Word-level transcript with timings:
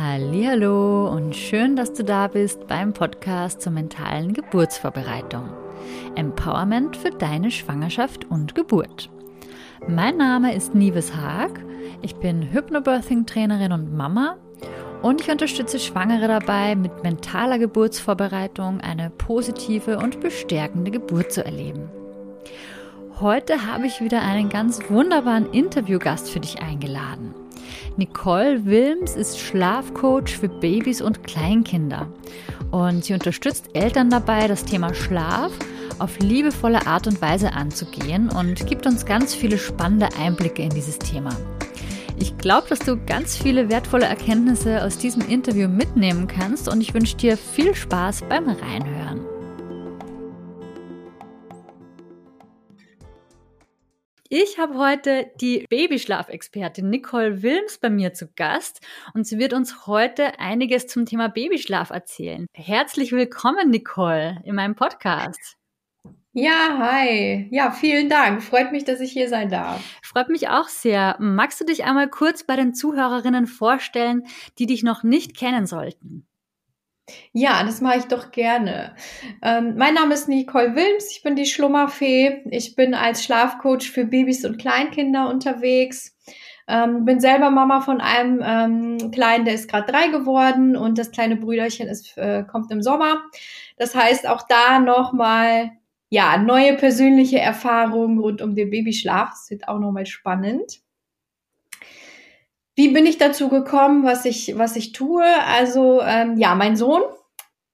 Hallo 0.00 1.08
und 1.08 1.34
schön, 1.34 1.74
dass 1.74 1.92
du 1.92 2.04
da 2.04 2.28
bist 2.28 2.68
beim 2.68 2.92
Podcast 2.92 3.60
zur 3.60 3.72
mentalen 3.72 4.32
Geburtsvorbereitung. 4.32 5.50
Empowerment 6.14 6.96
für 6.96 7.10
deine 7.10 7.50
Schwangerschaft 7.50 8.24
und 8.30 8.54
Geburt. 8.54 9.10
Mein 9.88 10.16
Name 10.16 10.54
ist 10.54 10.72
Nives 10.72 11.16
Haag. 11.16 11.50
Ich 12.00 12.14
bin 12.14 12.52
Hypnobirthing 12.52 13.26
Trainerin 13.26 13.72
und 13.72 13.92
Mama 13.92 14.36
und 15.02 15.20
ich 15.20 15.32
unterstütze 15.32 15.80
Schwangere 15.80 16.28
dabei, 16.28 16.76
mit 16.76 17.02
mentaler 17.02 17.58
Geburtsvorbereitung 17.58 18.80
eine 18.80 19.10
positive 19.10 19.98
und 19.98 20.20
bestärkende 20.20 20.92
Geburt 20.92 21.32
zu 21.32 21.44
erleben. 21.44 21.90
Heute 23.18 23.66
habe 23.66 23.88
ich 23.88 24.00
wieder 24.00 24.22
einen 24.22 24.48
ganz 24.48 24.78
wunderbaren 24.88 25.50
Interviewgast 25.50 26.30
für 26.30 26.38
dich 26.38 26.62
eingeladen. 26.62 27.34
Nicole 27.96 28.64
Wilms 28.64 29.16
ist 29.16 29.38
Schlafcoach 29.38 30.36
für 30.38 30.48
Babys 30.48 31.00
und 31.00 31.24
Kleinkinder 31.24 32.06
und 32.70 33.04
sie 33.04 33.14
unterstützt 33.14 33.70
Eltern 33.74 34.10
dabei, 34.10 34.48
das 34.48 34.64
Thema 34.64 34.94
Schlaf 34.94 35.52
auf 35.98 36.18
liebevolle 36.20 36.86
Art 36.86 37.06
und 37.06 37.20
Weise 37.20 37.52
anzugehen 37.52 38.30
und 38.30 38.66
gibt 38.66 38.86
uns 38.86 39.04
ganz 39.04 39.34
viele 39.34 39.58
spannende 39.58 40.08
Einblicke 40.18 40.62
in 40.62 40.70
dieses 40.70 40.98
Thema. 40.98 41.36
Ich 42.20 42.36
glaube, 42.36 42.68
dass 42.68 42.80
du 42.80 42.96
ganz 42.96 43.36
viele 43.36 43.68
wertvolle 43.68 44.06
Erkenntnisse 44.06 44.84
aus 44.84 44.98
diesem 44.98 45.28
Interview 45.28 45.68
mitnehmen 45.68 46.26
kannst 46.26 46.68
und 46.68 46.80
ich 46.80 46.94
wünsche 46.94 47.16
dir 47.16 47.36
viel 47.36 47.74
Spaß 47.74 48.22
beim 48.28 48.48
Reinhören. 48.48 49.27
Ich 54.30 54.58
habe 54.58 54.76
heute 54.76 55.30
die 55.40 55.64
Babyschlafexpertin 55.70 56.90
Nicole 56.90 57.40
Wilms 57.40 57.78
bei 57.78 57.88
mir 57.88 58.12
zu 58.12 58.28
Gast 58.36 58.86
und 59.14 59.26
sie 59.26 59.38
wird 59.38 59.54
uns 59.54 59.86
heute 59.86 60.38
einiges 60.38 60.86
zum 60.86 61.06
Thema 61.06 61.28
Babyschlaf 61.28 61.88
erzählen. 61.88 62.46
Herzlich 62.52 63.12
willkommen, 63.12 63.70
Nicole, 63.70 64.42
in 64.44 64.54
meinem 64.54 64.74
Podcast. 64.74 65.56
Ja, 66.34 66.76
hi. 66.78 67.48
Ja, 67.50 67.70
vielen 67.70 68.10
Dank. 68.10 68.42
Freut 68.42 68.70
mich, 68.70 68.84
dass 68.84 69.00
ich 69.00 69.12
hier 69.12 69.30
sein 69.30 69.48
darf. 69.48 69.82
Freut 70.02 70.28
mich 70.28 70.50
auch 70.50 70.68
sehr. 70.68 71.16
Magst 71.20 71.58
du 71.62 71.64
dich 71.64 71.84
einmal 71.84 72.10
kurz 72.10 72.44
bei 72.44 72.54
den 72.54 72.74
Zuhörerinnen 72.74 73.46
vorstellen, 73.46 74.26
die 74.58 74.66
dich 74.66 74.82
noch 74.82 75.02
nicht 75.02 75.38
kennen 75.38 75.66
sollten? 75.66 76.27
Ja, 77.32 77.62
das 77.64 77.80
mache 77.80 77.98
ich 77.98 78.04
doch 78.04 78.30
gerne. 78.30 78.94
Ähm, 79.42 79.76
mein 79.76 79.94
Name 79.94 80.14
ist 80.14 80.28
Nicole 80.28 80.74
Wilms, 80.74 81.10
ich 81.10 81.22
bin 81.22 81.36
die 81.36 81.46
Schlummerfee. 81.46 82.42
Ich 82.50 82.74
bin 82.74 82.94
als 82.94 83.24
Schlafcoach 83.24 83.90
für 83.90 84.04
Babys 84.04 84.44
und 84.44 84.58
Kleinkinder 84.58 85.28
unterwegs. 85.28 86.16
Ähm, 86.68 87.06
bin 87.06 87.18
selber 87.20 87.50
Mama 87.50 87.80
von 87.80 88.00
einem 88.00 88.42
ähm, 88.44 89.10
Kleinen, 89.10 89.46
der 89.46 89.54
ist 89.54 89.70
gerade 89.70 89.90
drei 89.90 90.08
geworden 90.08 90.76
und 90.76 90.98
das 90.98 91.10
kleine 91.10 91.36
Brüderchen 91.36 91.88
ist, 91.88 92.16
äh, 92.18 92.44
kommt 92.44 92.70
im 92.70 92.82
Sommer. 92.82 93.22
Das 93.78 93.94
heißt, 93.94 94.28
auch 94.28 94.42
da 94.46 94.78
nochmal, 94.78 95.70
ja, 96.10 96.36
neue 96.36 96.76
persönliche 96.76 97.38
Erfahrungen 97.38 98.18
rund 98.18 98.42
um 98.42 98.54
den 98.54 98.70
Babyschlaf. 98.70 99.30
Das 99.30 99.50
wird 99.50 99.68
auch 99.68 99.78
nochmal 99.78 100.04
spannend. 100.06 100.80
Wie 102.78 102.86
bin 102.86 103.06
ich 103.06 103.18
dazu 103.18 103.48
gekommen, 103.48 104.04
was 104.04 104.24
ich, 104.24 104.56
was 104.56 104.76
ich 104.76 104.92
tue? 104.92 105.24
Also 105.48 106.00
ähm, 106.00 106.36
ja, 106.36 106.54
mein 106.54 106.76
Sohn, 106.76 107.02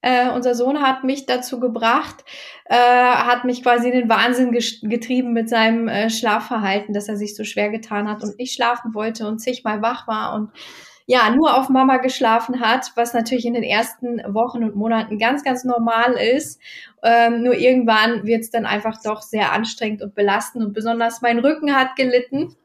äh, 0.01 0.31
unser 0.31 0.55
Sohn 0.55 0.81
hat 0.81 1.03
mich 1.03 1.27
dazu 1.27 1.59
gebracht, 1.59 2.25
äh, 2.65 2.75
hat 2.75 3.45
mich 3.45 3.61
quasi 3.61 3.89
in 3.89 3.99
den 3.99 4.09
Wahnsinn 4.09 4.49
getrieben 4.49 5.31
mit 5.31 5.47
seinem 5.47 5.87
äh, 5.87 6.09
Schlafverhalten, 6.09 6.91
dass 6.95 7.07
er 7.07 7.17
sich 7.17 7.35
so 7.35 7.43
schwer 7.43 7.69
getan 7.69 8.09
hat 8.09 8.23
und 8.23 8.39
nicht 8.39 8.55
schlafen 8.55 8.95
wollte 8.95 9.27
und 9.27 9.37
zigmal 9.37 9.83
wach 9.83 10.07
war 10.07 10.33
und 10.33 10.49
ja, 11.05 11.29
nur 11.29 11.55
auf 11.55 11.69
Mama 11.69 11.97
geschlafen 11.97 12.59
hat, 12.59 12.91
was 12.95 13.13
natürlich 13.13 13.45
in 13.45 13.53
den 13.53 13.61
ersten 13.61 14.23
Wochen 14.33 14.63
und 14.63 14.75
Monaten 14.75 15.19
ganz, 15.19 15.43
ganz 15.43 15.63
normal 15.63 16.13
ist. 16.13 16.59
Ähm, 17.03 17.43
nur 17.43 17.53
irgendwann 17.53 18.25
wird 18.25 18.41
es 18.41 18.49
dann 18.49 18.65
einfach 18.65 18.99
doch 19.03 19.21
sehr 19.21 19.51
anstrengend 19.51 20.01
und 20.01 20.15
belastend 20.15 20.65
und 20.65 20.73
besonders 20.73 21.21
mein 21.21 21.37
Rücken 21.37 21.75
hat 21.75 21.95
gelitten. 21.95 22.55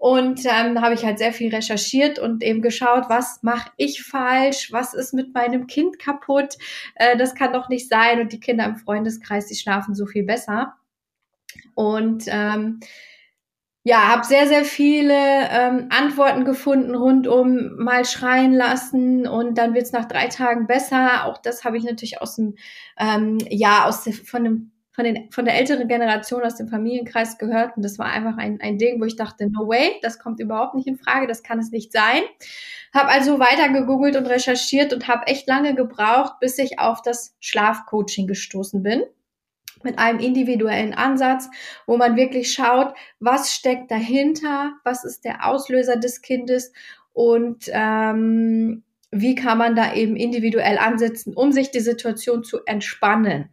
Und 0.00 0.46
ähm, 0.46 0.80
habe 0.80 0.94
ich 0.94 1.04
halt 1.04 1.18
sehr 1.18 1.34
viel 1.34 1.54
recherchiert 1.54 2.18
und 2.18 2.42
eben 2.42 2.62
geschaut, 2.62 3.10
was 3.10 3.42
mache 3.42 3.70
ich 3.76 4.02
falsch, 4.02 4.72
was 4.72 4.94
ist 4.94 5.12
mit 5.12 5.34
meinem 5.34 5.66
Kind 5.66 5.98
kaputt, 5.98 6.56
äh, 6.94 7.18
das 7.18 7.34
kann 7.34 7.52
doch 7.52 7.68
nicht 7.68 7.86
sein. 7.86 8.18
Und 8.18 8.32
die 8.32 8.40
Kinder 8.40 8.64
im 8.64 8.76
Freundeskreis, 8.76 9.44
die 9.44 9.56
schlafen 9.56 9.94
so 9.94 10.06
viel 10.06 10.22
besser. 10.24 10.72
Und 11.74 12.24
ähm, 12.28 12.80
ja, 13.82 14.08
habe 14.08 14.24
sehr, 14.24 14.46
sehr 14.46 14.64
viele 14.64 15.14
ähm, 15.50 15.88
Antworten 15.90 16.46
gefunden 16.46 16.94
rund 16.94 17.26
um 17.26 17.76
mal 17.76 18.06
schreien 18.06 18.54
lassen 18.54 19.26
und 19.26 19.58
dann 19.58 19.74
wird's 19.74 19.92
nach 19.92 20.06
drei 20.06 20.28
Tagen 20.28 20.66
besser. 20.66 21.26
Auch 21.26 21.36
das 21.38 21.62
habe 21.64 21.76
ich 21.76 21.84
natürlich 21.84 22.22
aus 22.22 22.36
dem, 22.36 22.56
ähm, 22.98 23.36
ja, 23.50 23.84
aus 23.84 24.08
von 24.24 24.44
dem 24.44 24.69
von, 24.92 25.04
den, 25.04 25.30
von 25.30 25.44
der 25.44 25.54
älteren 25.54 25.88
Generation 25.88 26.42
aus 26.42 26.56
dem 26.56 26.68
Familienkreis 26.68 27.38
gehört 27.38 27.76
und 27.76 27.84
das 27.84 27.98
war 27.98 28.06
einfach 28.06 28.36
ein, 28.38 28.60
ein 28.60 28.78
Ding, 28.78 29.00
wo 29.00 29.04
ich 29.04 29.16
dachte, 29.16 29.48
no 29.48 29.68
way, 29.68 29.96
das 30.02 30.18
kommt 30.18 30.40
überhaupt 30.40 30.74
nicht 30.74 30.86
in 30.86 30.98
Frage, 30.98 31.26
das 31.26 31.42
kann 31.42 31.58
es 31.58 31.70
nicht 31.70 31.92
sein. 31.92 32.22
Habe 32.92 33.08
also 33.08 33.38
weiter 33.38 33.68
gegoogelt 33.68 34.16
und 34.16 34.26
recherchiert 34.26 34.92
und 34.92 35.06
habe 35.06 35.26
echt 35.26 35.46
lange 35.46 35.74
gebraucht, 35.74 36.34
bis 36.40 36.58
ich 36.58 36.78
auf 36.78 37.02
das 37.02 37.36
Schlafcoaching 37.40 38.26
gestoßen 38.26 38.82
bin 38.82 39.02
mit 39.82 39.98
einem 39.98 40.18
individuellen 40.18 40.94
Ansatz, 40.94 41.48
wo 41.86 41.96
man 41.96 42.16
wirklich 42.16 42.52
schaut, 42.52 42.94
was 43.18 43.52
steckt 43.54 43.90
dahinter, 43.90 44.72
was 44.84 45.04
ist 45.04 45.24
der 45.24 45.46
Auslöser 45.46 45.96
des 45.96 46.20
Kindes 46.20 46.72
und 47.12 47.70
ähm, 47.72 48.82
wie 49.10 49.34
kann 49.34 49.58
man 49.58 49.74
da 49.74 49.94
eben 49.94 50.16
individuell 50.16 50.78
ansetzen, 50.78 51.34
um 51.34 51.52
sich 51.52 51.70
die 51.70 51.80
Situation 51.80 52.44
zu 52.44 52.60
entspannen. 52.64 53.48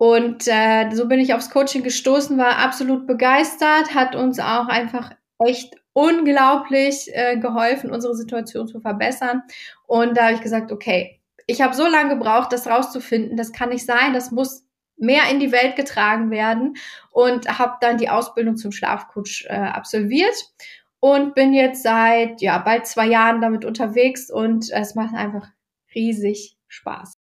Und 0.00 0.48
äh, 0.48 0.90
so 0.94 1.08
bin 1.08 1.20
ich 1.20 1.34
aufs 1.34 1.50
Coaching 1.50 1.82
gestoßen, 1.82 2.38
war 2.38 2.56
absolut 2.56 3.06
begeistert, 3.06 3.94
hat 3.94 4.16
uns 4.16 4.38
auch 4.38 4.66
einfach 4.68 5.10
echt 5.44 5.74
unglaublich 5.92 7.10
äh, 7.12 7.36
geholfen, 7.36 7.90
unsere 7.90 8.14
Situation 8.14 8.66
zu 8.66 8.80
verbessern. 8.80 9.42
Und 9.86 10.16
da 10.16 10.22
habe 10.22 10.32
ich 10.36 10.40
gesagt, 10.40 10.72
okay, 10.72 11.20
ich 11.46 11.60
habe 11.60 11.74
so 11.74 11.86
lange 11.86 12.14
gebraucht, 12.16 12.50
das 12.50 12.66
rauszufinden, 12.66 13.36
das 13.36 13.52
kann 13.52 13.68
nicht 13.68 13.84
sein, 13.84 14.14
das 14.14 14.30
muss 14.30 14.64
mehr 14.96 15.24
in 15.30 15.38
die 15.38 15.52
Welt 15.52 15.76
getragen 15.76 16.30
werden 16.30 16.78
und 17.10 17.58
habe 17.58 17.74
dann 17.82 17.98
die 17.98 18.08
Ausbildung 18.08 18.56
zum 18.56 18.72
Schlafcoach 18.72 19.44
äh, 19.50 19.54
absolviert 19.54 20.34
und 21.00 21.34
bin 21.34 21.52
jetzt 21.52 21.82
seit 21.82 22.40
ja 22.40 22.56
bald 22.56 22.86
zwei 22.86 23.06
Jahren 23.06 23.42
damit 23.42 23.66
unterwegs 23.66 24.30
und 24.30 24.70
es 24.70 24.94
macht 24.94 25.14
einfach 25.14 25.46
riesig 25.94 26.56
Spaß. 26.68 27.19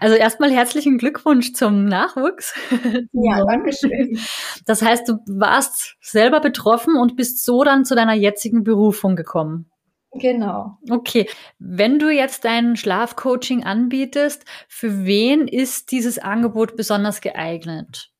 Also 0.00 0.16
erstmal 0.16 0.50
herzlichen 0.50 0.98
Glückwunsch 0.98 1.52
zum 1.52 1.84
Nachwuchs. 1.84 2.54
Ja, 3.12 3.44
danke 3.44 3.72
schön. 3.72 4.18
Das 4.66 4.82
heißt, 4.82 5.08
du 5.08 5.18
warst 5.26 5.96
selber 6.00 6.40
betroffen 6.40 6.96
und 6.96 7.16
bist 7.16 7.44
so 7.44 7.62
dann 7.62 7.84
zu 7.84 7.94
deiner 7.94 8.14
jetzigen 8.14 8.64
Berufung 8.64 9.16
gekommen. 9.16 9.70
Genau. 10.12 10.78
Okay. 10.90 11.28
Wenn 11.58 11.98
du 11.98 12.10
jetzt 12.10 12.44
dein 12.44 12.76
Schlafcoaching 12.76 13.64
anbietest, 13.64 14.44
für 14.68 15.04
wen 15.04 15.48
ist 15.48 15.90
dieses 15.90 16.18
Angebot 16.18 16.76
besonders 16.76 17.20
geeignet? 17.20 18.11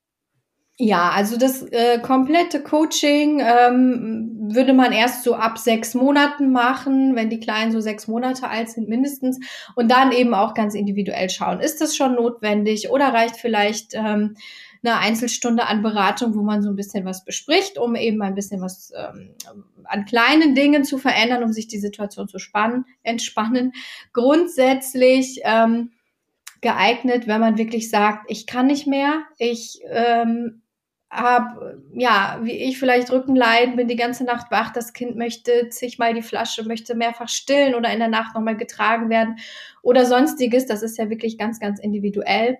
Ja, 0.84 1.10
also 1.10 1.36
das 1.36 1.62
äh, 1.70 2.00
komplette 2.00 2.60
Coaching 2.60 3.38
ähm, 3.38 4.48
würde 4.52 4.72
man 4.72 4.90
erst 4.90 5.22
so 5.22 5.36
ab 5.36 5.56
sechs 5.56 5.94
Monaten 5.94 6.50
machen, 6.50 7.14
wenn 7.14 7.30
die 7.30 7.38
Kleinen 7.38 7.70
so 7.70 7.78
sechs 7.78 8.08
Monate 8.08 8.48
alt 8.48 8.68
sind 8.68 8.88
mindestens. 8.88 9.38
Und 9.76 9.92
dann 9.92 10.10
eben 10.10 10.34
auch 10.34 10.54
ganz 10.54 10.74
individuell 10.74 11.30
schauen, 11.30 11.60
ist 11.60 11.80
das 11.80 11.94
schon 11.94 12.16
notwendig 12.16 12.90
oder 12.90 13.14
reicht 13.14 13.36
vielleicht 13.36 13.94
ähm, 13.94 14.34
eine 14.82 14.98
Einzelstunde 14.98 15.68
an 15.68 15.82
Beratung, 15.82 16.34
wo 16.34 16.42
man 16.42 16.62
so 16.62 16.70
ein 16.70 16.74
bisschen 16.74 17.04
was 17.04 17.24
bespricht, 17.24 17.78
um 17.78 17.94
eben 17.94 18.20
ein 18.20 18.34
bisschen 18.34 18.60
was 18.60 18.92
ähm, 18.96 19.36
an 19.84 20.04
kleinen 20.04 20.56
Dingen 20.56 20.82
zu 20.82 20.98
verändern, 20.98 21.44
um 21.44 21.52
sich 21.52 21.68
die 21.68 21.78
Situation 21.78 22.26
zu 22.26 22.40
spannen, 22.40 22.86
entspannen. 23.04 23.72
Grundsätzlich 24.12 25.42
ähm, 25.44 25.92
geeignet, 26.60 27.28
wenn 27.28 27.40
man 27.40 27.56
wirklich 27.56 27.88
sagt, 27.88 28.24
ich 28.28 28.48
kann 28.48 28.66
nicht 28.66 28.88
mehr, 28.88 29.22
ich 29.38 29.80
ähm, 29.88 30.61
habe, 31.12 31.82
ja, 31.92 32.38
wie 32.42 32.52
ich 32.52 32.78
vielleicht 32.78 33.12
Rückenleiden, 33.12 33.76
bin 33.76 33.86
die 33.86 33.96
ganze 33.96 34.24
Nacht 34.24 34.50
wach, 34.50 34.72
das 34.72 34.94
Kind 34.94 35.14
möchte 35.16 35.68
zigmal 35.68 36.14
die 36.14 36.22
Flasche, 36.22 36.64
möchte 36.64 36.94
mehrfach 36.94 37.28
stillen 37.28 37.74
oder 37.74 37.92
in 37.92 37.98
der 37.98 38.08
Nacht 38.08 38.34
nochmal 38.34 38.56
getragen 38.56 39.10
werden 39.10 39.36
oder 39.82 40.06
sonstiges. 40.06 40.66
Das 40.66 40.82
ist 40.82 40.96
ja 40.96 41.10
wirklich 41.10 41.36
ganz, 41.36 41.60
ganz 41.60 41.78
individuell. 41.78 42.58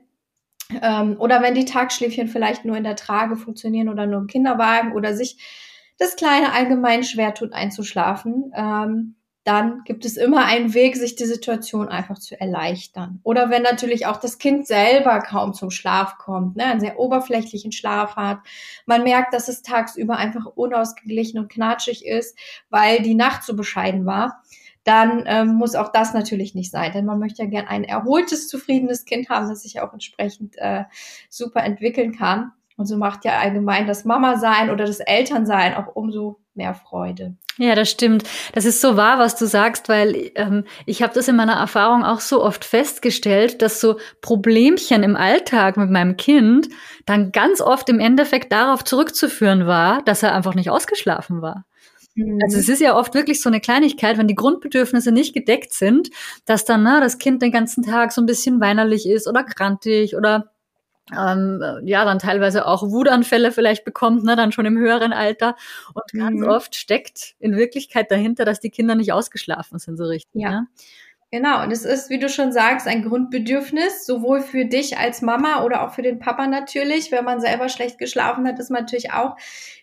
Ähm, 0.83 1.17
oder 1.19 1.41
wenn 1.41 1.55
die 1.55 1.65
Tagschläfchen 1.65 2.29
vielleicht 2.29 2.67
nur 2.67 2.77
in 2.77 2.85
der 2.85 2.97
Trage 2.97 3.37
funktionieren 3.37 3.89
oder 3.89 4.07
nur 4.07 4.21
im 4.21 4.27
Kinderwagen 4.27 4.93
oder 4.93 5.15
sich 5.15 5.39
das 5.99 6.17
Kleine 6.17 6.53
allgemein 6.53 7.05
schwer 7.05 7.33
tut 7.33 7.55
einzuschlafen. 7.55 8.53
Ähm, 8.55 9.15
dann 9.45 9.83
gibt 9.85 10.05
es 10.05 10.17
immer 10.17 10.45
einen 10.45 10.73
Weg, 10.73 10.97
sich 10.97 11.17
die 11.17 11.25
Situation 11.25 11.89
einfach 11.89 12.19
zu 12.19 12.41
erleichtern. 12.41 13.21
Oder 13.25 13.51
wenn 13.51 13.63
natürlich 13.63 14.07
auch 14.07 14.19
das 14.19 14.39
Kind 14.39 14.67
selber 14.67 15.19
kaum 15.21 15.53
zum 15.53 15.71
Schlaf 15.71 16.17
kommt, 16.19 16.57
ne, 16.57 16.67
einen 16.67 16.81
sehr 16.81 16.99
oberflächlichen 16.99 17.73
Schlaf 17.73 18.15
hat, 18.15 18.39
man 18.87 19.03
merkt, 19.03 19.35
dass 19.35 19.49
es 19.49 19.63
tagsüber 19.63 20.17
einfach 20.17 20.47
unausgeglichen 20.47 21.41
und 21.41 21.51
knatschig 21.51 22.07
ist, 22.07 22.39
weil 22.71 23.03
die 23.03 23.15
Nacht 23.15 23.43
so 23.43 23.57
bescheiden 23.57 24.07
war, 24.07 24.43
dann 24.85 25.25
ähm, 25.27 25.55
muss 25.55 25.75
auch 25.75 25.91
das 25.91 26.15
natürlich 26.15 26.55
nicht 26.55 26.71
sein. 26.71 26.93
Denn 26.93 27.05
man 27.05 27.19
möchte 27.19 27.43
ja 27.43 27.49
gern 27.49 27.67
ein 27.67 27.85
erholtes, 27.85 28.49
zufriedenes 28.49 29.05
Kind 29.05 29.29
haben, 29.29 29.49
das 29.49 29.63
sich 29.63 29.81
auch 29.81 29.93
entsprechend 29.93 30.57
äh, 30.59 30.85
super 31.29 31.63
entwickeln 31.63 32.17
kann. 32.17 32.53
Und 32.77 32.87
so 32.87 32.97
macht 32.97 33.25
ja 33.25 33.39
allgemein 33.39 33.87
das 33.87 34.05
Mama-Sein 34.05 34.71
oder 34.71 34.85
das 34.85 35.01
Elternsein 35.01 35.75
auch 35.75 35.95
umso 35.95 36.41
mehr 36.55 36.75
Freude. 36.75 37.37
Ja, 37.59 37.75
das 37.75 37.91
stimmt. 37.91 38.25
Das 38.55 38.65
ist 38.65 38.81
so 38.81 38.97
wahr, 38.97 39.19
was 39.19 39.37
du 39.37 39.47
sagst, 39.47 39.89
weil 39.89 40.31
ähm, 40.37 40.65
ich 40.87 41.03
habe 41.03 41.13
das 41.13 41.29
in 41.29 41.37
meiner 41.37 41.55
Erfahrung 41.55 42.03
auch 42.03 42.21
so 42.21 42.43
oft 42.43 42.65
festgestellt, 42.65 43.61
dass 43.61 43.81
so 43.81 43.99
Problemchen 44.23 45.03
im 45.03 45.17
Alltag 45.17 45.77
mit 45.77 45.91
meinem 45.91 46.17
Kind 46.17 46.69
dann 47.05 47.31
ganz 47.31 47.61
oft 47.61 47.89
im 47.91 48.01
Endeffekt 48.01 48.53
darauf 48.53 48.85
zurückzuführen 48.85 49.67
war, 49.67 50.03
dass 50.03 50.23
er 50.23 50.35
einfach 50.35 50.55
nicht 50.55 50.71
ausgeschlafen 50.71 51.43
war. 51.43 51.67
Mhm. 52.15 52.39
Also 52.43 52.59
es 52.59 52.69
ist 52.69 52.81
ja 52.81 52.97
oft 52.97 53.15
wirklich 53.15 53.43
so 53.43 53.51
eine 53.51 53.61
Kleinigkeit, 53.61 54.17
wenn 54.17 54.29
die 54.29 54.35
Grundbedürfnisse 54.35 55.13
nicht 55.13 55.35
gedeckt 55.35 55.73
sind, 55.75 56.11
dass 56.47 56.65
dann 56.65 56.83
na, 56.83 57.01
das 57.01 57.19
Kind 57.19 57.43
den 57.43 57.53
ganzen 57.53 57.83
Tag 57.83 58.13
so 58.13 58.23
ein 58.23 58.27
bisschen 58.27 58.61
weinerlich 58.61 59.07
ist 59.07 59.29
oder 59.29 59.45
krantig 59.45 60.17
oder 60.17 60.52
ähm, 61.11 61.63
ja, 61.85 62.05
dann 62.05 62.19
teilweise 62.19 62.67
auch 62.67 62.83
Wutanfälle 62.83 63.53
vielleicht 63.53 63.85
bekommt, 63.85 64.25
ne, 64.25 64.37
dann 64.37 64.53
schon 64.53 64.67
im 64.67 64.79
höheren 64.79 65.13
Alter. 65.13 65.57
Und 65.95 66.13
ganz 66.13 66.41
mhm. 66.41 66.49
oft 66.49 66.77
steckt 66.77 67.35
in 67.39 67.57
Wirklichkeit 67.57 68.11
dahinter, 68.11 68.45
dass 68.45 68.61
die 68.61 68.71
Kinder 68.71 68.95
nicht 68.95 69.13
ausgeschlafen 69.13 69.79
sind 69.79 69.97
so 69.97 70.05
richtig. 70.05 70.43
Ja. 70.43 70.51
Ne? 70.51 70.67
Genau, 71.35 71.63
und 71.63 71.73
es 71.73 71.87
ist, 71.87 72.11
wie 72.11 72.19
du 72.19 72.29
schon 72.29 72.53
sagst, 72.53 72.87
ein 72.87 73.03
Grundbedürfnis, 73.03 74.05
sowohl 74.05 74.43
für 74.43 74.67
dich 74.67 74.99
als 74.99 75.23
Mama 75.23 75.65
oder 75.65 75.83
auch 75.83 75.95
für 75.95 76.03
den 76.03 76.19
Papa 76.19 76.47
natürlich. 76.47 77.11
Wenn 77.11 77.25
man 77.25 77.41
selber 77.41 77.71
schlecht 77.71 77.97
geschlafen 77.97 78.47
hat, 78.47 78.59
ist 78.59 78.71
man 78.71 78.83
natürlich 78.83 79.13
auch 79.13 79.37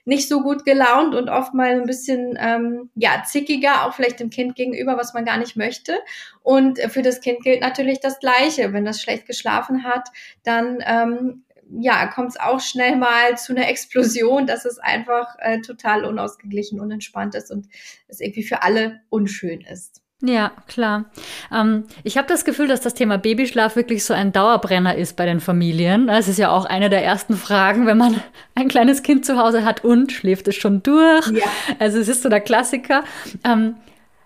nicht 0.05 0.29
so 0.29 0.43
gut 0.43 0.63
gelaunt 0.63 1.15
und 1.15 1.27
oft 1.27 1.55
mal 1.55 1.71
ein 1.71 1.87
bisschen 1.87 2.37
ähm, 2.39 2.91
ja 2.93 3.23
zickiger, 3.25 3.87
auch 3.87 3.95
vielleicht 3.95 4.19
dem 4.19 4.29
Kind 4.29 4.55
gegenüber, 4.55 4.95
was 4.95 5.15
man 5.15 5.25
gar 5.25 5.37
nicht 5.37 5.55
möchte. 5.55 5.97
Und 6.43 6.77
für 6.77 7.01
das 7.01 7.19
Kind 7.19 7.41
gilt 7.41 7.61
natürlich 7.61 7.99
das 7.99 8.19
Gleiche. 8.19 8.71
Wenn 8.71 8.85
das 8.85 9.01
schlecht 9.01 9.25
geschlafen 9.25 9.85
hat, 9.85 10.07
dann 10.43 10.83
ähm, 10.85 11.45
ja, 11.79 12.05
kommt 12.05 12.29
es 12.29 12.39
auch 12.39 12.59
schnell 12.59 12.95
mal 12.95 13.39
zu 13.39 13.53
einer 13.55 13.67
Explosion, 13.69 14.45
dass 14.45 14.65
es 14.65 14.77
einfach 14.77 15.35
äh, 15.39 15.61
total 15.61 16.05
unausgeglichen, 16.05 16.79
unentspannt 16.79 17.33
ist 17.33 17.49
und 17.49 17.67
es 18.07 18.19
irgendwie 18.19 18.43
für 18.43 18.61
alle 18.61 19.01
unschön 19.09 19.61
ist. 19.61 20.03
Ja, 20.21 20.51
klar. 20.67 21.05
Ähm, 21.53 21.85
ich 22.03 22.17
habe 22.17 22.27
das 22.27 22.43
Gefühl, 22.43 22.67
dass 22.67 22.81
das 22.81 22.93
Thema 22.93 23.17
Babyschlaf 23.17 23.77
wirklich 23.77 24.03
so 24.03 24.13
ein 24.13 24.33
Dauerbrenner 24.33 24.95
ist 24.95 25.15
bei 25.15 25.25
den 25.25 25.39
Familien. 25.39 26.09
Es 26.09 26.27
ist 26.27 26.37
ja 26.37 26.51
auch 26.51 26.65
eine 26.65 26.89
der 26.89 27.05
ersten 27.05 27.35
Fragen, 27.35 27.85
wenn 27.85 27.97
man 27.97 28.21
ein 28.55 28.67
kleines 28.67 29.01
Kind 29.01 29.25
zu 29.25 29.37
Hause 29.37 29.63
hat 29.63 29.85
und 29.85 30.11
schläft 30.11 30.49
es 30.49 30.55
schon 30.55 30.83
durch. 30.83 31.27
Ja. 31.27 31.45
Also 31.79 31.99
es 31.99 32.09
ist 32.09 32.23
so 32.23 32.29
der 32.29 32.41
Klassiker. 32.41 33.05
Ähm, 33.45 33.75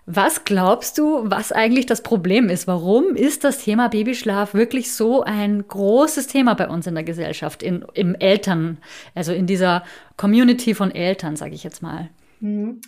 was 0.06 0.44
glaubst 0.44 0.98
du, 0.98 1.20
was 1.22 1.52
eigentlich 1.52 1.86
das 1.86 2.02
Problem 2.02 2.50
ist? 2.50 2.66
Warum 2.66 3.14
ist 3.14 3.44
das 3.44 3.58
Thema 3.58 3.88
Babyschlaf 3.88 4.52
wirklich 4.52 4.92
so 4.92 5.22
ein 5.22 5.66
großes 5.66 6.26
Thema 6.26 6.54
bei 6.54 6.68
uns 6.68 6.86
in 6.86 6.94
der 6.94 7.04
Gesellschaft, 7.04 7.62
in, 7.62 7.84
im 7.94 8.14
Eltern, 8.16 8.78
also 9.14 9.32
in 9.32 9.46
dieser 9.46 9.84
Community 10.16 10.74
von 10.74 10.90
Eltern, 10.90 11.36
sage 11.36 11.54
ich 11.54 11.64
jetzt 11.64 11.82
mal? 11.82 12.10
Mhm. 12.40 12.80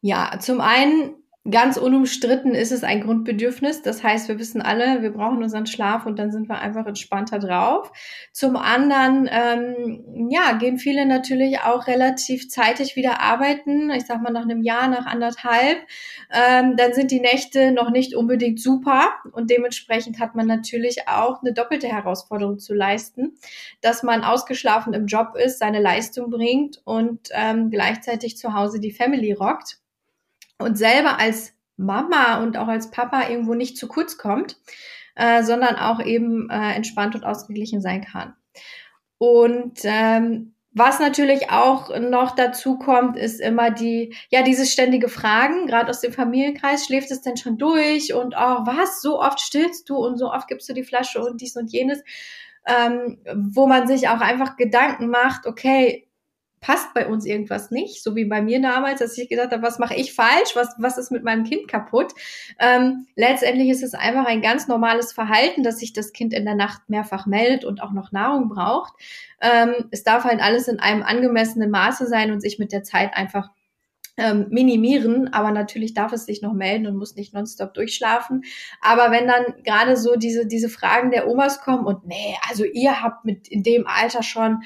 Ja, 0.00 0.38
zum 0.40 0.60
einen 0.60 1.14
Ganz 1.50 1.76
unumstritten 1.76 2.54
ist 2.54 2.72
es 2.72 2.84
ein 2.84 3.02
Grundbedürfnis. 3.02 3.82
Das 3.82 4.02
heißt, 4.02 4.28
wir 4.28 4.38
wissen 4.38 4.62
alle, 4.62 5.02
wir 5.02 5.10
brauchen 5.10 5.42
unseren 5.42 5.66
Schlaf 5.66 6.06
und 6.06 6.18
dann 6.18 6.32
sind 6.32 6.48
wir 6.48 6.58
einfach 6.58 6.86
entspannter 6.86 7.38
drauf. 7.38 7.92
Zum 8.32 8.56
anderen, 8.56 9.28
ähm, 9.30 10.30
ja, 10.30 10.52
gehen 10.54 10.78
viele 10.78 11.04
natürlich 11.04 11.58
auch 11.60 11.86
relativ 11.86 12.48
zeitig 12.48 12.96
wieder 12.96 13.20
arbeiten. 13.20 13.90
Ich 13.90 14.06
sag 14.06 14.22
mal 14.22 14.32
nach 14.32 14.44
einem 14.44 14.62
Jahr, 14.62 14.88
nach 14.88 15.04
anderthalb. 15.04 15.86
Ähm, 16.32 16.78
dann 16.78 16.94
sind 16.94 17.10
die 17.10 17.20
Nächte 17.20 17.72
noch 17.72 17.90
nicht 17.90 18.16
unbedingt 18.16 18.58
super 18.58 19.12
und 19.32 19.50
dementsprechend 19.50 20.20
hat 20.20 20.34
man 20.34 20.46
natürlich 20.46 21.08
auch 21.08 21.42
eine 21.42 21.52
doppelte 21.52 21.88
Herausforderung 21.88 22.58
zu 22.58 22.72
leisten, 22.72 23.34
dass 23.82 24.02
man 24.02 24.24
ausgeschlafen 24.24 24.94
im 24.94 25.04
Job 25.04 25.34
ist, 25.36 25.58
seine 25.58 25.82
Leistung 25.82 26.30
bringt 26.30 26.80
und 26.84 27.28
ähm, 27.32 27.68
gleichzeitig 27.68 28.38
zu 28.38 28.54
Hause 28.54 28.80
die 28.80 28.92
Family 28.92 29.34
rockt 29.34 29.83
und 30.58 30.76
selber 30.76 31.18
als 31.18 31.52
Mama 31.76 32.42
und 32.42 32.56
auch 32.56 32.68
als 32.68 32.90
Papa 32.90 33.28
irgendwo 33.28 33.54
nicht 33.54 33.76
zu 33.76 33.88
kurz 33.88 34.16
kommt, 34.16 34.56
äh, 35.16 35.42
sondern 35.42 35.76
auch 35.76 36.00
eben 36.00 36.48
äh, 36.50 36.74
entspannt 36.74 37.14
und 37.14 37.24
ausgeglichen 37.24 37.80
sein 37.80 38.04
kann. 38.04 38.34
Und 39.18 39.80
ähm, 39.84 40.54
was 40.76 40.98
natürlich 40.98 41.50
auch 41.50 41.96
noch 42.00 42.34
dazu 42.34 42.78
kommt, 42.78 43.16
ist 43.16 43.40
immer 43.40 43.70
die, 43.70 44.12
ja, 44.30 44.42
dieses 44.42 44.72
ständige 44.72 45.08
Fragen, 45.08 45.66
gerade 45.68 45.88
aus 45.88 46.00
dem 46.00 46.12
Familienkreis, 46.12 46.86
schläft 46.86 47.12
es 47.12 47.22
denn 47.22 47.36
schon 47.36 47.58
durch? 47.58 48.12
Und 48.12 48.34
oh, 48.36 48.66
was, 48.66 49.00
so 49.00 49.20
oft 49.20 49.40
stillst 49.40 49.88
du 49.88 49.96
und 49.96 50.18
so 50.18 50.32
oft 50.32 50.48
gibst 50.48 50.68
du 50.68 50.72
die 50.72 50.82
Flasche 50.82 51.24
und 51.24 51.40
dies 51.40 51.54
und 51.54 51.70
jenes, 51.70 52.02
ähm, 52.66 53.18
wo 53.36 53.68
man 53.68 53.86
sich 53.86 54.08
auch 54.08 54.20
einfach 54.20 54.56
Gedanken 54.56 55.10
macht, 55.10 55.46
okay, 55.46 56.08
passt 56.64 56.94
bei 56.94 57.06
uns 57.06 57.26
irgendwas 57.26 57.70
nicht, 57.70 58.02
so 58.02 58.16
wie 58.16 58.24
bei 58.24 58.40
mir 58.40 58.58
damals, 58.58 59.00
dass 59.00 59.18
ich 59.18 59.28
gedacht 59.28 59.52
habe, 59.52 59.62
was 59.62 59.78
mache 59.78 59.96
ich 59.96 60.14
falsch, 60.14 60.54
was, 60.54 60.74
was 60.78 60.96
ist 60.96 61.10
mit 61.10 61.22
meinem 61.22 61.44
Kind 61.44 61.68
kaputt. 61.68 62.14
Ähm, 62.58 63.06
letztendlich 63.16 63.68
ist 63.68 63.82
es 63.82 63.92
einfach 63.92 64.24
ein 64.24 64.40
ganz 64.40 64.66
normales 64.66 65.12
Verhalten, 65.12 65.62
dass 65.62 65.80
sich 65.80 65.92
das 65.92 66.14
Kind 66.14 66.32
in 66.32 66.46
der 66.46 66.54
Nacht 66.54 66.88
mehrfach 66.88 67.26
meldet 67.26 67.66
und 67.66 67.82
auch 67.82 67.92
noch 67.92 68.12
Nahrung 68.12 68.48
braucht. 68.48 68.94
Ähm, 69.42 69.74
es 69.90 70.04
darf 70.04 70.24
halt 70.24 70.40
alles 70.40 70.66
in 70.66 70.80
einem 70.80 71.02
angemessenen 71.02 71.70
Maße 71.70 72.06
sein 72.06 72.32
und 72.32 72.40
sich 72.40 72.58
mit 72.58 72.72
der 72.72 72.82
Zeit 72.82 73.14
einfach 73.14 73.50
ähm, 74.16 74.46
minimieren, 74.48 75.34
aber 75.34 75.50
natürlich 75.50 75.92
darf 75.92 76.14
es 76.14 76.24
sich 76.24 76.40
noch 76.40 76.54
melden 76.54 76.86
und 76.86 76.96
muss 76.96 77.14
nicht 77.14 77.34
nonstop 77.34 77.74
durchschlafen. 77.74 78.44
Aber 78.80 79.10
wenn 79.10 79.28
dann 79.28 79.62
gerade 79.64 79.98
so 79.98 80.16
diese, 80.16 80.46
diese 80.46 80.70
Fragen 80.70 81.10
der 81.10 81.28
Omas 81.28 81.60
kommen 81.60 81.84
und 81.84 82.06
nee, 82.06 82.38
also 82.48 82.64
ihr 82.64 83.02
habt 83.02 83.26
mit 83.26 83.48
in 83.48 83.62
dem 83.62 83.86
Alter 83.86 84.22
schon 84.22 84.62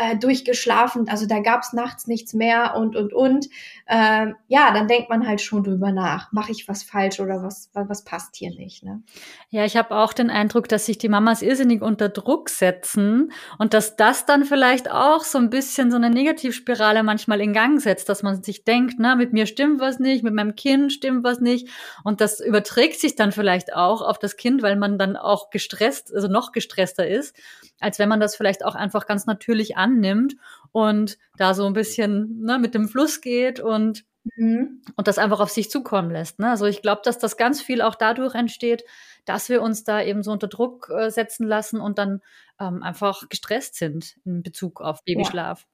äh, 0.00 0.16
durchgeschlafen, 0.16 1.08
also 1.08 1.26
da 1.26 1.40
gab's 1.40 1.72
nachts 1.74 2.06
nichts 2.06 2.32
mehr 2.32 2.74
und 2.76 2.96
und 2.96 3.12
und. 3.12 3.48
Äh, 3.86 4.28
ja, 4.48 4.72
dann 4.72 4.88
denkt 4.88 5.10
man 5.10 5.26
halt 5.26 5.42
schon 5.42 5.62
drüber 5.62 5.92
nach, 5.92 6.32
mache 6.32 6.52
ich 6.52 6.68
was 6.68 6.82
falsch 6.82 7.20
oder 7.20 7.42
was, 7.42 7.70
was, 7.74 7.88
was 7.88 8.04
passt 8.04 8.36
hier 8.36 8.50
nicht. 8.50 8.82
Ne? 8.82 9.02
Ja, 9.50 9.64
ich 9.64 9.76
habe 9.76 9.94
auch 9.94 10.12
den 10.12 10.30
Eindruck, 10.30 10.68
dass 10.68 10.86
sich 10.86 10.96
die 10.96 11.08
Mamas 11.08 11.42
irrsinnig 11.42 11.82
unter 11.82 12.08
Druck 12.08 12.48
setzen 12.48 13.32
und 13.58 13.74
dass 13.74 13.96
das 13.96 14.24
dann 14.24 14.44
vielleicht 14.44 14.90
auch 14.90 15.22
so 15.22 15.36
ein 15.36 15.50
bisschen 15.50 15.90
so 15.90 15.96
eine 15.96 16.08
Negativspirale 16.08 17.02
manchmal 17.02 17.40
in 17.42 17.52
Gang 17.52 17.80
setzt, 17.80 18.08
dass 18.08 18.22
man 18.22 18.42
sich 18.42 18.64
denkt, 18.64 18.94
na, 18.98 19.16
mit 19.16 19.34
mir 19.34 19.44
stimmt 19.46 19.80
was 19.80 19.98
nicht, 19.98 20.24
mit 20.24 20.32
meinem 20.32 20.54
Kind 20.54 20.92
stimmt 20.92 21.24
was 21.24 21.40
nicht 21.40 21.68
und 22.04 22.22
das 22.22 22.40
überträgt 22.40 23.00
sich 23.00 23.16
dann 23.16 23.32
vielleicht 23.32 23.74
auch 23.74 24.00
auf 24.00 24.18
das 24.18 24.36
Kind, 24.36 24.62
weil 24.62 24.76
man 24.76 24.98
dann 24.98 25.16
auch 25.16 25.50
gestresst, 25.50 26.14
also 26.14 26.28
noch 26.28 26.52
gestresster 26.52 27.06
ist, 27.06 27.36
als 27.80 27.98
wenn 27.98 28.08
man 28.08 28.20
das 28.20 28.36
vielleicht 28.36 28.64
auch 28.64 28.74
einfach 28.74 29.06
ganz 29.06 29.26
natürlich 29.26 29.76
annimmt 29.76 30.36
und 30.72 31.18
da 31.36 31.54
so 31.54 31.66
ein 31.66 31.72
bisschen 31.72 32.42
ne, 32.42 32.58
mit 32.58 32.74
dem 32.74 32.88
Fluss 32.88 33.20
geht 33.20 33.60
und, 33.60 34.04
mhm. 34.36 34.82
und 34.96 35.08
das 35.08 35.18
einfach 35.18 35.40
auf 35.40 35.50
sich 35.50 35.70
zukommen 35.70 36.10
lässt. 36.10 36.38
Ne? 36.38 36.50
Also 36.50 36.66
ich 36.66 36.82
glaube, 36.82 37.02
dass 37.04 37.18
das 37.18 37.36
ganz 37.36 37.60
viel 37.60 37.82
auch 37.82 37.94
dadurch 37.94 38.34
entsteht, 38.34 38.84
dass 39.24 39.48
wir 39.48 39.62
uns 39.62 39.84
da 39.84 40.02
eben 40.02 40.22
so 40.22 40.32
unter 40.32 40.48
Druck 40.48 40.90
äh, 40.90 41.10
setzen 41.10 41.46
lassen 41.46 41.80
und 41.80 41.98
dann 41.98 42.20
ähm, 42.60 42.82
einfach 42.82 43.28
gestresst 43.28 43.74
sind 43.76 44.16
in 44.24 44.42
Bezug 44.42 44.80
auf 44.80 45.04
Babyschlaf. 45.04 45.62
Ja 45.62 45.66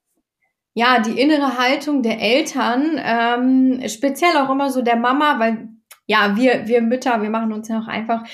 ja, 0.78 1.00
die 1.00 1.18
innere 1.18 1.56
Haltung 1.56 2.02
der 2.02 2.20
Eltern, 2.20 3.00
ähm, 3.02 3.88
speziell 3.88 4.36
auch 4.36 4.50
immer 4.50 4.68
so 4.68 4.82
der 4.82 4.96
Mama, 4.96 5.38
weil 5.38 5.68
ja, 6.04 6.36
wir, 6.36 6.68
wir 6.68 6.82
Mütter, 6.82 7.22
wir 7.22 7.30
machen 7.30 7.54
uns 7.54 7.68
ja 7.68 7.80
auch 7.80 7.88
einfach 7.88 8.24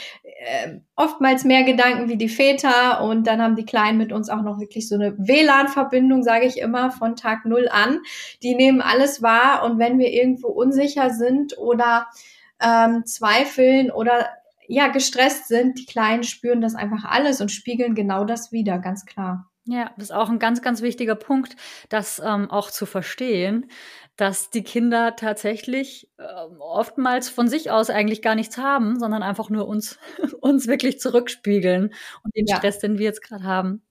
äh, 0.44 0.80
oftmals 0.96 1.44
mehr 1.44 1.62
Gedanken 1.62 2.08
wie 2.08 2.16
die 2.16 2.28
Väter 2.28 3.02
und 3.02 3.26
dann 3.26 3.40
haben 3.40 3.56
die 3.56 3.64
Kleinen 3.64 3.99
mit 3.99 4.12
uns 4.12 4.28
auch 4.28 4.42
noch 4.42 4.58
wirklich 4.58 4.88
so 4.88 4.96
eine 4.96 5.16
WLAN-Verbindung, 5.18 6.22
sage 6.22 6.46
ich 6.46 6.58
immer, 6.58 6.90
von 6.90 7.16
Tag 7.16 7.44
null 7.44 7.68
an. 7.70 8.00
Die 8.42 8.54
nehmen 8.54 8.80
alles 8.80 9.22
wahr 9.22 9.64
und 9.64 9.78
wenn 9.78 9.99
wir 9.99 10.11
irgendwo 10.11 10.49
unsicher 10.49 11.11
sind 11.11 11.56
oder 11.58 12.08
ähm, 12.61 13.04
zweifeln 13.06 13.90
oder 13.90 14.28
ja 14.66 14.88
gestresst 14.88 15.49
sind, 15.49 15.78
die 15.78 15.87
Kleinen 15.87 16.25
spüren 16.25 16.61
das 16.61 16.75
einfach 16.75 17.04
alles 17.04 17.40
und 17.40 17.50
spiegeln 17.50 17.94
genau 17.94 18.25
das 18.25 18.52
wieder, 18.52 18.78
ganz 18.78 19.06
klar. 19.06 19.51
Ja, 19.64 19.92
das 19.97 20.07
ist 20.07 20.12
auch 20.12 20.28
ein 20.28 20.40
ganz, 20.40 20.61
ganz 20.61 20.83
wichtiger 20.83 21.14
Punkt, 21.14 21.54
das 21.88 22.21
ähm, 22.25 22.50
auch 22.50 22.71
zu 22.71 22.85
verstehen, 22.85 23.71
dass 24.16 24.50
die 24.50 24.64
Kinder 24.64 25.14
tatsächlich 25.14 26.11
äh, 26.19 26.25
oftmals 26.59 27.28
von 27.28 27.47
sich 27.47 27.71
aus 27.71 27.88
eigentlich 27.88 28.23
gar 28.23 28.35
nichts 28.35 28.59
haben, 28.59 28.99
sondern 28.99 29.23
einfach 29.23 29.50
nur 29.50 29.69
uns, 29.69 29.99
uns 30.40 30.66
wirklich 30.66 30.99
zurückspiegeln 30.99 31.95
und 32.25 32.37
den 32.37 32.47
ja. 32.47 32.57
Stress, 32.57 32.81
den 32.81 32.99
wir 32.99 33.04
jetzt 33.04 33.23
gerade 33.23 33.45
haben. 33.45 33.83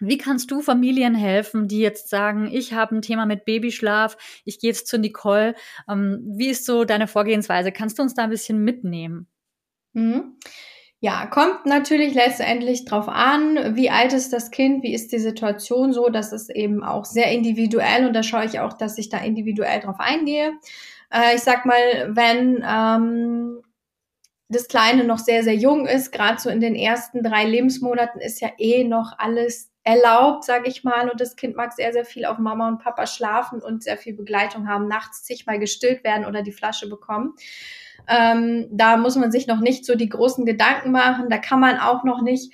Wie 0.00 0.18
kannst 0.18 0.50
du 0.50 0.62
Familien 0.62 1.14
helfen, 1.14 1.68
die 1.68 1.80
jetzt 1.80 2.08
sagen, 2.08 2.48
ich 2.50 2.72
habe 2.72 2.96
ein 2.96 3.02
Thema 3.02 3.26
mit 3.26 3.44
Babyschlaf, 3.44 4.16
ich 4.44 4.58
gehe 4.58 4.70
jetzt 4.70 4.88
zu 4.88 4.98
Nicole. 4.98 5.54
Ähm, 5.88 6.22
wie 6.24 6.48
ist 6.48 6.64
so 6.64 6.84
deine 6.84 7.06
Vorgehensweise? 7.06 7.70
Kannst 7.70 7.98
du 7.98 8.02
uns 8.02 8.14
da 8.14 8.24
ein 8.24 8.30
bisschen 8.30 8.64
mitnehmen? 8.64 9.28
Mhm. 9.92 10.38
Ja, 11.02 11.24
kommt 11.24 11.64
natürlich 11.64 12.12
letztendlich 12.12 12.84
drauf 12.84 13.08
an, 13.08 13.74
wie 13.74 13.88
alt 13.88 14.12
ist 14.12 14.34
das 14.34 14.50
Kind, 14.50 14.82
wie 14.82 14.92
ist 14.92 15.12
die 15.12 15.18
Situation 15.18 15.94
so, 15.94 16.10
das 16.10 16.30
ist 16.30 16.50
eben 16.50 16.84
auch 16.84 17.06
sehr 17.06 17.32
individuell 17.32 18.06
und 18.06 18.12
da 18.12 18.22
schaue 18.22 18.44
ich 18.44 18.60
auch, 18.60 18.74
dass 18.74 18.98
ich 18.98 19.08
da 19.08 19.16
individuell 19.16 19.80
drauf 19.80 19.96
eingehe. 19.98 20.52
Äh, 21.10 21.36
ich 21.36 21.40
sag 21.40 21.64
mal, 21.64 22.10
wenn 22.10 22.62
ähm, 22.68 23.62
das 24.50 24.68
Kleine 24.68 25.04
noch 25.04 25.18
sehr, 25.18 25.42
sehr 25.42 25.54
jung 25.54 25.86
ist, 25.86 26.12
gerade 26.12 26.38
so 26.38 26.50
in 26.50 26.60
den 26.60 26.74
ersten 26.74 27.22
drei 27.22 27.44
Lebensmonaten 27.44 28.20
ist 28.20 28.40
ja 28.42 28.50
eh 28.58 28.84
noch 28.84 29.18
alles 29.18 29.70
erlaubt, 29.84 30.44
sage 30.44 30.68
ich 30.68 30.84
mal. 30.84 31.08
Und 31.08 31.20
das 31.20 31.36
Kind 31.36 31.56
mag 31.56 31.72
sehr, 31.72 31.92
sehr 31.92 32.04
viel 32.04 32.26
auf 32.26 32.38
Mama 32.38 32.68
und 32.68 32.82
Papa 32.82 33.06
schlafen 33.06 33.62
und 33.62 33.82
sehr 33.82 33.96
viel 33.96 34.14
Begleitung 34.14 34.68
haben, 34.68 34.86
nachts 34.86 35.26
sich 35.26 35.46
mal 35.46 35.58
gestillt 35.58 36.04
werden 36.04 36.26
oder 36.26 36.42
die 36.42 36.52
Flasche 36.52 36.88
bekommen. 36.90 37.34
Ähm, 38.10 38.66
da 38.72 38.96
muss 38.96 39.16
man 39.16 39.30
sich 39.30 39.46
noch 39.46 39.60
nicht 39.60 39.86
so 39.86 39.94
die 39.94 40.08
großen 40.08 40.44
Gedanken 40.44 40.90
machen. 40.90 41.30
Da 41.30 41.38
kann 41.38 41.60
man 41.60 41.78
auch 41.78 42.04
noch 42.04 42.20
nicht 42.22 42.52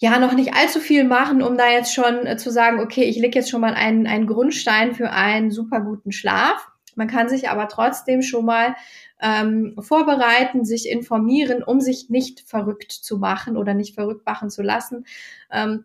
ja 0.00 0.18
noch 0.18 0.32
nicht 0.32 0.54
allzu 0.54 0.80
viel 0.80 1.04
machen, 1.04 1.42
um 1.42 1.58
da 1.58 1.68
jetzt 1.68 1.94
schon 1.94 2.26
äh, 2.26 2.36
zu 2.36 2.50
sagen, 2.50 2.80
okay, 2.80 3.04
ich 3.04 3.18
lege 3.18 3.38
jetzt 3.38 3.50
schon 3.50 3.60
mal 3.60 3.74
einen, 3.74 4.06
einen 4.06 4.26
Grundstein 4.26 4.94
für 4.94 5.10
einen 5.10 5.50
super 5.50 5.82
guten 5.82 6.10
Schlaf. 6.10 6.68
Man 6.96 7.06
kann 7.06 7.28
sich 7.28 7.50
aber 7.50 7.68
trotzdem 7.68 8.22
schon 8.22 8.46
mal 8.46 8.74
ähm, 9.20 9.76
vorbereiten, 9.78 10.64
sich 10.64 10.88
informieren, 10.88 11.62
um 11.62 11.80
sich 11.80 12.08
nicht 12.08 12.40
verrückt 12.48 12.92
zu 12.92 13.18
machen 13.18 13.58
oder 13.58 13.74
nicht 13.74 13.94
verrückt 13.94 14.24
machen 14.24 14.48
zu 14.48 14.62
lassen. 14.62 15.04
Ähm, 15.52 15.84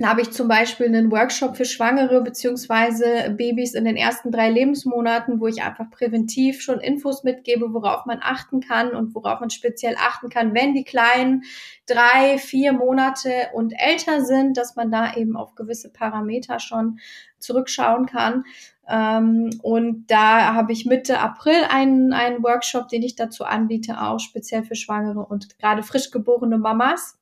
da 0.00 0.08
habe 0.08 0.22
ich 0.22 0.30
zum 0.30 0.48
Beispiel 0.48 0.86
einen 0.86 1.12
Workshop 1.12 1.58
für 1.58 1.66
Schwangere 1.66 2.22
beziehungsweise 2.22 3.34
Babys 3.36 3.74
in 3.74 3.84
den 3.84 3.96
ersten 3.96 4.32
drei 4.32 4.48
Lebensmonaten, 4.48 5.40
wo 5.40 5.46
ich 5.46 5.62
einfach 5.62 5.90
präventiv 5.90 6.62
schon 6.62 6.80
Infos 6.80 7.22
mitgebe, 7.22 7.74
worauf 7.74 8.06
man 8.06 8.18
achten 8.22 8.60
kann 8.60 8.92
und 8.92 9.14
worauf 9.14 9.40
man 9.40 9.50
speziell 9.50 9.96
achten 9.98 10.30
kann, 10.30 10.54
wenn 10.54 10.72
die 10.72 10.84
Kleinen 10.84 11.42
drei, 11.86 12.38
vier 12.38 12.72
Monate 12.72 13.50
und 13.52 13.74
älter 13.76 14.24
sind, 14.24 14.56
dass 14.56 14.74
man 14.74 14.90
da 14.90 15.14
eben 15.16 15.36
auf 15.36 15.54
gewisse 15.54 15.92
Parameter 15.92 16.60
schon 16.60 16.98
zurückschauen 17.38 18.06
kann. 18.06 18.44
Ähm, 18.88 19.50
und 19.62 20.06
da 20.06 20.54
habe 20.54 20.72
ich 20.72 20.86
Mitte 20.86 21.20
April 21.20 21.64
einen, 21.68 22.14
einen 22.14 22.42
Workshop, 22.42 22.88
den 22.88 23.02
ich 23.02 23.16
dazu 23.16 23.44
anbiete, 23.44 24.00
auch 24.00 24.18
speziell 24.18 24.62
für 24.62 24.76
Schwangere 24.76 25.26
und 25.26 25.58
gerade 25.58 25.82
frisch 25.82 26.10
geborene 26.10 26.56
Mamas 26.56 27.19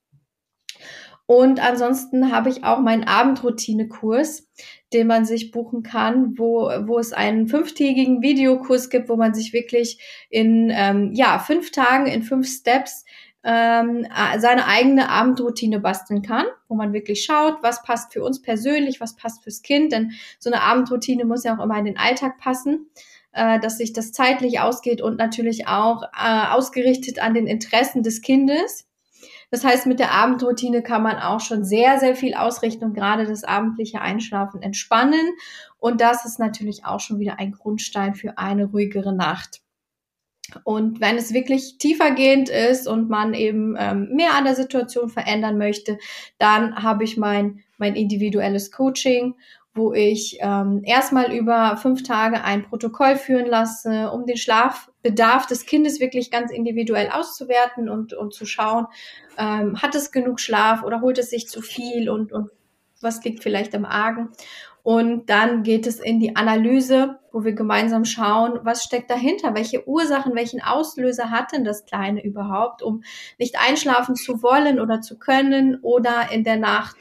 und 1.30 1.60
ansonsten 1.60 2.32
habe 2.32 2.48
ich 2.48 2.64
auch 2.64 2.80
meinen 2.80 3.04
Abendroutine-Kurs, 3.04 4.48
den 4.94 5.06
man 5.06 5.26
sich 5.26 5.50
buchen 5.50 5.82
kann, 5.82 6.38
wo, 6.38 6.70
wo 6.86 6.98
es 6.98 7.12
einen 7.12 7.48
fünftägigen 7.48 8.22
Videokurs 8.22 8.88
gibt, 8.88 9.10
wo 9.10 9.16
man 9.16 9.34
sich 9.34 9.52
wirklich 9.52 10.00
in 10.30 10.72
ähm, 10.74 11.12
ja, 11.12 11.38
fünf 11.38 11.70
Tagen, 11.70 12.06
in 12.06 12.22
fünf 12.22 12.48
Steps 12.48 13.04
ähm, 13.44 14.06
seine 14.38 14.66
eigene 14.66 15.10
Abendroutine 15.10 15.80
basteln 15.80 16.22
kann, 16.22 16.46
wo 16.66 16.74
man 16.74 16.94
wirklich 16.94 17.24
schaut, 17.24 17.58
was 17.60 17.82
passt 17.82 18.14
für 18.14 18.24
uns 18.24 18.40
persönlich, 18.40 18.98
was 18.98 19.14
passt 19.14 19.42
fürs 19.42 19.60
Kind, 19.60 19.92
denn 19.92 20.12
so 20.38 20.50
eine 20.50 20.62
Abendroutine 20.62 21.26
muss 21.26 21.44
ja 21.44 21.54
auch 21.58 21.62
immer 21.62 21.76
in 21.76 21.84
den 21.84 21.98
Alltag 21.98 22.38
passen 22.38 22.86
äh, 23.32 23.60
dass 23.60 23.76
sich 23.76 23.92
das 23.92 24.12
zeitlich 24.12 24.60
ausgeht 24.60 25.02
und 25.02 25.18
natürlich 25.18 25.68
auch 25.68 26.04
äh, 26.04 26.46
ausgerichtet 26.48 27.18
an 27.18 27.34
den 27.34 27.46
Interessen 27.46 28.02
des 28.02 28.22
Kindes. 28.22 28.87
Das 29.50 29.64
heißt, 29.64 29.86
mit 29.86 29.98
der 29.98 30.12
Abendroutine 30.12 30.82
kann 30.82 31.02
man 31.02 31.16
auch 31.16 31.40
schon 31.40 31.64
sehr, 31.64 31.98
sehr 31.98 32.14
viel 32.14 32.34
ausrichten 32.34 32.84
und 32.84 32.94
gerade 32.94 33.26
das 33.26 33.44
abendliche 33.44 34.00
Einschlafen 34.00 34.62
entspannen. 34.62 35.34
Und 35.78 36.00
das 36.00 36.24
ist 36.24 36.38
natürlich 36.38 36.84
auch 36.84 37.00
schon 37.00 37.18
wieder 37.18 37.38
ein 37.38 37.52
Grundstein 37.52 38.14
für 38.14 38.36
eine 38.36 38.66
ruhigere 38.66 39.14
Nacht. 39.14 39.62
Und 40.64 41.00
wenn 41.00 41.16
es 41.16 41.34
wirklich 41.34 41.76
tiefergehend 41.78 42.48
ist 42.48 42.88
und 42.88 43.10
man 43.10 43.34
eben 43.34 43.76
ähm, 43.78 44.08
mehr 44.14 44.34
an 44.34 44.44
der 44.44 44.54
Situation 44.54 45.10
verändern 45.10 45.58
möchte, 45.58 45.98
dann 46.38 46.82
habe 46.82 47.04
ich 47.04 47.16
mein, 47.18 47.60
mein 47.76 47.94
individuelles 47.94 48.70
Coaching 48.70 49.34
wo 49.78 49.92
ich 49.92 50.38
ähm, 50.40 50.82
erstmal 50.84 51.32
über 51.32 51.76
fünf 51.76 52.02
Tage 52.02 52.42
ein 52.44 52.64
Protokoll 52.64 53.16
führen 53.16 53.46
lasse, 53.46 54.10
um 54.10 54.26
den 54.26 54.36
Schlafbedarf 54.36 55.46
des 55.46 55.64
Kindes 55.64 56.00
wirklich 56.00 56.30
ganz 56.30 56.50
individuell 56.50 57.08
auszuwerten 57.10 57.88
und, 57.88 58.12
und 58.12 58.34
zu 58.34 58.44
schauen, 58.44 58.86
ähm, 59.38 59.80
hat 59.80 59.94
es 59.94 60.12
genug 60.12 60.40
Schlaf 60.40 60.82
oder 60.82 61.00
holt 61.00 61.18
es 61.18 61.30
sich 61.30 61.48
zu 61.48 61.62
viel 61.62 62.10
und, 62.10 62.32
und 62.32 62.50
was 63.00 63.22
liegt 63.24 63.42
vielleicht 63.42 63.74
am 63.74 63.84
Argen. 63.84 64.30
Und 64.82 65.28
dann 65.28 65.64
geht 65.64 65.86
es 65.86 66.00
in 66.00 66.18
die 66.18 66.34
Analyse, 66.34 67.18
wo 67.30 67.44
wir 67.44 67.52
gemeinsam 67.52 68.04
schauen, 68.04 68.60
was 68.62 68.84
steckt 68.84 69.10
dahinter, 69.10 69.54
welche 69.54 69.86
Ursachen, 69.86 70.34
welchen 70.34 70.62
Auslöser 70.62 71.30
hat 71.30 71.52
denn 71.52 71.62
das 71.62 71.84
Kleine 71.84 72.24
überhaupt, 72.24 72.82
um 72.82 73.02
nicht 73.38 73.56
einschlafen 73.58 74.16
zu 74.16 74.42
wollen 74.42 74.80
oder 74.80 75.00
zu 75.00 75.18
können 75.18 75.78
oder 75.82 76.32
in 76.32 76.42
der 76.42 76.56
Nacht 76.56 76.96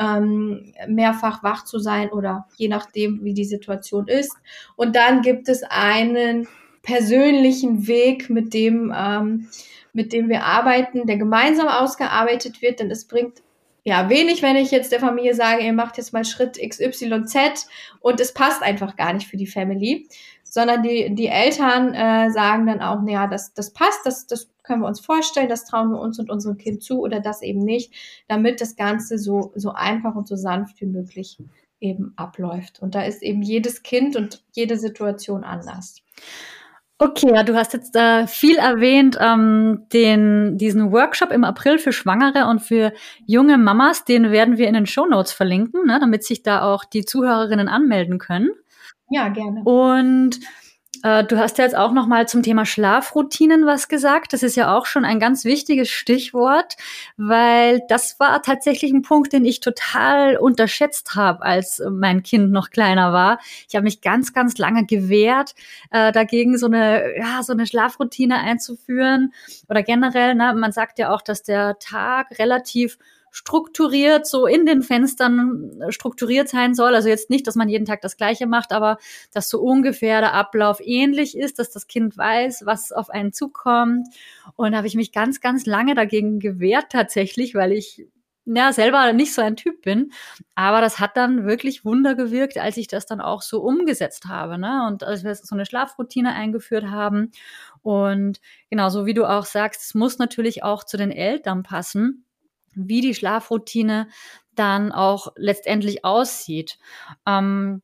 ähm, 0.00 0.72
mehrfach 0.88 1.42
wach 1.42 1.64
zu 1.64 1.78
sein 1.78 2.10
oder 2.10 2.48
je 2.56 2.68
nachdem, 2.68 3.22
wie 3.22 3.34
die 3.34 3.44
Situation 3.44 4.08
ist. 4.08 4.34
Und 4.76 4.96
dann 4.96 5.22
gibt 5.22 5.48
es 5.48 5.62
einen 5.62 6.48
persönlichen 6.82 7.86
Weg, 7.86 8.30
mit 8.30 8.54
dem, 8.54 8.92
ähm, 8.96 9.48
mit 9.92 10.12
dem 10.12 10.28
wir 10.28 10.44
arbeiten, 10.44 11.06
der 11.06 11.18
gemeinsam 11.18 11.68
ausgearbeitet 11.68 12.62
wird, 12.62 12.80
denn 12.80 12.90
es 12.90 13.06
bringt 13.06 13.42
ja 13.84 14.08
wenig, 14.08 14.42
wenn 14.42 14.56
ich 14.56 14.70
jetzt 14.70 14.92
der 14.92 15.00
Familie 15.00 15.34
sage, 15.34 15.64
ihr 15.64 15.72
macht 15.72 15.98
jetzt 15.98 16.12
mal 16.12 16.24
Schritt 16.24 16.58
XYZ 16.58 17.66
und 18.00 18.20
es 18.20 18.32
passt 18.32 18.62
einfach 18.62 18.96
gar 18.96 19.12
nicht 19.12 19.26
für 19.26 19.36
die 19.36 19.46
Family, 19.46 20.06
sondern 20.50 20.82
die, 20.82 21.14
die 21.14 21.28
Eltern 21.28 21.94
äh, 21.94 22.30
sagen 22.30 22.66
dann 22.66 22.80
auch, 22.80 23.00
naja, 23.02 23.28
das, 23.28 23.54
das 23.54 23.72
passt, 23.72 24.04
das, 24.04 24.26
das 24.26 24.50
können 24.64 24.82
wir 24.82 24.88
uns 24.88 25.00
vorstellen, 25.00 25.48
das 25.48 25.64
trauen 25.64 25.90
wir 25.90 26.00
uns 26.00 26.18
und 26.18 26.28
unserem 26.28 26.58
Kind 26.58 26.82
zu 26.82 27.00
oder 27.00 27.20
das 27.20 27.40
eben 27.40 27.60
nicht, 27.60 27.94
damit 28.28 28.60
das 28.60 28.76
Ganze 28.76 29.18
so, 29.18 29.52
so 29.54 29.70
einfach 29.70 30.16
und 30.16 30.26
so 30.26 30.36
sanft 30.36 30.80
wie 30.80 30.86
möglich 30.86 31.38
eben 31.80 32.12
abläuft. 32.16 32.82
Und 32.82 32.94
da 32.94 33.02
ist 33.02 33.22
eben 33.22 33.42
jedes 33.42 33.82
Kind 33.82 34.16
und 34.16 34.42
jede 34.52 34.76
Situation 34.76 35.44
anders. 35.44 36.02
Okay, 36.98 37.32
ja, 37.32 37.44
du 37.44 37.54
hast 37.54 37.72
jetzt 37.72 37.96
äh, 37.96 38.26
viel 38.26 38.56
erwähnt, 38.56 39.16
ähm, 39.18 39.86
den, 39.92 40.58
diesen 40.58 40.92
Workshop 40.92 41.30
im 41.30 41.44
April 41.44 41.78
für 41.78 41.92
Schwangere 41.92 42.46
und 42.46 42.60
für 42.60 42.92
junge 43.24 43.56
Mamas, 43.56 44.04
den 44.04 44.30
werden 44.30 44.58
wir 44.58 44.68
in 44.68 44.74
den 44.74 44.84
Show 44.84 45.06
Notes 45.06 45.32
verlinken, 45.32 45.86
ne, 45.86 45.98
damit 45.98 46.24
sich 46.24 46.42
da 46.42 46.62
auch 46.62 46.84
die 46.84 47.06
Zuhörerinnen 47.06 47.68
anmelden 47.68 48.18
können. 48.18 48.50
Ja, 49.10 49.28
gerne. 49.28 49.62
Und 49.64 50.38
äh, 51.02 51.24
du 51.24 51.38
hast 51.38 51.58
ja 51.58 51.64
jetzt 51.64 51.76
auch 51.76 51.92
noch 51.92 52.06
mal 52.06 52.28
zum 52.28 52.42
Thema 52.42 52.66
Schlafroutinen 52.66 53.66
was 53.66 53.88
gesagt. 53.88 54.32
Das 54.32 54.42
ist 54.42 54.56
ja 54.56 54.76
auch 54.76 54.86
schon 54.86 55.04
ein 55.04 55.18
ganz 55.18 55.44
wichtiges 55.44 55.88
Stichwort, 55.88 56.76
weil 57.16 57.80
das 57.88 58.20
war 58.20 58.42
tatsächlich 58.42 58.92
ein 58.92 59.02
Punkt, 59.02 59.32
den 59.32 59.44
ich 59.44 59.60
total 59.60 60.36
unterschätzt 60.36 61.14
habe, 61.14 61.42
als 61.42 61.82
mein 61.90 62.22
Kind 62.22 62.52
noch 62.52 62.70
kleiner 62.70 63.12
war. 63.12 63.40
Ich 63.68 63.74
habe 63.74 63.84
mich 63.84 64.00
ganz, 64.00 64.32
ganz 64.32 64.58
lange 64.58 64.84
gewehrt, 64.84 65.54
äh, 65.90 66.12
dagegen 66.12 66.58
so 66.58 66.66
eine, 66.66 67.18
ja, 67.18 67.42
so 67.42 67.52
eine 67.52 67.66
Schlafroutine 67.66 68.38
einzuführen 68.38 69.32
oder 69.68 69.82
generell. 69.82 70.34
Ne, 70.34 70.54
man 70.54 70.72
sagt 70.72 70.98
ja 70.98 71.12
auch, 71.12 71.22
dass 71.22 71.42
der 71.42 71.78
Tag 71.78 72.38
relativ 72.38 72.98
strukturiert, 73.30 74.26
so 74.26 74.46
in 74.46 74.66
den 74.66 74.82
Fenstern 74.82 75.80
äh, 75.80 75.92
strukturiert 75.92 76.48
sein 76.48 76.74
soll. 76.74 76.94
Also 76.94 77.08
jetzt 77.08 77.30
nicht, 77.30 77.46
dass 77.46 77.54
man 77.54 77.68
jeden 77.68 77.86
Tag 77.86 78.00
das 78.00 78.16
Gleiche 78.16 78.46
macht, 78.46 78.72
aber 78.72 78.98
dass 79.32 79.48
so 79.48 79.60
ungefähr 79.60 80.20
der 80.20 80.34
Ablauf 80.34 80.80
ähnlich 80.80 81.36
ist, 81.36 81.58
dass 81.58 81.70
das 81.70 81.86
Kind 81.86 82.16
weiß, 82.16 82.66
was 82.66 82.92
auf 82.92 83.10
einen 83.10 83.32
zukommt. 83.32 84.08
Und 84.56 84.72
da 84.72 84.78
habe 84.78 84.86
ich 84.86 84.96
mich 84.96 85.12
ganz, 85.12 85.40
ganz 85.40 85.66
lange 85.66 85.94
dagegen 85.94 86.40
gewehrt 86.40 86.86
tatsächlich, 86.90 87.54
weil 87.54 87.72
ich 87.72 88.06
ja, 88.46 88.72
selber 88.72 89.12
nicht 89.12 89.34
so 89.34 89.42
ein 89.42 89.56
Typ 89.56 89.82
bin. 89.82 90.12
Aber 90.54 90.80
das 90.80 90.98
hat 90.98 91.16
dann 91.16 91.46
wirklich 91.46 91.84
Wunder 91.84 92.14
gewirkt, 92.14 92.58
als 92.58 92.76
ich 92.76 92.88
das 92.88 93.06
dann 93.06 93.20
auch 93.20 93.42
so 93.42 93.60
umgesetzt 93.60 94.26
habe. 94.26 94.58
Ne? 94.58 94.86
Und 94.88 95.04
als 95.04 95.22
wir 95.24 95.34
so 95.34 95.54
eine 95.54 95.66
Schlafroutine 95.66 96.34
eingeführt 96.34 96.86
haben. 96.86 97.30
Und 97.82 98.40
genau, 98.70 98.88
so 98.88 99.06
wie 99.06 99.14
du 99.14 99.24
auch 99.24 99.44
sagst, 99.44 99.82
es 99.82 99.94
muss 99.94 100.18
natürlich 100.18 100.64
auch 100.64 100.84
zu 100.84 100.96
den 100.96 101.12
Eltern 101.12 101.62
passen 101.62 102.24
wie 102.74 103.00
die 103.00 103.14
Schlafroutine 103.14 104.08
dann 104.54 104.92
auch 104.92 105.32
letztendlich 105.36 106.04
aussieht. 106.04 106.78
Ähm, 107.26 107.82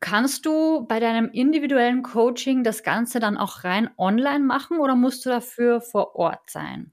kannst 0.00 0.46
du 0.46 0.86
bei 0.86 1.00
deinem 1.00 1.30
individuellen 1.30 2.02
Coaching 2.02 2.62
das 2.62 2.82
Ganze 2.82 3.20
dann 3.20 3.36
auch 3.36 3.64
rein 3.64 3.90
online 3.96 4.44
machen 4.44 4.78
oder 4.78 4.94
musst 4.94 5.24
du 5.24 5.30
dafür 5.30 5.80
vor 5.80 6.16
Ort 6.16 6.50
sein? 6.50 6.92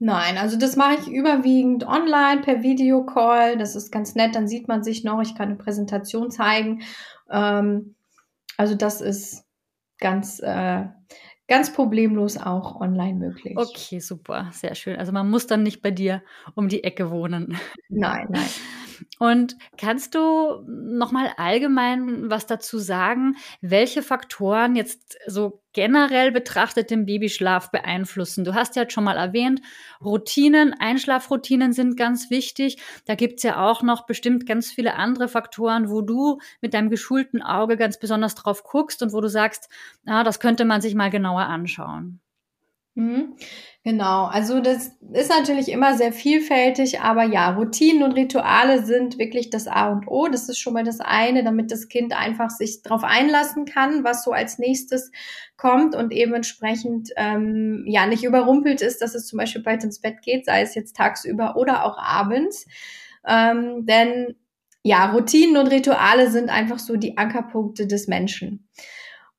Nein, 0.00 0.38
also 0.38 0.56
das 0.56 0.76
mache 0.76 0.94
ich 1.00 1.08
überwiegend 1.08 1.84
online 1.84 2.42
per 2.42 2.62
Videocall. 2.62 3.58
Das 3.58 3.74
ist 3.74 3.90
ganz 3.90 4.14
nett, 4.14 4.36
dann 4.36 4.46
sieht 4.46 4.68
man 4.68 4.84
sich 4.84 5.02
noch. 5.02 5.20
Ich 5.20 5.34
kann 5.34 5.48
eine 5.48 5.56
Präsentation 5.56 6.30
zeigen. 6.30 6.82
Ähm, 7.28 7.96
also 8.56 8.76
das 8.76 9.00
ist 9.00 9.44
ganz, 9.98 10.38
äh, 10.40 10.84
ganz 11.48 11.72
problemlos 11.72 12.36
auch 12.36 12.80
online 12.80 13.18
möglich. 13.18 13.56
Okay, 13.56 13.98
super, 14.00 14.50
sehr 14.52 14.74
schön. 14.74 14.96
Also 14.96 15.12
man 15.12 15.28
muss 15.28 15.46
dann 15.46 15.62
nicht 15.62 15.82
bei 15.82 15.90
dir 15.90 16.22
um 16.54 16.68
die 16.68 16.84
Ecke 16.84 17.10
wohnen. 17.10 17.58
Nein, 17.88 18.28
nein. 18.30 18.48
Und 19.18 19.56
kannst 19.76 20.14
du 20.14 20.62
noch 20.66 21.12
mal 21.12 21.32
allgemein 21.36 22.30
was 22.30 22.46
dazu 22.46 22.78
sagen, 22.78 23.36
welche 23.60 24.02
Faktoren 24.02 24.76
jetzt 24.76 25.18
so 25.26 25.62
generell 25.72 26.32
betrachtet 26.32 26.90
den 26.90 27.06
Babyschlaf 27.06 27.70
beeinflussen? 27.70 28.44
Du 28.44 28.54
hast 28.54 28.76
ja 28.76 28.82
jetzt 28.82 28.94
schon 28.94 29.04
mal 29.04 29.16
erwähnt, 29.16 29.60
Routinen, 30.04 30.74
Einschlafroutinen 30.78 31.72
sind 31.72 31.96
ganz 31.96 32.30
wichtig. 32.30 32.78
Da 33.06 33.14
gibt's 33.14 33.42
ja 33.42 33.64
auch 33.64 33.82
noch 33.82 34.06
bestimmt 34.06 34.46
ganz 34.46 34.70
viele 34.70 34.94
andere 34.94 35.28
Faktoren, 35.28 35.90
wo 35.90 36.02
du 36.02 36.38
mit 36.60 36.74
deinem 36.74 36.90
geschulten 36.90 37.42
Auge 37.42 37.76
ganz 37.76 37.98
besonders 37.98 38.34
drauf 38.34 38.64
guckst 38.64 39.02
und 39.02 39.12
wo 39.12 39.20
du 39.20 39.28
sagst, 39.28 39.68
ah, 40.06 40.24
das 40.24 40.40
könnte 40.40 40.64
man 40.64 40.80
sich 40.80 40.94
mal 40.94 41.10
genauer 41.10 41.42
anschauen. 41.42 42.20
Mhm. 42.98 43.36
Genau, 43.84 44.24
also 44.24 44.58
das 44.58 44.90
ist 45.12 45.30
natürlich 45.30 45.68
immer 45.70 45.96
sehr 45.96 46.12
vielfältig, 46.12 47.00
aber 47.00 47.22
ja, 47.22 47.50
Routinen 47.50 48.02
und 48.02 48.10
Rituale 48.12 48.84
sind 48.84 49.18
wirklich 49.18 49.50
das 49.50 49.68
A 49.68 49.90
und 49.92 50.08
O. 50.08 50.26
Das 50.26 50.48
ist 50.48 50.58
schon 50.58 50.72
mal 50.72 50.82
das 50.82 50.98
eine, 50.98 51.44
damit 51.44 51.70
das 51.70 51.88
Kind 51.88 52.12
einfach 52.12 52.50
sich 52.50 52.82
darauf 52.82 53.04
einlassen 53.04 53.66
kann, 53.66 54.02
was 54.02 54.24
so 54.24 54.32
als 54.32 54.58
nächstes 54.58 55.12
kommt 55.56 55.94
und 55.94 56.12
eben 56.12 56.34
entsprechend 56.34 57.10
ähm, 57.16 57.84
ja 57.86 58.06
nicht 58.06 58.24
überrumpelt 58.24 58.82
ist, 58.82 59.00
dass 59.00 59.14
es 59.14 59.28
zum 59.28 59.36
Beispiel 59.36 59.62
bald 59.62 59.84
ins 59.84 60.00
Bett 60.00 60.20
geht, 60.22 60.44
sei 60.44 60.62
es 60.62 60.74
jetzt 60.74 60.96
tagsüber 60.96 61.54
oder 61.56 61.84
auch 61.84 61.98
abends. 61.98 62.66
Ähm, 63.24 63.86
denn 63.86 64.34
ja, 64.82 65.12
Routinen 65.12 65.56
und 65.56 65.68
Rituale 65.68 66.32
sind 66.32 66.50
einfach 66.50 66.80
so 66.80 66.96
die 66.96 67.16
Ankerpunkte 67.16 67.86
des 67.86 68.08
Menschen. 68.08 68.68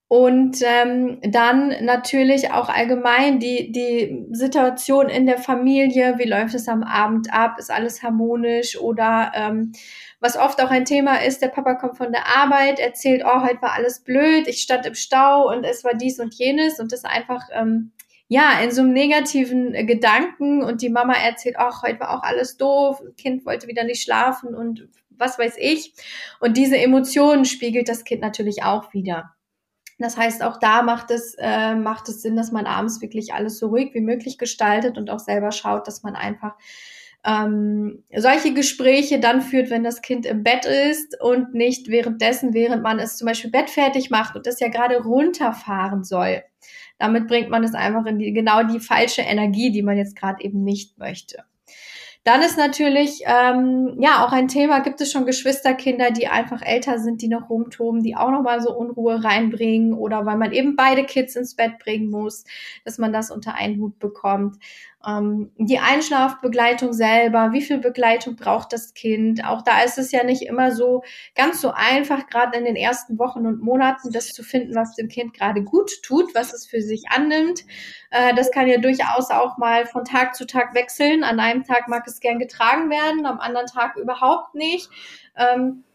Und 0.10 0.64
ähm, 0.64 1.20
dann 1.22 1.86
natürlich 1.86 2.52
auch 2.52 2.68
allgemein 2.68 3.40
die, 3.40 3.72
die 3.72 4.26
Situation 4.32 5.08
in 5.08 5.28
der 5.28 5.38
Familie, 5.38 6.16
wie 6.18 6.28
läuft 6.28 6.56
es 6.56 6.68
am 6.68 6.82
Abend 6.82 7.32
ab, 7.32 7.58
ist 7.60 7.70
alles 7.70 8.02
harmonisch? 8.02 8.76
Oder 8.80 9.32
ähm, 9.36 9.72
was 10.20 10.36
oft 10.36 10.64
auch 10.64 10.72
ein 10.72 10.86
Thema 10.86 11.18
ist, 11.24 11.44
der 11.44 11.50
Papa 11.50 11.76
kommt 11.76 11.98
von 11.98 12.12
der 12.12 12.26
Arbeit, 12.26 12.80
erzählt, 12.80 13.22
oh, 13.24 13.44
heute 13.44 13.62
war 13.62 13.74
alles 13.74 14.00
blöd, 14.00 14.48
ich 14.48 14.62
stand 14.62 14.88
im 14.88 14.96
Stau 14.96 15.48
und 15.48 15.64
es 15.64 15.84
war 15.84 15.94
dies 15.94 16.20
und 16.20 16.34
jenes. 16.34 16.80
Und 16.80 16.92
ist 16.92 17.06
einfach, 17.06 17.44
ähm, 17.54 17.92
ja, 18.30 18.60
in 18.64 18.72
so 18.72 18.82
einem 18.82 18.94
negativen 18.94 19.76
äh, 19.76 19.86
Gedanken. 19.86 20.64
Und 20.64 20.82
die 20.82 20.90
Mama 20.90 21.14
erzählt, 21.14 21.58
ach, 21.60 21.84
heute 21.84 22.00
war 22.00 22.18
auch 22.18 22.24
alles 22.24 22.58
doof, 22.58 23.00
Kind 23.16 23.46
wollte 23.46 23.68
wieder 23.68 23.84
nicht 23.84 24.02
schlafen 24.02 24.56
und 24.56 24.88
was 25.12 25.38
weiß 25.38 25.54
ich. 25.60 25.94
Und 26.40 26.58
diese 26.58 26.80
Emotionen 26.80 27.46
spiegelt 27.46 27.90
das 27.90 28.06
Kind 28.06 28.22
natürlich 28.22 28.64
auch 28.64 28.92
wieder. 28.92 29.36
Das 30.00 30.16
heißt, 30.16 30.44
auch 30.44 30.58
da 30.58 30.82
macht 30.82 31.12
es, 31.12 31.36
äh, 31.38 31.76
macht 31.76 32.08
es 32.08 32.22
Sinn, 32.22 32.38
dass 32.38 32.54
man 32.54 32.66
abends 32.66 33.02
wirklich 33.02 33.34
alles 33.34 33.60
so 33.60 33.68
ruhig 33.68 33.94
wie 33.94 34.02
möglich 34.02 34.38
gestaltet 34.38 34.98
und 34.98 35.10
auch 35.10 35.20
selber 35.20 35.52
schaut, 35.52 35.88
dass 35.88 36.04
man 36.04 36.16
einfach 36.16 36.56
ähm, 37.26 38.04
solche 38.16 38.54
Gespräche 38.54 39.20
dann 39.20 39.42
führt, 39.42 39.70
wenn 39.70 39.84
das 39.84 40.02
Kind 40.02 40.26
im 40.26 40.44
Bett 40.44 40.66
ist 40.66 41.20
und 41.22 41.54
nicht 41.54 41.90
währenddessen, 41.90 42.54
während 42.54 42.82
man 42.82 42.98
es 42.98 43.18
zum 43.18 43.26
Beispiel 43.28 43.52
Bett 43.52 43.70
fertig 43.70 44.10
macht 44.10 44.38
und 44.38 44.48
es 44.48 44.62
ja 44.62 44.70
gerade 44.70 45.04
runterfahren 45.04 46.06
soll. 46.06 46.44
Damit 46.98 47.28
bringt 47.28 47.50
man 47.50 47.66
es 47.66 47.74
einfach 47.74 48.06
in 48.06 48.20
die, 48.20 48.32
genau 48.32 48.64
die 48.64 48.80
falsche 48.80 49.22
Energie, 49.22 49.72
die 49.72 49.82
man 49.82 49.98
jetzt 49.98 50.16
gerade 50.16 50.42
eben 50.44 50.64
nicht 50.64 50.98
möchte. 50.98 51.44
Dann 52.26 52.42
ist 52.42 52.58
natürlich 52.58 53.22
ähm, 53.26 53.96
ja 54.00 54.26
auch 54.26 54.34
ein 54.34 54.50
Thema, 54.50 54.80
gibt 54.80 55.00
es 55.00 55.12
schon 55.12 55.26
Geschwisterkinder, 55.26 56.12
die 56.12 56.28
einfach 56.28 56.62
älter 56.62 57.00
sind, 57.00 57.22
die 57.22 57.30
noch 57.30 57.50
rumtoben, 57.50 58.04
die 58.04 58.16
auch 58.16 58.30
nochmal 58.30 58.62
so 58.62 58.76
Unruhe 58.76 59.24
reinbringen 59.24 59.94
oder 59.94 60.26
weil 60.26 60.38
man 60.38 60.52
eben 60.52 60.76
beide 60.76 61.06
Kids 61.06 61.36
ins 61.38 61.56
Bett 61.56 61.80
bringen 61.80 62.10
muss, 62.10 62.44
dass 62.84 62.98
man 62.98 63.14
das 63.14 63.32
unter 63.32 63.56
einen 63.56 63.80
Hut 63.80 64.00
bekommt. 64.00 64.58
Ähm, 65.08 65.52
die 65.58 65.80
Einschlafbegleitung 65.80 66.92
selber, 66.92 67.54
wie 67.54 67.62
viel 67.62 67.78
Begleitung 67.78 68.36
braucht 68.36 68.74
das 68.74 68.94
Kind? 68.94 69.46
Auch 69.46 69.62
da 69.62 69.82
ist 69.82 69.98
es 69.98 70.12
ja 70.12 70.26
nicht 70.26 70.42
immer 70.42 70.72
so 70.72 71.04
ganz 71.36 71.62
so 71.62 71.72
einfach, 71.74 72.28
gerade 72.28 72.58
in 72.58 72.66
den 72.66 72.76
ersten 72.76 73.18
Wochen 73.18 73.46
und 73.46 73.62
Monaten, 73.62 74.12
das 74.12 74.34
zu 74.34 74.44
finden, 74.44 74.76
was 74.76 74.96
dem 74.96 75.08
Kind 75.08 75.34
gerade 75.34 75.64
gut 75.64 75.90
tut, 76.04 76.36
was 76.36 76.54
es 76.54 76.68
für 76.68 76.82
sich 76.82 77.06
annimmt. 77.10 77.64
Äh, 78.12 78.34
das 78.36 78.52
kann 78.52 78.68
ja 78.68 78.78
durchaus 78.78 79.32
auch 79.32 79.58
mal 79.58 79.86
von 79.86 80.04
Tag 80.04 80.36
zu 80.36 80.46
Tag 80.46 80.74
wechseln. 80.74 81.24
An 81.24 81.40
einem 81.40 81.64
Tag 81.64 81.88
mag 81.88 82.06
es 82.06 82.20
gern 82.20 82.40
getragen 82.40 82.90
werden, 82.90 83.26
am 83.26 83.40
anderen 83.40 83.68
Tag 83.68 83.96
überhaupt 83.96 84.54
nicht. 84.54 84.90
Ähm, 85.38 85.86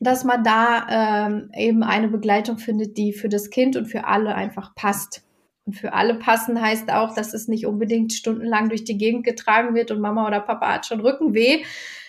dass 0.00 0.24
man 0.24 0.42
da 0.42 1.26
ähm, 1.26 1.50
eben 1.54 1.82
eine 1.82 2.08
Begleitung 2.08 2.58
findet, 2.58 2.96
die 2.96 3.12
für 3.12 3.28
das 3.28 3.50
Kind 3.50 3.76
und 3.76 3.86
für 3.86 4.06
alle 4.06 4.34
einfach 4.34 4.74
passt. 4.74 5.22
Und 5.66 5.74
für 5.74 5.92
alle 5.92 6.14
passen 6.14 6.60
heißt 6.60 6.90
auch, 6.90 7.14
dass 7.14 7.34
es 7.34 7.48
nicht 7.48 7.66
unbedingt 7.66 8.12
stundenlang 8.12 8.68
durch 8.68 8.84
die 8.84 8.98
Gegend 8.98 9.24
getragen 9.24 9.74
wird 9.74 9.90
und 9.90 10.00
Mama 10.00 10.26
oder 10.26 10.40
Papa 10.40 10.74
hat 10.74 10.86
schon 10.86 11.00
Rückenweh 11.00 11.62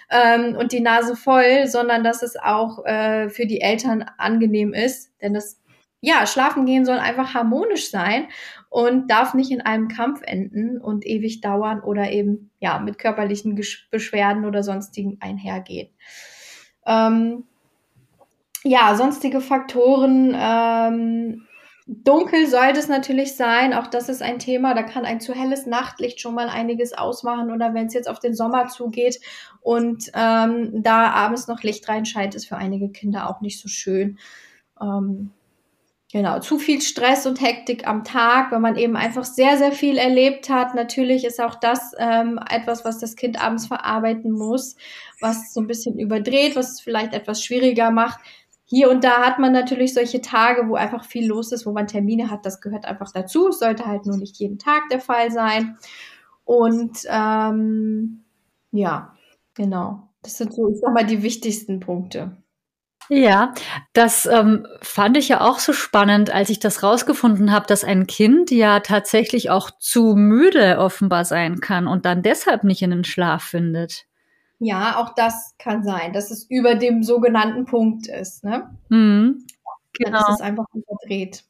ähm, 0.09 0.55
und 0.55 0.71
die 0.71 0.81
Nase 0.81 1.15
voll, 1.15 1.67
sondern 1.67 2.03
dass 2.03 2.21
es 2.21 2.35
auch 2.37 2.85
äh, 2.85 3.29
für 3.29 3.45
die 3.45 3.61
Eltern 3.61 4.05
angenehm 4.17 4.73
ist. 4.73 5.11
Denn 5.21 5.33
das, 5.33 5.59
ja, 6.01 6.25
Schlafen 6.27 6.65
gehen 6.65 6.85
soll 6.85 6.97
einfach 6.97 7.33
harmonisch 7.33 7.89
sein 7.89 8.27
und 8.69 9.09
darf 9.09 9.33
nicht 9.33 9.51
in 9.51 9.61
einem 9.61 9.87
Kampf 9.87 10.21
enden 10.23 10.79
und 10.79 11.05
ewig 11.05 11.41
dauern 11.41 11.81
oder 11.81 12.11
eben, 12.11 12.51
ja, 12.59 12.79
mit 12.79 12.97
körperlichen 12.97 13.55
Gesch 13.55 13.89
Beschwerden 13.89 14.45
oder 14.45 14.63
sonstigen 14.63 15.17
einhergehen. 15.21 15.89
Ähm, 16.85 17.45
ja, 18.63 18.95
sonstige 18.95 19.41
Faktoren, 19.41 20.35
ähm, 20.37 21.47
Dunkel 21.93 22.47
sollte 22.47 22.79
es 22.79 22.87
natürlich 22.87 23.35
sein, 23.35 23.73
auch 23.73 23.87
das 23.87 24.07
ist 24.07 24.21
ein 24.21 24.39
Thema, 24.39 24.73
da 24.73 24.81
kann 24.81 25.03
ein 25.03 25.19
zu 25.19 25.33
helles 25.33 25.65
Nachtlicht 25.65 26.21
schon 26.21 26.33
mal 26.33 26.47
einiges 26.47 26.93
ausmachen 26.93 27.51
oder 27.51 27.73
wenn 27.73 27.87
es 27.87 27.93
jetzt 27.93 28.07
auf 28.07 28.19
den 28.19 28.33
Sommer 28.33 28.67
zugeht 28.67 29.19
und 29.59 30.09
ähm, 30.13 30.83
da 30.83 31.11
abends 31.11 31.47
noch 31.47 31.63
Licht 31.63 31.89
reinscheint, 31.89 32.33
ist 32.33 32.47
für 32.47 32.55
einige 32.55 32.89
Kinder 32.91 33.29
auch 33.29 33.41
nicht 33.41 33.59
so 33.59 33.67
schön. 33.67 34.19
Ähm, 34.79 35.31
genau, 36.13 36.39
zu 36.39 36.59
viel 36.59 36.79
Stress 36.79 37.25
und 37.25 37.41
Hektik 37.41 37.85
am 37.85 38.05
Tag, 38.05 38.53
wenn 38.53 38.61
man 38.61 38.77
eben 38.77 38.95
einfach 38.95 39.25
sehr, 39.25 39.57
sehr 39.57 39.73
viel 39.73 39.97
erlebt 39.97 40.49
hat. 40.49 40.75
Natürlich 40.75 41.25
ist 41.25 41.41
auch 41.41 41.55
das 41.55 41.91
ähm, 41.97 42.39
etwas, 42.49 42.85
was 42.85 42.99
das 42.99 43.17
Kind 43.17 43.43
abends 43.43 43.67
verarbeiten 43.67 44.31
muss, 44.31 44.77
was 45.19 45.53
so 45.53 45.59
ein 45.59 45.67
bisschen 45.67 45.99
überdreht, 45.99 46.55
was 46.55 46.71
es 46.71 46.79
vielleicht 46.79 47.13
etwas 47.13 47.43
schwieriger 47.43 47.91
macht 47.91 48.21
hier 48.71 48.89
und 48.89 49.03
da 49.03 49.21
hat 49.21 49.37
man 49.37 49.51
natürlich 49.51 49.93
solche 49.93 50.21
Tage, 50.21 50.69
wo 50.69 50.75
einfach 50.75 51.03
viel 51.03 51.27
los 51.27 51.51
ist, 51.51 51.65
wo 51.65 51.73
man 51.73 51.87
Termine 51.87 52.31
hat. 52.31 52.45
Das 52.45 52.61
gehört 52.61 52.85
einfach 52.85 53.11
dazu. 53.11 53.49
Es 53.49 53.59
sollte 53.59 53.85
halt 53.85 54.05
nur 54.05 54.15
nicht 54.15 54.37
jeden 54.37 54.59
Tag 54.59 54.83
der 54.89 55.01
Fall 55.01 55.29
sein. 55.29 55.77
Und 56.45 56.99
ähm, 57.09 58.23
ja, 58.71 59.13
genau. 59.55 60.07
Das 60.21 60.37
sind 60.37 60.53
so, 60.53 60.69
ich 60.69 60.79
sag 60.79 60.93
mal, 60.93 61.05
die 61.05 61.21
wichtigsten 61.21 61.81
Punkte. 61.81 62.37
Ja, 63.09 63.53
das 63.91 64.25
ähm, 64.25 64.65
fand 64.81 65.17
ich 65.17 65.27
ja 65.27 65.41
auch 65.41 65.59
so 65.59 65.73
spannend, 65.73 66.29
als 66.29 66.49
ich 66.49 66.59
das 66.59 66.81
rausgefunden 66.81 67.51
habe, 67.51 67.67
dass 67.67 67.83
ein 67.83 68.07
Kind 68.07 68.51
ja 68.51 68.79
tatsächlich 68.79 69.49
auch 69.49 69.69
zu 69.79 70.15
müde 70.15 70.77
offenbar 70.77 71.25
sein 71.25 71.59
kann 71.59 71.87
und 71.87 72.05
dann 72.05 72.23
deshalb 72.23 72.63
nicht 72.63 72.83
in 72.83 72.91
den 72.91 73.03
Schlaf 73.03 73.43
findet. 73.43 74.05
Ja, 74.63 74.97
auch 74.97 75.15
das 75.15 75.55
kann 75.57 75.83
sein, 75.83 76.13
dass 76.13 76.29
es 76.29 76.43
über 76.47 76.75
dem 76.75 77.01
sogenannten 77.01 77.65
Punkt 77.65 78.05
ist. 78.05 78.43
Ne? 78.43 78.69
Mhm. 78.89 79.43
Genau. 79.97 80.19
Dann 80.19 80.29
ist 80.29 80.35
es 80.35 80.41
einfach 80.41 80.65
überdreht. 80.73 81.43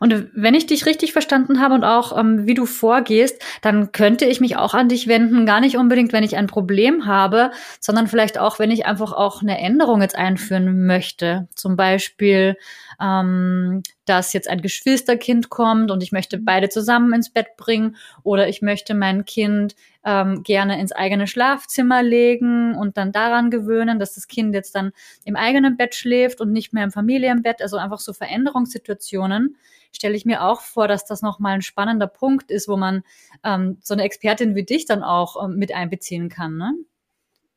Und 0.00 0.30
wenn 0.34 0.54
ich 0.54 0.66
dich 0.66 0.86
richtig 0.86 1.12
verstanden 1.12 1.60
habe 1.60 1.74
und 1.74 1.84
auch 1.84 2.18
ähm, 2.18 2.46
wie 2.46 2.54
du 2.54 2.66
vorgehst, 2.66 3.40
dann 3.62 3.92
könnte 3.92 4.24
ich 4.24 4.40
mich 4.40 4.56
auch 4.56 4.74
an 4.74 4.88
dich 4.88 5.06
wenden, 5.06 5.46
gar 5.46 5.60
nicht 5.60 5.76
unbedingt, 5.76 6.12
wenn 6.12 6.24
ich 6.24 6.36
ein 6.36 6.46
Problem 6.46 7.06
habe, 7.06 7.52
sondern 7.78 8.08
vielleicht 8.08 8.38
auch, 8.38 8.58
wenn 8.58 8.70
ich 8.70 8.86
einfach 8.86 9.12
auch 9.12 9.40
eine 9.42 9.58
Änderung 9.58 10.02
jetzt 10.02 10.16
einführen 10.16 10.86
möchte. 10.86 11.46
Zum 11.54 11.76
Beispiel 11.76 12.56
ähm, 13.00 13.82
dass 14.04 14.32
jetzt 14.32 14.48
ein 14.48 14.60
Geschwisterkind 14.60 15.50
kommt 15.50 15.90
und 15.90 16.02
ich 16.02 16.12
möchte 16.12 16.38
beide 16.38 16.68
zusammen 16.68 17.12
ins 17.12 17.30
Bett 17.30 17.56
bringen 17.56 17.96
oder 18.22 18.48
ich 18.48 18.62
möchte 18.62 18.94
mein 18.94 19.24
Kind 19.24 19.74
ähm, 20.04 20.42
gerne 20.42 20.80
ins 20.80 20.92
eigene 20.92 21.26
Schlafzimmer 21.26 22.02
legen 22.02 22.74
und 22.76 22.96
dann 22.96 23.12
daran 23.12 23.50
gewöhnen, 23.50 23.98
dass 23.98 24.14
das 24.14 24.28
Kind 24.28 24.54
jetzt 24.54 24.74
dann 24.74 24.92
im 25.24 25.36
eigenen 25.36 25.76
Bett 25.76 25.94
schläft 25.94 26.40
und 26.40 26.52
nicht 26.52 26.72
mehr 26.72 26.84
im 26.84 26.92
Familienbett. 26.92 27.60
Also 27.60 27.76
einfach 27.76 27.98
so 27.98 28.12
Veränderungssituationen 28.12 29.56
stelle 29.92 30.14
ich 30.14 30.24
mir 30.24 30.44
auch 30.44 30.60
vor, 30.60 30.88
dass 30.88 31.04
das 31.04 31.22
nochmal 31.22 31.54
ein 31.54 31.62
spannender 31.62 32.06
Punkt 32.06 32.50
ist, 32.50 32.68
wo 32.68 32.76
man 32.76 33.02
ähm, 33.42 33.78
so 33.82 33.94
eine 33.94 34.04
Expertin 34.04 34.54
wie 34.54 34.64
dich 34.64 34.86
dann 34.86 35.02
auch 35.02 35.44
ähm, 35.44 35.56
mit 35.56 35.74
einbeziehen 35.74 36.28
kann. 36.28 36.56
Ne? 36.56 36.74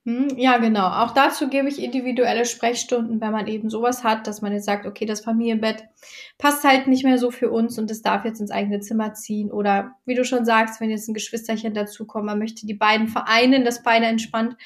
Hm, 0.09 0.29
ja, 0.37 0.57
genau. 0.57 0.87
Auch 0.87 1.11
dazu 1.11 1.49
gebe 1.49 1.69
ich 1.69 1.79
individuelle 1.79 2.45
Sprechstunden, 2.45 3.21
wenn 3.21 3.31
man 3.31 3.45
eben 3.45 3.69
sowas 3.69 4.03
hat, 4.03 4.25
dass 4.25 4.41
man 4.41 4.51
jetzt 4.51 4.65
sagt, 4.65 4.87
okay, 4.87 5.05
das 5.05 5.21
Familienbett 5.21 5.83
passt 6.39 6.63
halt 6.63 6.87
nicht 6.87 7.03
mehr 7.03 7.19
so 7.19 7.29
für 7.29 7.51
uns 7.51 7.77
und 7.77 7.91
es 7.91 8.01
darf 8.01 8.25
jetzt 8.25 8.41
ins 8.41 8.49
eigene 8.49 8.79
Zimmer 8.79 9.13
ziehen. 9.13 9.51
Oder 9.51 9.97
wie 10.05 10.15
du 10.15 10.23
schon 10.23 10.45
sagst, 10.45 10.81
wenn 10.81 10.89
jetzt 10.89 11.07
ein 11.07 11.13
Geschwisterchen 11.13 11.75
dazukommt, 11.75 12.25
man 12.25 12.39
möchte 12.39 12.65
die 12.65 12.73
beiden 12.73 13.07
vereinen, 13.07 13.63
dass 13.63 13.83
beide 13.83 14.07
entspannt 14.07 14.57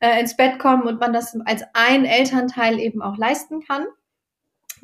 äh, 0.00 0.20
ins 0.20 0.36
Bett 0.36 0.58
kommen 0.58 0.82
und 0.82 1.00
man 1.00 1.14
das 1.14 1.34
als 1.46 1.64
ein 1.72 2.04
Elternteil 2.04 2.78
eben 2.78 3.00
auch 3.00 3.16
leisten 3.16 3.60
kann. 3.60 3.86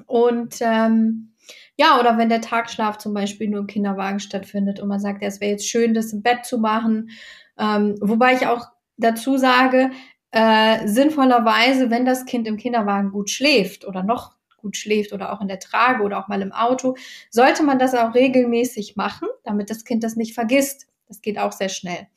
Und 0.06 0.56
ähm, 0.62 1.34
ja, 1.76 2.00
oder 2.00 2.16
wenn 2.16 2.30
der 2.30 2.40
Tagschlaf 2.40 2.96
zum 2.96 3.12
Beispiel 3.12 3.50
nur 3.50 3.60
im 3.60 3.66
Kinderwagen 3.66 4.20
stattfindet 4.20 4.80
und 4.80 4.88
man 4.88 5.00
sagt, 5.00 5.20
ja, 5.20 5.28
es 5.28 5.42
wäre 5.42 5.50
jetzt 5.50 5.68
schön, 5.68 5.92
das 5.92 6.14
im 6.14 6.22
Bett 6.22 6.46
zu 6.46 6.56
machen. 6.56 7.10
Ähm, 7.58 7.96
wobei 8.00 8.32
ich 8.32 8.46
auch 8.46 8.75
dazu 8.96 9.36
sage, 9.36 9.90
äh, 10.30 10.86
sinnvollerweise, 10.86 11.90
wenn 11.90 12.04
das 12.04 12.24
Kind 12.26 12.46
im 12.46 12.56
Kinderwagen 12.56 13.10
gut 13.10 13.30
schläft 13.30 13.86
oder 13.86 14.02
noch 14.02 14.36
gut 14.56 14.76
schläft 14.76 15.12
oder 15.12 15.32
auch 15.32 15.40
in 15.40 15.48
der 15.48 15.60
Trage 15.60 16.02
oder 16.02 16.18
auch 16.18 16.28
mal 16.28 16.42
im 16.42 16.52
Auto, 16.52 16.96
sollte 17.30 17.62
man 17.62 17.78
das 17.78 17.94
auch 17.94 18.14
regelmäßig 18.14 18.96
machen, 18.96 19.28
damit 19.44 19.70
das 19.70 19.84
Kind 19.84 20.02
das 20.04 20.16
nicht 20.16 20.34
vergisst. 20.34 20.86
Das 21.08 21.22
geht 21.22 21.38
auch 21.38 21.52
sehr 21.52 21.68
schnell. 21.68 22.08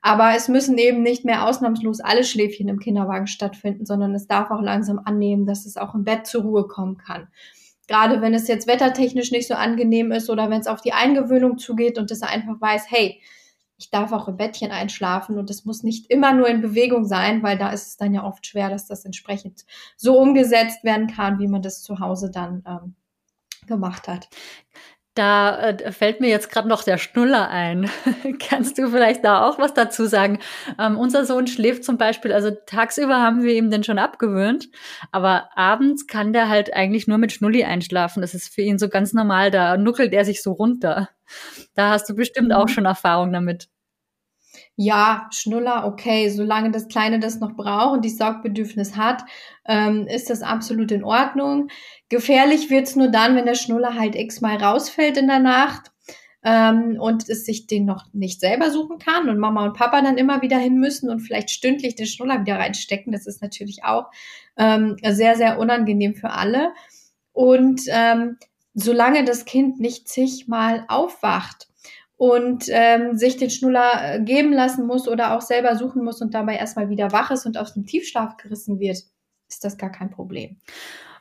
Aber 0.00 0.34
es 0.34 0.48
müssen 0.48 0.78
eben 0.78 1.02
nicht 1.02 1.24
mehr 1.26 1.46
ausnahmslos 1.46 2.00
alle 2.00 2.24
Schläfchen 2.24 2.68
im 2.68 2.78
Kinderwagen 2.78 3.26
stattfinden, 3.26 3.84
sondern 3.84 4.14
es 4.14 4.26
darf 4.26 4.50
auch 4.50 4.62
langsam 4.62 5.00
annehmen, 5.04 5.44
dass 5.44 5.66
es 5.66 5.76
auch 5.76 5.94
im 5.94 6.04
Bett 6.04 6.26
zur 6.26 6.42
Ruhe 6.42 6.66
kommen 6.66 6.96
kann. 6.96 7.28
gerade 7.88 8.20
wenn 8.20 8.34
es 8.34 8.48
jetzt 8.48 8.66
wettertechnisch 8.66 9.32
nicht 9.32 9.48
so 9.48 9.54
angenehm 9.54 10.12
ist 10.12 10.30
oder 10.30 10.50
wenn 10.50 10.60
es 10.60 10.66
auf 10.66 10.80
die 10.82 10.92
Eingewöhnung 10.92 11.58
zugeht 11.58 11.98
und 11.98 12.10
er 12.10 12.28
einfach 12.28 12.60
weiß, 12.60 12.84
hey, 12.90 13.20
ich 13.78 13.90
darf 13.90 14.12
auch 14.12 14.26
im 14.26 14.36
Bettchen 14.36 14.72
einschlafen 14.72 15.38
und 15.38 15.50
es 15.50 15.64
muss 15.64 15.84
nicht 15.84 16.10
immer 16.10 16.34
nur 16.34 16.48
in 16.48 16.60
Bewegung 16.60 17.04
sein, 17.04 17.42
weil 17.44 17.56
da 17.56 17.70
ist 17.70 17.86
es 17.86 17.96
dann 17.96 18.12
ja 18.12 18.24
oft 18.24 18.44
schwer, 18.44 18.68
dass 18.68 18.86
das 18.86 19.04
entsprechend 19.04 19.64
so 19.96 20.18
umgesetzt 20.18 20.82
werden 20.82 21.06
kann, 21.06 21.38
wie 21.38 21.46
man 21.46 21.62
das 21.62 21.82
zu 21.82 22.00
Hause 22.00 22.30
dann 22.30 22.64
ähm, 22.66 22.96
gemacht 23.66 24.08
hat. 24.08 24.28
Da 25.18 25.70
äh, 25.70 25.90
fällt 25.90 26.20
mir 26.20 26.28
jetzt 26.28 26.48
gerade 26.48 26.68
noch 26.68 26.84
der 26.84 26.96
Schnuller 26.96 27.48
ein. 27.48 27.90
Kannst 28.38 28.78
du 28.78 28.88
vielleicht 28.88 29.24
da 29.24 29.48
auch 29.48 29.58
was 29.58 29.74
dazu 29.74 30.06
sagen? 30.06 30.38
Ähm, 30.78 30.96
unser 30.96 31.24
Sohn 31.24 31.48
schläft 31.48 31.82
zum 31.82 31.98
Beispiel, 31.98 32.32
also 32.32 32.52
tagsüber 32.66 33.20
haben 33.20 33.42
wir 33.42 33.52
ihm 33.54 33.68
den 33.68 33.82
schon 33.82 33.98
abgewöhnt, 33.98 34.68
aber 35.10 35.50
abends 35.56 36.06
kann 36.06 36.32
der 36.32 36.48
halt 36.48 36.72
eigentlich 36.72 37.08
nur 37.08 37.18
mit 37.18 37.32
Schnulli 37.32 37.64
einschlafen. 37.64 38.20
Das 38.20 38.32
ist 38.32 38.54
für 38.54 38.62
ihn 38.62 38.78
so 38.78 38.88
ganz 38.88 39.12
normal, 39.12 39.50
da 39.50 39.76
nuckelt 39.76 40.12
er 40.12 40.24
sich 40.24 40.40
so 40.40 40.52
runter. 40.52 41.08
Da 41.74 41.90
hast 41.90 42.08
du 42.08 42.14
bestimmt 42.14 42.50
mhm. 42.50 42.54
auch 42.54 42.68
schon 42.68 42.84
Erfahrung 42.84 43.32
damit. 43.32 43.68
Ja, 44.76 45.28
Schnuller, 45.32 45.84
okay, 45.84 46.28
solange 46.28 46.70
das 46.70 46.86
Kleine 46.86 47.18
das 47.18 47.40
noch 47.40 47.56
braucht 47.56 47.94
und 47.94 48.04
die 48.04 48.10
Sorgbedürfnis 48.10 48.96
hat, 48.96 49.24
ähm, 49.66 50.06
ist 50.06 50.30
das 50.30 50.42
absolut 50.42 50.92
in 50.92 51.02
Ordnung. 51.02 51.68
Gefährlich 52.08 52.70
wird's 52.70 52.96
nur 52.96 53.08
dann, 53.08 53.36
wenn 53.36 53.46
der 53.46 53.54
Schnuller 53.54 53.94
halt 53.94 54.14
x-mal 54.14 54.56
rausfällt 54.56 55.16
in 55.16 55.26
der 55.26 55.40
Nacht 55.40 55.90
ähm, 56.42 56.96
und 56.98 57.28
es 57.28 57.44
sich 57.44 57.66
den 57.66 57.84
noch 57.84 58.06
nicht 58.12 58.40
selber 58.40 58.70
suchen 58.70 58.98
kann 58.98 59.28
und 59.28 59.38
Mama 59.38 59.64
und 59.64 59.76
Papa 59.76 60.00
dann 60.00 60.16
immer 60.16 60.40
wieder 60.40 60.58
hin 60.58 60.78
müssen 60.78 61.10
und 61.10 61.20
vielleicht 61.20 61.50
stündlich 61.50 61.96
den 61.96 62.06
Schnuller 62.06 62.40
wieder 62.40 62.56
reinstecken. 62.56 63.12
Das 63.12 63.26
ist 63.26 63.42
natürlich 63.42 63.84
auch 63.84 64.10
ähm, 64.56 64.96
sehr, 65.04 65.36
sehr 65.36 65.58
unangenehm 65.58 66.14
für 66.14 66.30
alle. 66.30 66.72
Und 67.32 67.82
ähm, 67.88 68.38
solange 68.74 69.24
das 69.24 69.44
Kind 69.44 69.80
nicht 69.80 70.08
zigmal 70.08 70.84
aufwacht, 70.88 71.68
und 72.18 72.64
ähm, 72.68 73.16
sich 73.16 73.36
den 73.36 73.48
Schnuller 73.48 74.16
äh, 74.16 74.20
geben 74.20 74.52
lassen 74.52 74.86
muss 74.86 75.08
oder 75.08 75.36
auch 75.36 75.40
selber 75.40 75.76
suchen 75.76 76.04
muss 76.04 76.20
und 76.20 76.34
dabei 76.34 76.56
erstmal 76.56 76.90
wieder 76.90 77.12
wach 77.12 77.30
ist 77.30 77.46
und 77.46 77.56
aus 77.56 77.74
dem 77.74 77.86
Tiefschlaf 77.86 78.36
gerissen 78.36 78.80
wird, 78.80 78.98
ist 79.48 79.64
das 79.64 79.78
gar 79.78 79.90
kein 79.90 80.10
Problem. 80.10 80.58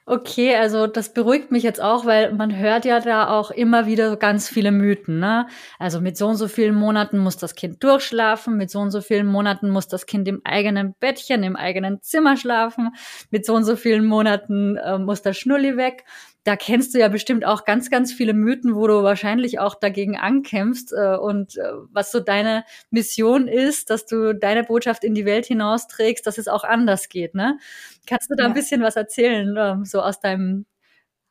Okay, 0.09 0.55
also 0.55 0.87
das 0.87 1.11
beruhigt 1.11 1.51
mich 1.51 1.63
jetzt 1.63 1.81
auch, 1.81 2.05
weil 2.05 2.31
man 2.33 2.55
hört 2.55 2.85
ja 2.85 3.01
da 3.01 3.27
auch 3.27 3.51
immer 3.51 3.87
wieder 3.87 4.15
ganz 4.15 4.47
viele 4.47 4.71
Mythen. 4.71 5.19
Ne? 5.19 5.47
Also 5.79 5.99
mit 5.99 6.15
so 6.15 6.27
und 6.27 6.37
so 6.37 6.47
vielen 6.47 6.75
Monaten 6.75 7.17
muss 7.17 7.35
das 7.35 7.55
Kind 7.55 7.83
durchschlafen, 7.83 8.55
mit 8.55 8.71
so 8.71 8.79
und 8.79 8.91
so 8.91 9.01
vielen 9.01 9.27
Monaten 9.27 9.69
muss 9.69 9.89
das 9.89 10.05
Kind 10.05 10.25
im 10.29 10.39
eigenen 10.45 10.95
Bettchen, 11.01 11.43
im 11.43 11.57
eigenen 11.57 12.01
Zimmer 12.01 12.37
schlafen, 12.37 12.91
mit 13.31 13.45
so 13.45 13.53
und 13.53 13.65
so 13.65 13.75
vielen 13.75 14.05
Monaten 14.05 14.77
äh, 14.77 14.97
muss 14.97 15.23
der 15.23 15.33
Schnulli 15.33 15.75
weg 15.75 16.05
da 16.47 16.55
kennst 16.55 16.93
du 16.93 16.99
ja 16.99 17.09
bestimmt 17.09 17.43
auch 17.43 17.65
ganz, 17.65 17.89
ganz 17.89 18.13
viele 18.13 18.33
Mythen, 18.33 18.73
wo 18.73 18.87
du 18.87 19.03
wahrscheinlich 19.03 19.59
auch 19.59 19.75
dagegen 19.75 20.17
ankämpfst 20.17 20.93
äh, 20.93 21.17
und 21.17 21.57
äh, 21.57 21.73
was 21.91 22.09
so 22.09 22.21
deine 22.21 22.63
Mission 22.89 23.49
ist, 23.49 23.89
dass 23.89 24.05
du 24.05 24.33
deine 24.33 24.63
Botschaft 24.63 25.03
in 25.03 25.13
die 25.13 25.25
Welt 25.25 25.45
hinausträgst, 25.45 26.25
dass 26.25 26.37
es 26.37 26.47
auch 26.47 26.63
anders 26.63 27.09
geht. 27.09 27.35
Ne? 27.35 27.57
Kannst 28.05 28.31
du 28.31 28.35
da 28.35 28.43
ja. 28.43 28.47
ein 28.47 28.53
bisschen 28.53 28.81
was 28.81 28.95
erzählen, 28.95 29.57
äh, 29.57 29.75
so 29.83 30.01
aus 30.01 30.21
deinem 30.21 30.65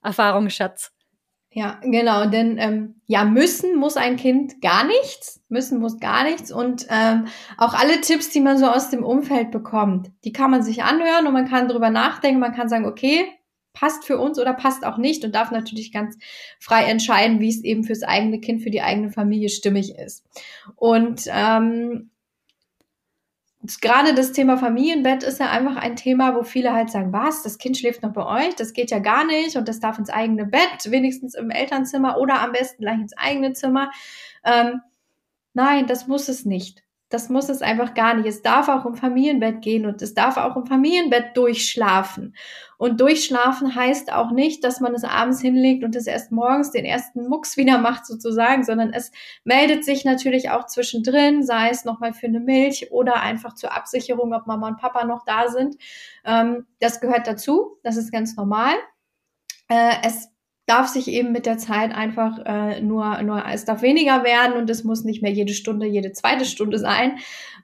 Erfahrungsschatz? 0.02 0.92
Ja, 1.50 1.80
genau, 1.82 2.26
denn 2.26 2.58
ähm, 2.58 3.00
ja, 3.06 3.24
müssen 3.24 3.76
muss 3.76 3.96
ein 3.96 4.16
Kind 4.16 4.60
gar 4.60 4.84
nichts, 4.84 5.42
müssen 5.48 5.80
muss 5.80 5.98
gar 5.98 6.24
nichts 6.24 6.52
und 6.52 6.86
ähm, 6.90 7.28
auch 7.56 7.72
alle 7.72 8.02
Tipps, 8.02 8.28
die 8.28 8.42
man 8.42 8.58
so 8.58 8.66
aus 8.66 8.90
dem 8.90 9.02
Umfeld 9.02 9.50
bekommt, 9.50 10.10
die 10.24 10.32
kann 10.32 10.50
man 10.50 10.62
sich 10.62 10.82
anhören 10.82 11.26
und 11.26 11.32
man 11.32 11.48
kann 11.48 11.68
drüber 11.68 11.88
nachdenken, 11.88 12.40
man 12.40 12.54
kann 12.54 12.68
sagen, 12.68 12.84
okay, 12.84 13.24
passt 13.76 14.06
für 14.06 14.18
uns 14.18 14.38
oder 14.38 14.54
passt 14.54 14.86
auch 14.86 14.96
nicht 14.96 15.22
und 15.24 15.34
darf 15.34 15.50
natürlich 15.50 15.92
ganz 15.92 16.16
frei 16.58 16.84
entscheiden, 16.84 17.40
wie 17.40 17.50
es 17.50 17.62
eben 17.62 17.84
fürs 17.84 18.02
eigene 18.02 18.40
Kind, 18.40 18.62
für 18.62 18.70
die 18.70 18.80
eigene 18.80 19.10
Familie 19.10 19.50
stimmig 19.50 19.94
ist. 19.96 20.24
Und 20.76 21.24
ähm, 21.28 22.10
gerade 23.82 24.14
das 24.14 24.32
Thema 24.32 24.56
Familienbett 24.56 25.22
ist 25.22 25.40
ja 25.40 25.50
einfach 25.50 25.76
ein 25.76 25.94
Thema, 25.94 26.34
wo 26.34 26.42
viele 26.42 26.72
halt 26.72 26.90
sagen, 26.90 27.12
was, 27.12 27.42
das 27.42 27.58
Kind 27.58 27.76
schläft 27.76 28.02
noch 28.02 28.14
bei 28.14 28.46
euch, 28.46 28.54
das 28.54 28.72
geht 28.72 28.90
ja 28.90 28.98
gar 28.98 29.26
nicht 29.26 29.56
und 29.56 29.68
das 29.68 29.78
darf 29.78 29.98
ins 29.98 30.08
eigene 30.08 30.46
Bett, 30.46 30.90
wenigstens 30.90 31.34
im 31.34 31.50
Elternzimmer 31.50 32.16
oder 32.16 32.40
am 32.40 32.52
besten 32.52 32.82
gleich 32.82 32.98
ins 32.98 33.16
eigene 33.18 33.52
Zimmer. 33.52 33.90
Ähm, 34.42 34.80
nein, 35.52 35.86
das 35.86 36.06
muss 36.06 36.28
es 36.28 36.46
nicht. 36.46 36.85
Das 37.08 37.28
muss 37.28 37.48
es 37.48 37.62
einfach 37.62 37.94
gar 37.94 38.14
nicht. 38.14 38.26
Es 38.26 38.42
darf 38.42 38.68
auch 38.68 38.84
im 38.84 38.96
Familienbett 38.96 39.62
gehen 39.62 39.86
und 39.86 40.02
es 40.02 40.14
darf 40.14 40.36
auch 40.36 40.56
im 40.56 40.66
Familienbett 40.66 41.36
durchschlafen. 41.36 42.34
Und 42.78 43.00
durchschlafen 43.00 43.76
heißt 43.76 44.12
auch 44.12 44.32
nicht, 44.32 44.64
dass 44.64 44.80
man 44.80 44.92
es 44.92 45.04
abends 45.04 45.40
hinlegt 45.40 45.84
und 45.84 45.94
es 45.94 46.08
erst 46.08 46.32
morgens 46.32 46.72
den 46.72 46.84
ersten 46.84 47.28
Mucks 47.28 47.56
wieder 47.56 47.78
macht 47.78 48.06
sozusagen, 48.06 48.64
sondern 48.64 48.92
es 48.92 49.12
meldet 49.44 49.84
sich 49.84 50.04
natürlich 50.04 50.50
auch 50.50 50.66
zwischendrin, 50.66 51.44
sei 51.44 51.70
es 51.70 51.84
nochmal 51.84 52.12
für 52.12 52.26
eine 52.26 52.40
Milch 52.40 52.90
oder 52.90 53.20
einfach 53.20 53.54
zur 53.54 53.72
Absicherung, 53.72 54.34
ob 54.34 54.48
Mama 54.48 54.66
und 54.66 54.78
Papa 54.78 55.04
noch 55.04 55.24
da 55.24 55.48
sind. 55.48 55.76
Ähm, 56.24 56.66
das 56.80 57.00
gehört 57.00 57.28
dazu. 57.28 57.78
Das 57.84 57.96
ist 57.96 58.10
ganz 58.10 58.34
normal. 58.34 58.74
Äh, 59.68 59.94
es 60.04 60.30
darf 60.66 60.88
sich 60.88 61.08
eben 61.08 61.32
mit 61.32 61.46
der 61.46 61.58
Zeit 61.58 61.94
einfach 61.94 62.38
äh, 62.44 62.80
nur, 62.80 63.22
nur, 63.22 63.44
es 63.46 63.64
darf 63.64 63.82
weniger 63.82 64.24
werden 64.24 64.56
und 64.56 64.68
es 64.68 64.84
muss 64.84 65.04
nicht 65.04 65.22
mehr 65.22 65.32
jede 65.32 65.54
Stunde, 65.54 65.86
jede 65.86 66.12
zweite 66.12 66.44
Stunde 66.44 66.78
sein. 66.78 67.18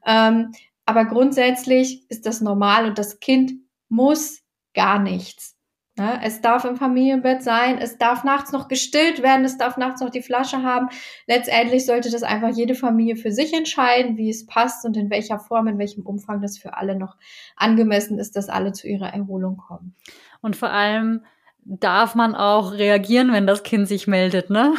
Ähm, 0.07 0.53
aber 0.87 1.05
grundsätzlich 1.05 2.09
ist 2.11 2.27
das 2.27 2.41
normal 2.41 2.87
und 2.87 2.99
das 2.99 3.21
Kind 3.21 3.53
muss 3.89 4.43
gar 4.75 4.99
nichts. 4.99 5.57
Ja, 5.99 6.21
es 6.23 6.41
darf 6.41 6.65
im 6.65 6.77
Familienbett 6.77 7.43
sein, 7.43 7.77
es 7.77 7.99
darf 7.99 8.25
nachts 8.25 8.51
noch 8.51 8.69
gestillt 8.69 9.23
werden, 9.23 9.45
es 9.45 9.59
darf 9.59 9.77
nachts 9.77 10.01
noch 10.01 10.09
die 10.09 10.23
Flasche 10.23 10.63
haben. 10.63 10.89
Letztendlich 11.27 11.85
sollte 11.85 12.11
das 12.11 12.23
einfach 12.23 12.49
jede 12.49 12.75
Familie 12.75 13.17
für 13.17 13.31
sich 13.31 13.53
entscheiden, 13.53 14.17
wie 14.17 14.31
es 14.31 14.47
passt 14.47 14.87
und 14.87 14.97
in 14.97 15.11
welcher 15.11 15.39
Form, 15.39 15.67
in 15.67 15.77
welchem 15.77 16.07
Umfang 16.07 16.41
das 16.41 16.57
für 16.57 16.79
alle 16.79 16.97
noch 16.97 17.19
angemessen 17.57 18.19
ist, 18.19 18.37
dass 18.37 18.49
alle 18.49 18.73
zu 18.73 18.89
ihrer 18.89 19.13
Erholung 19.13 19.59
kommen. 19.59 19.95
Und 20.41 20.57
vor 20.57 20.71
allem 20.71 21.27
darf 21.65 22.15
man 22.15 22.35
auch 22.35 22.73
reagieren, 22.73 23.33
wenn 23.33 23.47
das 23.47 23.63
Kind 23.63 23.89
sich 23.89 24.07
meldet, 24.07 24.51
ne? 24.51 24.75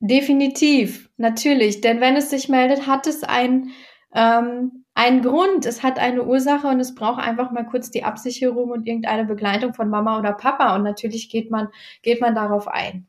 Definitiv, 0.00 1.10
natürlich. 1.16 1.80
Denn 1.80 2.00
wenn 2.00 2.16
es 2.16 2.30
sich 2.30 2.48
meldet, 2.48 2.86
hat 2.86 3.06
es 3.06 3.24
ein, 3.24 3.70
ähm, 4.14 4.84
einen 4.94 5.22
Grund, 5.22 5.66
es 5.66 5.82
hat 5.82 5.98
eine 5.98 6.24
Ursache 6.24 6.68
und 6.68 6.78
es 6.78 6.94
braucht 6.94 7.20
einfach 7.20 7.50
mal 7.50 7.66
kurz 7.66 7.90
die 7.90 8.04
Absicherung 8.04 8.70
und 8.70 8.86
irgendeine 8.86 9.24
Begleitung 9.24 9.74
von 9.74 9.90
Mama 9.90 10.18
oder 10.18 10.32
Papa. 10.32 10.76
Und 10.76 10.84
natürlich 10.84 11.30
geht 11.30 11.50
man, 11.50 11.68
geht 12.02 12.20
man 12.20 12.34
darauf 12.34 12.68
ein. 12.68 13.08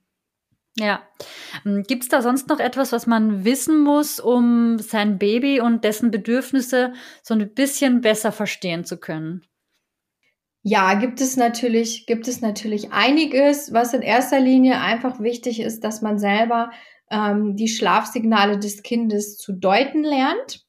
Ja. 0.77 1.03
Ähm, 1.65 1.83
Gibt 1.83 2.03
es 2.03 2.09
da 2.09 2.21
sonst 2.21 2.47
noch 2.47 2.59
etwas, 2.59 2.91
was 2.91 3.05
man 3.05 3.45
wissen 3.45 3.83
muss, 3.83 4.19
um 4.19 4.79
sein 4.79 5.19
Baby 5.19 5.61
und 5.61 5.83
dessen 5.83 6.09
Bedürfnisse 6.09 6.93
so 7.21 7.33
ein 7.35 7.53
bisschen 7.53 8.01
besser 8.01 8.31
verstehen 8.31 8.83
zu 8.85 8.97
können? 8.97 9.43
Ja, 10.61 10.95
gibt 10.95 11.21
es 11.21 11.37
natürlich, 11.37 12.05
gibt 12.05 12.27
es 12.27 12.41
natürlich 12.41 12.91
einiges, 12.91 13.71
was 13.71 13.93
in 13.93 14.01
erster 14.01 14.39
Linie 14.39 14.81
einfach 14.81 15.21
wichtig 15.21 15.61
ist, 15.61 15.83
dass 15.83 16.01
man 16.01 16.19
selber 16.19 16.71
ähm, 17.09 17.55
die 17.55 17.69
Schlafsignale 17.69 18.59
des 18.59 18.83
Kindes 18.83 19.37
zu 19.37 19.53
deuten 19.53 20.03
lernt, 20.03 20.65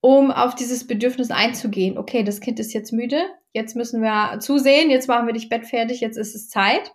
um 0.00 0.32
auf 0.32 0.56
dieses 0.56 0.86
Bedürfnis 0.86 1.30
einzugehen. 1.30 1.98
Okay, 1.98 2.24
das 2.24 2.40
Kind 2.40 2.58
ist 2.58 2.72
jetzt 2.72 2.92
müde, 2.92 3.22
jetzt 3.52 3.76
müssen 3.76 4.02
wir 4.02 4.40
zusehen, 4.40 4.90
jetzt 4.90 5.06
machen 5.06 5.26
wir 5.26 5.34
dich 5.34 5.48
Bett 5.48 5.66
fertig, 5.66 6.00
jetzt 6.00 6.16
ist 6.16 6.34
es 6.34 6.48
Zeit 6.48 6.92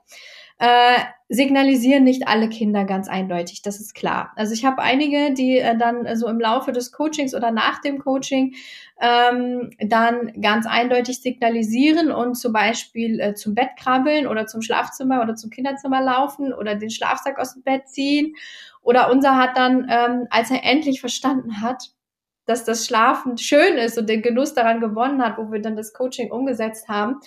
äh, 0.57 0.99
signalisieren 1.27 2.03
nicht 2.03 2.27
alle 2.27 2.49
Kinder 2.49 2.85
ganz 2.85 3.07
eindeutig, 3.07 3.61
das 3.61 3.79
ist 3.79 3.95
klar. 3.95 4.31
Also 4.35 4.53
ich 4.53 4.63
habe 4.63 4.81
einige, 4.81 5.33
die 5.33 5.57
äh, 5.57 5.75
dann 5.77 6.15
so 6.15 6.27
im 6.27 6.39
Laufe 6.39 6.71
des 6.71 6.91
Coachings 6.91 7.33
oder 7.33 7.51
nach 7.51 7.81
dem 7.81 7.97
Coaching 7.99 8.53
ähm, 9.01 9.71
dann 9.79 10.39
ganz 10.39 10.67
eindeutig 10.67 11.21
signalisieren 11.21 12.11
und 12.11 12.35
zum 12.35 12.53
Beispiel 12.53 13.19
äh, 13.19 13.33
zum 13.33 13.55
Bett 13.55 13.71
krabbeln 13.77 14.27
oder 14.27 14.45
zum 14.45 14.61
Schlafzimmer 14.61 15.21
oder 15.21 15.35
zum 15.35 15.49
Kinderzimmer 15.49 16.01
laufen 16.01 16.53
oder 16.53 16.75
den 16.75 16.91
Schlafsack 16.91 17.39
aus 17.39 17.53
dem 17.53 17.63
Bett 17.63 17.89
ziehen. 17.89 18.35
Oder 18.81 19.11
unser 19.11 19.35
hat 19.35 19.57
dann, 19.57 19.87
ähm, 19.89 20.27
als 20.29 20.51
er 20.51 20.63
endlich 20.63 21.01
verstanden 21.01 21.61
hat, 21.61 21.94
dass 22.45 22.63
das 22.63 22.85
Schlafen 22.85 23.37
schön 23.37 23.77
ist 23.77 23.97
und 23.97 24.07
den 24.09 24.21
Genuss 24.21 24.53
daran 24.53 24.79
gewonnen 24.79 25.23
hat, 25.23 25.37
wo 25.37 25.51
wir 25.51 25.61
dann 25.61 25.75
das 25.75 25.93
Coaching 25.93 26.31
umgesetzt 26.31 26.87
haben, 26.87 27.19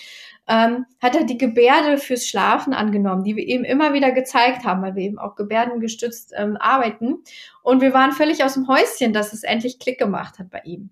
ähm, 0.49 0.87
hat 1.01 1.17
er 1.17 1.25
die 1.25 1.39
Gebärde 1.39 1.99
fürs 1.99 2.27
Schlafen 2.27 2.73
angenommen, 2.73 3.25
die 3.25 3.37
wir 3.37 3.47
eben 3.47 3.65
immer 3.65 3.93
wieder 3.93 4.13
gezeigt 4.13 4.65
haben, 4.65 4.83
weil 4.83 4.95
wir 4.95 5.03
eben 5.03 5.19
auch 5.19 5.37
gebärdengestützt 5.37 6.33
ähm, 6.37 6.57
arbeiten. 6.59 7.23
Und 7.63 7.81
wir 7.83 7.93
waren 7.93 8.13
völlig 8.13 8.45
aus 8.45 8.55
dem 8.55 8.69
Häuschen, 8.69 9.13
dass 9.13 9.33
es 9.33 9.43
endlich 9.43 9.79
Klick 9.79 9.99
gemacht 9.99 10.39
hat 10.39 10.51
bei 10.51 10.61
ihm. 10.65 10.91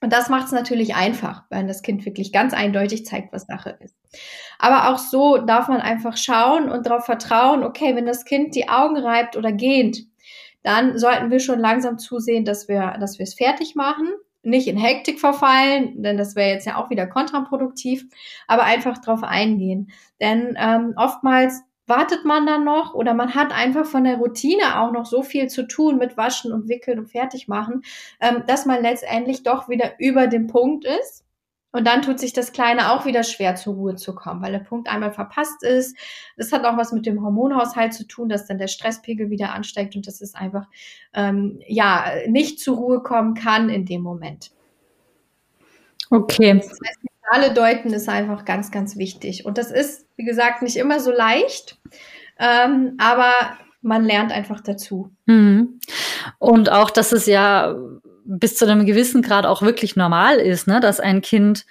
Und 0.00 0.12
das 0.12 0.28
macht 0.28 0.46
es 0.46 0.52
natürlich 0.52 0.94
einfach, 0.94 1.44
wenn 1.48 1.66
das 1.66 1.80
Kind 1.80 2.04
wirklich 2.04 2.30
ganz 2.30 2.52
eindeutig 2.52 3.06
zeigt, 3.06 3.32
was 3.32 3.46
Sache 3.46 3.78
ist. 3.80 3.96
Aber 4.58 4.90
auch 4.90 4.98
so 4.98 5.38
darf 5.38 5.68
man 5.68 5.80
einfach 5.80 6.18
schauen 6.18 6.68
und 6.68 6.84
darauf 6.84 7.06
vertrauen, 7.06 7.64
okay, 7.64 7.96
wenn 7.96 8.04
das 8.04 8.26
Kind 8.26 8.54
die 8.54 8.68
Augen 8.68 8.98
reibt 8.98 9.34
oder 9.34 9.50
gähnt, 9.50 9.98
dann 10.64 10.98
sollten 10.98 11.30
wir 11.30 11.38
schon 11.38 11.60
langsam 11.60 11.98
zusehen, 11.98 12.44
dass 12.44 12.66
wir, 12.66 12.96
dass 12.98 13.18
wir 13.20 13.24
es 13.24 13.34
fertig 13.34 13.76
machen 13.76 14.08
nicht 14.44 14.68
in 14.68 14.76
Hektik 14.76 15.20
verfallen, 15.20 16.02
denn 16.02 16.16
das 16.16 16.36
wäre 16.36 16.50
jetzt 16.50 16.66
ja 16.66 16.76
auch 16.76 16.90
wieder 16.90 17.06
kontraproduktiv, 17.06 18.04
aber 18.46 18.64
einfach 18.64 18.98
drauf 18.98 19.22
eingehen. 19.22 19.90
Denn 20.20 20.56
ähm, 20.58 20.92
oftmals 20.96 21.62
wartet 21.86 22.24
man 22.24 22.46
dann 22.46 22.64
noch 22.64 22.94
oder 22.94 23.14
man 23.14 23.34
hat 23.34 23.52
einfach 23.52 23.84
von 23.84 24.04
der 24.04 24.16
Routine 24.16 24.80
auch 24.80 24.92
noch 24.92 25.06
so 25.06 25.22
viel 25.22 25.48
zu 25.48 25.66
tun 25.66 25.98
mit 25.98 26.16
Waschen 26.16 26.52
und 26.52 26.68
Wickeln 26.68 26.98
und 26.98 27.10
Fertigmachen, 27.10 27.82
ähm, 28.20 28.44
dass 28.46 28.66
man 28.66 28.82
letztendlich 28.82 29.42
doch 29.42 29.68
wieder 29.68 29.92
über 29.98 30.26
dem 30.26 30.46
Punkt 30.46 30.84
ist. 30.84 31.23
Und 31.74 31.88
dann 31.88 32.02
tut 32.02 32.20
sich 32.20 32.32
das 32.32 32.52
Kleine 32.52 32.92
auch 32.92 33.04
wieder 33.04 33.24
schwer 33.24 33.56
zur 33.56 33.74
Ruhe 33.74 33.96
zu 33.96 34.14
kommen, 34.14 34.40
weil 34.40 34.52
der 34.52 34.60
Punkt 34.60 34.88
einmal 34.88 35.10
verpasst 35.10 35.64
ist. 35.64 35.96
Das 36.36 36.52
hat 36.52 36.64
auch 36.64 36.76
was 36.76 36.92
mit 36.92 37.04
dem 37.04 37.20
Hormonhaushalt 37.20 37.92
zu 37.92 38.06
tun, 38.06 38.28
dass 38.28 38.46
dann 38.46 38.58
der 38.58 38.68
Stresspegel 38.68 39.28
wieder 39.28 39.52
ansteigt 39.52 39.96
und 39.96 40.06
dass 40.06 40.20
es 40.20 40.36
einfach 40.36 40.68
ähm, 41.14 41.58
ja 41.66 42.04
nicht 42.28 42.60
zur 42.60 42.76
Ruhe 42.76 43.02
kommen 43.02 43.34
kann 43.34 43.70
in 43.70 43.86
dem 43.86 44.02
Moment. 44.02 44.52
Okay. 46.10 46.54
Das 46.54 46.68
heißt, 46.68 47.00
Signale 47.02 47.54
deuten 47.54 47.92
ist 47.92 48.08
einfach 48.08 48.44
ganz, 48.44 48.70
ganz 48.70 48.96
wichtig. 48.96 49.44
Und 49.44 49.58
das 49.58 49.72
ist, 49.72 50.06
wie 50.14 50.24
gesagt, 50.24 50.62
nicht 50.62 50.76
immer 50.76 51.00
so 51.00 51.10
leicht, 51.10 51.80
ähm, 52.38 52.94
aber 52.98 53.32
man 53.82 54.04
lernt 54.04 54.30
einfach 54.30 54.60
dazu. 54.60 55.10
Mhm. 55.26 55.80
Und 56.38 56.70
auch, 56.70 56.90
dass 56.90 57.10
es 57.10 57.26
ja 57.26 57.74
bis 58.24 58.56
zu 58.56 58.66
einem 58.66 58.86
gewissen 58.86 59.22
Grad 59.22 59.46
auch 59.46 59.62
wirklich 59.62 59.96
normal 59.96 60.36
ist, 60.36 60.66
ne? 60.66 60.80
dass 60.80 61.00
ein 61.00 61.20
Kind 61.20 61.66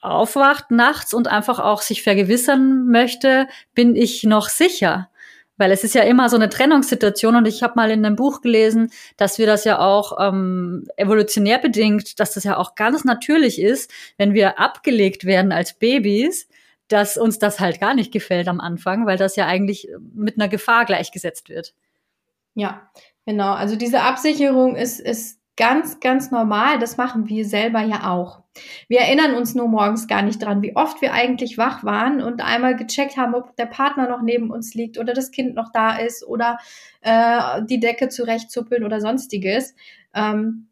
aufwacht 0.00 0.70
nachts 0.70 1.14
und 1.14 1.28
einfach 1.28 1.58
auch 1.58 1.80
sich 1.80 2.02
vergewissern 2.02 2.86
möchte, 2.86 3.48
bin 3.74 3.96
ich 3.96 4.22
noch 4.24 4.48
sicher? 4.48 5.10
Weil 5.56 5.70
es 5.70 5.84
ist 5.84 5.94
ja 5.94 6.02
immer 6.02 6.28
so 6.28 6.36
eine 6.36 6.48
Trennungssituation 6.48 7.36
und 7.36 7.46
ich 7.46 7.62
habe 7.62 7.74
mal 7.76 7.90
in 7.90 8.04
einem 8.04 8.16
Buch 8.16 8.40
gelesen, 8.40 8.90
dass 9.16 9.38
wir 9.38 9.46
das 9.46 9.64
ja 9.64 9.78
auch 9.78 10.18
ähm, 10.20 10.86
evolutionär 10.96 11.58
bedingt, 11.58 12.18
dass 12.18 12.34
das 12.34 12.44
ja 12.44 12.56
auch 12.56 12.74
ganz 12.74 13.04
natürlich 13.04 13.60
ist, 13.60 13.90
wenn 14.18 14.34
wir 14.34 14.58
abgelegt 14.58 15.24
werden 15.24 15.52
als 15.52 15.74
Babys, 15.74 16.48
dass 16.88 17.16
uns 17.16 17.38
das 17.38 17.60
halt 17.60 17.80
gar 17.80 17.94
nicht 17.94 18.12
gefällt 18.12 18.48
am 18.48 18.60
Anfang, 18.60 19.06
weil 19.06 19.16
das 19.16 19.36
ja 19.36 19.46
eigentlich 19.46 19.88
mit 20.12 20.38
einer 20.38 20.48
Gefahr 20.48 20.84
gleichgesetzt 20.84 21.48
wird. 21.48 21.72
Ja, 22.54 22.90
genau. 23.24 23.54
Also 23.54 23.76
diese 23.76 24.02
Absicherung 24.02 24.76
ist, 24.76 25.00
ist 25.00 25.38
ganz, 25.56 26.00
ganz 26.00 26.30
normal. 26.30 26.78
Das 26.78 26.96
machen 26.96 27.28
wir 27.28 27.44
selber 27.44 27.80
ja 27.80 28.10
auch. 28.10 28.42
Wir 28.88 29.00
erinnern 29.00 29.34
uns 29.34 29.54
nur 29.54 29.68
morgens 29.68 30.06
gar 30.06 30.22
nicht 30.22 30.42
dran, 30.42 30.62
wie 30.62 30.76
oft 30.76 31.00
wir 31.02 31.12
eigentlich 31.12 31.58
wach 31.58 31.82
waren 31.84 32.22
und 32.22 32.42
einmal 32.42 32.76
gecheckt 32.76 33.16
haben, 33.16 33.34
ob 33.34 33.56
der 33.56 33.66
Partner 33.66 34.08
noch 34.08 34.22
neben 34.22 34.50
uns 34.50 34.74
liegt 34.74 34.98
oder 34.98 35.12
das 35.12 35.30
Kind 35.32 35.54
noch 35.54 35.72
da 35.72 35.96
ist 35.96 36.24
oder 36.24 36.58
äh, 37.00 37.62
die 37.64 37.80
Decke 37.80 38.08
zurechtzuppeln 38.08 38.84
oder 38.84 39.00
sonstiges. 39.00 39.74
Ähm, 40.14 40.68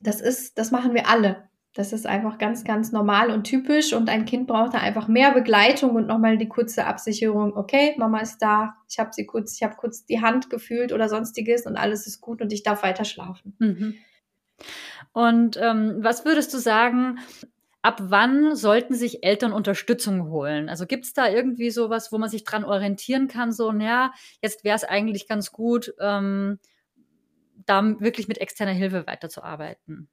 das 0.00 0.20
ist, 0.20 0.58
das 0.58 0.70
machen 0.70 0.94
wir 0.94 1.08
alle. 1.08 1.48
Das 1.76 1.92
ist 1.92 2.06
einfach 2.06 2.38
ganz, 2.38 2.64
ganz 2.64 2.90
normal 2.90 3.30
und 3.30 3.44
typisch 3.44 3.92
und 3.92 4.08
ein 4.08 4.24
Kind 4.24 4.46
braucht 4.46 4.72
da 4.72 4.78
einfach 4.78 5.08
mehr 5.08 5.32
Begleitung 5.32 5.90
und 5.90 6.06
nochmal 6.06 6.38
die 6.38 6.48
kurze 6.48 6.86
Absicherung. 6.86 7.54
Okay, 7.54 7.94
Mama 7.98 8.20
ist 8.20 8.38
da, 8.38 8.76
ich 8.88 8.98
habe 8.98 9.10
sie 9.12 9.26
kurz, 9.26 9.56
ich 9.56 9.62
habe 9.62 9.76
kurz 9.76 10.06
die 10.06 10.22
Hand 10.22 10.48
gefühlt 10.48 10.90
oder 10.90 11.10
sonstiges 11.10 11.66
und 11.66 11.76
alles 11.76 12.06
ist 12.06 12.22
gut 12.22 12.40
und 12.40 12.50
ich 12.50 12.62
darf 12.62 12.82
weiter 12.82 13.04
schlafen. 13.04 13.56
Mhm. 13.58 13.94
Und 15.12 15.58
ähm, 15.58 15.98
was 15.98 16.24
würdest 16.24 16.54
du 16.54 16.58
sagen, 16.58 17.18
ab 17.82 18.00
wann 18.04 18.56
sollten 18.56 18.94
sich 18.94 19.22
Eltern 19.22 19.52
Unterstützung 19.52 20.30
holen? 20.30 20.70
Also 20.70 20.86
gibt 20.86 21.04
es 21.04 21.12
da 21.12 21.28
irgendwie 21.28 21.68
sowas, 21.68 22.10
wo 22.10 22.16
man 22.16 22.30
sich 22.30 22.44
dran 22.44 22.64
orientieren 22.64 23.28
kann, 23.28 23.52
so, 23.52 23.70
naja, 23.70 24.14
jetzt 24.40 24.64
wäre 24.64 24.76
es 24.76 24.84
eigentlich 24.84 25.28
ganz 25.28 25.52
gut, 25.52 25.92
ähm, 26.00 26.58
da 27.66 28.00
wirklich 28.00 28.28
mit 28.28 28.38
externer 28.38 28.72
Hilfe 28.72 29.06
weiterzuarbeiten? 29.06 30.08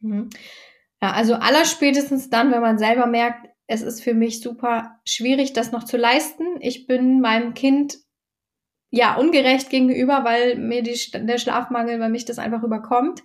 Mhm. 0.00 0.28
Ja, 1.00 1.12
also 1.12 1.34
allerspätestens 1.34 2.28
dann, 2.30 2.50
wenn 2.50 2.60
man 2.60 2.78
selber 2.78 3.06
merkt, 3.06 3.48
es 3.66 3.82
ist 3.82 4.02
für 4.02 4.14
mich 4.14 4.40
super 4.40 4.98
schwierig, 5.04 5.52
das 5.52 5.72
noch 5.72 5.84
zu 5.84 5.96
leisten. 5.96 6.44
Ich 6.60 6.86
bin 6.86 7.20
meinem 7.20 7.54
Kind 7.54 7.98
ja 8.90 9.16
ungerecht 9.16 9.70
gegenüber, 9.70 10.24
weil 10.24 10.56
mir 10.56 10.82
die, 10.82 10.98
der 11.12 11.38
Schlafmangel, 11.38 12.00
weil 12.00 12.08
mich 12.08 12.24
das 12.24 12.38
einfach 12.38 12.62
überkommt. 12.62 13.22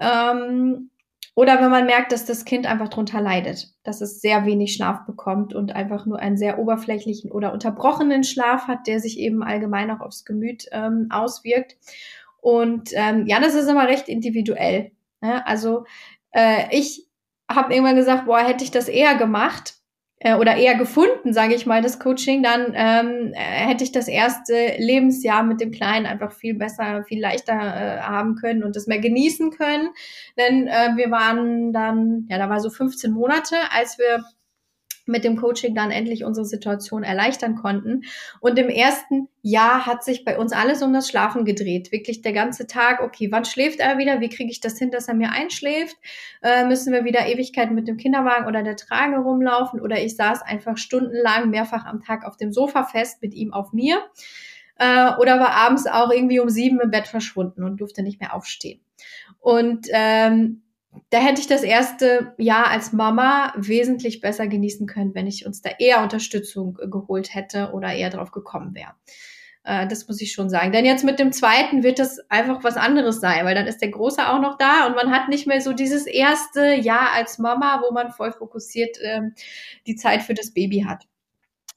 Ähm, 0.00 0.90
oder 1.36 1.60
wenn 1.60 1.70
man 1.70 1.86
merkt, 1.86 2.12
dass 2.12 2.24
das 2.24 2.46
Kind 2.46 2.66
einfach 2.66 2.88
drunter 2.88 3.20
leidet, 3.20 3.68
dass 3.84 4.00
es 4.00 4.20
sehr 4.20 4.46
wenig 4.46 4.72
Schlaf 4.72 5.04
bekommt 5.06 5.54
und 5.54 5.72
einfach 5.76 6.06
nur 6.06 6.18
einen 6.18 6.38
sehr 6.38 6.58
oberflächlichen 6.58 7.30
oder 7.30 7.52
unterbrochenen 7.52 8.24
Schlaf 8.24 8.66
hat, 8.68 8.86
der 8.86 9.00
sich 9.00 9.18
eben 9.18 9.42
allgemein 9.42 9.90
auch 9.90 10.00
aufs 10.00 10.24
Gemüt 10.24 10.66
ähm, 10.72 11.08
auswirkt. 11.10 11.76
Und 12.40 12.90
ähm, 12.94 13.26
ja, 13.26 13.38
das 13.38 13.54
ist 13.54 13.68
immer 13.68 13.86
recht 13.86 14.08
individuell. 14.08 14.92
Ne? 15.20 15.46
Also 15.46 15.84
äh, 16.30 16.74
ich 16.74 17.05
habe 17.48 17.72
irgendwann 17.72 17.96
gesagt, 17.96 18.26
boah, 18.26 18.40
hätte 18.40 18.64
ich 18.64 18.70
das 18.70 18.88
eher 18.88 19.14
gemacht 19.16 19.74
äh, 20.18 20.34
oder 20.34 20.56
eher 20.56 20.76
gefunden, 20.76 21.32
sage 21.32 21.54
ich 21.54 21.66
mal, 21.66 21.82
das 21.82 21.98
Coaching, 21.98 22.42
dann 22.42 22.72
ähm, 22.74 23.32
äh, 23.34 23.38
hätte 23.38 23.84
ich 23.84 23.92
das 23.92 24.08
erste 24.08 24.74
Lebensjahr 24.78 25.42
mit 25.42 25.60
dem 25.60 25.70
Kleinen 25.70 26.06
einfach 26.06 26.32
viel 26.32 26.54
besser, 26.54 27.04
viel 27.04 27.20
leichter 27.20 27.52
äh, 27.52 28.00
haben 28.00 28.36
können 28.36 28.64
und 28.64 28.76
das 28.76 28.86
mehr 28.86 28.98
genießen 28.98 29.50
können. 29.50 29.90
Denn 30.38 30.66
äh, 30.68 30.96
wir 30.96 31.10
waren 31.10 31.72
dann, 31.72 32.26
ja, 32.30 32.38
da 32.38 32.48
war 32.48 32.60
so 32.60 32.70
15 32.70 33.12
Monate, 33.12 33.56
als 33.70 33.98
wir 33.98 34.24
mit 35.06 35.24
dem 35.24 35.36
Coaching 35.36 35.74
dann 35.74 35.90
endlich 35.90 36.24
unsere 36.24 36.44
Situation 36.44 37.02
erleichtern 37.02 37.54
konnten. 37.54 38.02
Und 38.40 38.58
im 38.58 38.68
ersten 38.68 39.28
Jahr 39.42 39.86
hat 39.86 40.04
sich 40.04 40.24
bei 40.24 40.38
uns 40.38 40.52
alles 40.52 40.82
um 40.82 40.92
das 40.92 41.08
Schlafen 41.08 41.44
gedreht. 41.44 41.92
Wirklich 41.92 42.22
der 42.22 42.32
ganze 42.32 42.66
Tag, 42.66 43.00
okay, 43.00 43.28
wann 43.30 43.44
schläft 43.44 43.80
er 43.80 43.98
wieder? 43.98 44.20
Wie 44.20 44.28
kriege 44.28 44.50
ich 44.50 44.60
das 44.60 44.78
hin, 44.78 44.90
dass 44.90 45.08
er 45.08 45.14
mir 45.14 45.30
einschläft? 45.30 45.96
Äh, 46.42 46.66
müssen 46.66 46.92
wir 46.92 47.04
wieder 47.04 47.26
Ewigkeiten 47.26 47.74
mit 47.74 47.88
dem 47.88 47.96
Kinderwagen 47.96 48.46
oder 48.46 48.62
der 48.62 48.76
Trage 48.76 49.18
rumlaufen? 49.18 49.80
Oder 49.80 50.02
ich 50.02 50.16
saß 50.16 50.42
einfach 50.42 50.76
stundenlang 50.76 51.50
mehrfach 51.50 51.86
am 51.86 52.02
Tag 52.02 52.24
auf 52.24 52.36
dem 52.36 52.52
Sofa 52.52 52.84
fest 52.84 53.22
mit 53.22 53.34
ihm 53.34 53.52
auf 53.52 53.72
mir. 53.72 53.98
Äh, 54.78 55.14
oder 55.18 55.38
war 55.40 55.52
abends 55.52 55.86
auch 55.86 56.10
irgendwie 56.10 56.40
um 56.40 56.50
sieben 56.50 56.80
im 56.80 56.90
Bett 56.90 57.06
verschwunden 57.06 57.64
und 57.64 57.80
durfte 57.80 58.02
nicht 58.02 58.20
mehr 58.20 58.34
aufstehen. 58.34 58.80
Und 59.38 59.86
ähm, 59.90 60.62
da 61.10 61.18
hätte 61.18 61.40
ich 61.40 61.46
das 61.46 61.62
erste 61.62 62.34
Jahr 62.38 62.68
als 62.68 62.92
Mama 62.92 63.52
wesentlich 63.56 64.20
besser 64.20 64.46
genießen 64.46 64.86
können, 64.86 65.14
wenn 65.14 65.26
ich 65.26 65.46
uns 65.46 65.62
da 65.62 65.70
eher 65.78 66.02
Unterstützung 66.02 66.78
äh, 66.80 66.88
geholt 66.88 67.34
hätte 67.34 67.72
oder 67.72 67.92
eher 67.92 68.10
drauf 68.10 68.30
gekommen 68.30 68.74
wäre. 68.74 68.92
Äh, 69.64 69.86
das 69.88 70.06
muss 70.08 70.20
ich 70.20 70.32
schon 70.32 70.48
sagen. 70.48 70.72
Denn 70.72 70.84
jetzt 70.84 71.04
mit 71.04 71.18
dem 71.18 71.32
zweiten 71.32 71.82
wird 71.82 71.98
das 71.98 72.18
einfach 72.30 72.64
was 72.64 72.76
anderes 72.76 73.20
sein, 73.20 73.44
weil 73.44 73.54
dann 73.54 73.66
ist 73.66 73.82
der 73.82 73.90
Große 73.90 74.28
auch 74.28 74.40
noch 74.40 74.56
da 74.58 74.86
und 74.86 74.96
man 74.96 75.10
hat 75.10 75.28
nicht 75.28 75.46
mehr 75.46 75.60
so 75.60 75.72
dieses 75.72 76.06
erste 76.06 76.74
Jahr 76.74 77.12
als 77.12 77.38
Mama, 77.38 77.82
wo 77.86 77.92
man 77.92 78.10
voll 78.10 78.32
fokussiert 78.32 78.96
ähm, 79.02 79.34
die 79.86 79.96
Zeit 79.96 80.22
für 80.22 80.34
das 80.34 80.52
Baby 80.52 80.84
hat. 80.88 81.04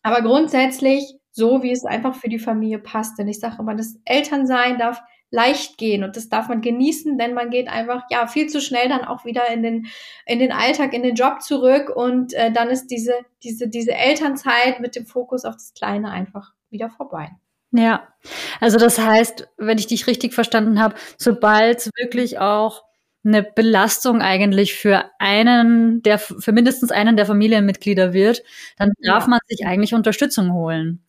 Aber 0.04 0.22
grundsätzlich 0.22 1.16
so, 1.32 1.64
wie 1.64 1.72
es 1.72 1.86
einfach 1.86 2.16
für 2.16 2.30
die 2.30 2.40
Familie 2.40 2.80
passt. 2.80 3.18
Denn 3.18 3.28
ich 3.28 3.40
sage 3.40 3.58
immer, 3.60 3.76
das 3.76 4.00
Elternsein 4.06 4.78
darf 4.78 5.02
leicht 5.32 5.78
gehen 5.78 6.04
und 6.04 6.16
das 6.16 6.30
darf 6.30 6.48
man 6.48 6.62
genießen, 6.62 7.18
denn 7.18 7.34
man 7.34 7.50
geht 7.50 7.68
einfach 7.68 8.04
ja 8.10 8.28
viel 8.28 8.48
zu 8.48 8.62
schnell 8.62 8.90
dann 8.90 9.04
auch 9.04 9.26
wieder 9.26 9.48
in 9.50 9.62
den 9.62 9.88
in 10.26 10.40
den 10.40 10.52
Alltag, 10.52 10.94
in 10.94 11.04
den 11.04 11.16
Job 11.16 11.42
zurück 11.42 11.90
und 11.96 12.34
äh, 12.34 12.52
dann 12.52 12.70
ist 12.70 12.88
diese 12.88 13.14
diese 13.44 13.68
diese 13.68 13.94
Elternzeit 13.94 14.80
mit 14.80 14.96
dem 14.96 15.06
Fokus 15.06 15.46
auf 15.46 15.56
das 15.56 15.74
Kleine 15.74 16.12
einfach 16.12 16.54
wieder 16.70 16.90
vorbei. 16.90 17.30
Ja, 17.72 18.08
also 18.60 18.80
das 18.80 18.98
heißt, 18.98 19.48
wenn 19.58 19.78
ich 19.78 19.86
dich 19.86 20.08
richtig 20.08 20.34
verstanden 20.34 20.80
habe, 20.80 20.96
sobald 21.18 21.78
es 21.78 21.92
wirklich 21.96 22.40
auch 22.40 22.84
eine 23.24 23.44
Belastung 23.44 24.22
eigentlich 24.22 24.74
für 24.74 25.06
einen 25.20 26.02
der 26.02 26.18
für 26.18 26.52
mindestens 26.52 26.92
einen 26.92 27.18
der 27.18 27.26
Familienmitglieder 27.28 28.14
wird, 28.14 28.44
dann 28.78 28.94
darf 29.02 29.26
ja. 29.26 29.30
man 29.30 29.40
sich 29.48 29.68
eigentlich 29.68 29.94
Unterstützung 29.94 30.54
holen. 30.54 31.04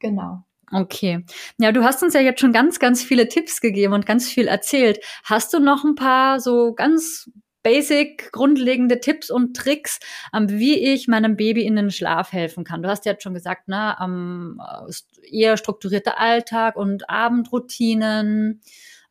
Genau. 0.00 0.42
Okay. 0.72 1.24
Ja, 1.58 1.72
du 1.72 1.82
hast 1.82 2.02
uns 2.02 2.14
ja 2.14 2.20
jetzt 2.20 2.40
schon 2.40 2.52
ganz, 2.52 2.78
ganz 2.78 3.02
viele 3.02 3.28
Tipps 3.28 3.60
gegeben 3.60 3.92
und 3.92 4.06
ganz 4.06 4.28
viel 4.28 4.46
erzählt. 4.46 5.00
Hast 5.24 5.52
du 5.52 5.58
noch 5.58 5.82
ein 5.84 5.96
paar 5.96 6.38
so 6.38 6.74
ganz 6.74 7.28
basic, 7.62 8.30
grundlegende 8.32 9.00
Tipps 9.00 9.30
und 9.30 9.56
Tricks, 9.56 9.98
um, 10.32 10.48
wie 10.48 10.78
ich 10.78 11.08
meinem 11.08 11.36
Baby 11.36 11.62
in 11.66 11.76
den 11.76 11.90
Schlaf 11.90 12.32
helfen 12.32 12.64
kann? 12.64 12.82
Du 12.82 12.88
hast 12.88 13.04
ja 13.04 13.12
jetzt 13.12 13.22
schon 13.24 13.34
gesagt, 13.34 13.68
ne, 13.68 13.96
um, 14.00 14.60
eher 15.30 15.56
strukturierter 15.56 16.18
Alltag 16.18 16.76
und 16.76 17.10
Abendroutinen. 17.10 18.60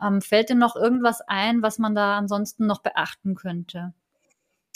Um, 0.02 0.22
fällt 0.22 0.50
dir 0.50 0.56
noch 0.56 0.78
irgendwas 0.78 1.20
ein, 1.28 1.62
was 1.62 1.78
man 1.78 1.94
da 1.94 2.18
ansonsten 2.18 2.66
noch 2.66 2.82
beachten 2.82 3.36
könnte? 3.36 3.94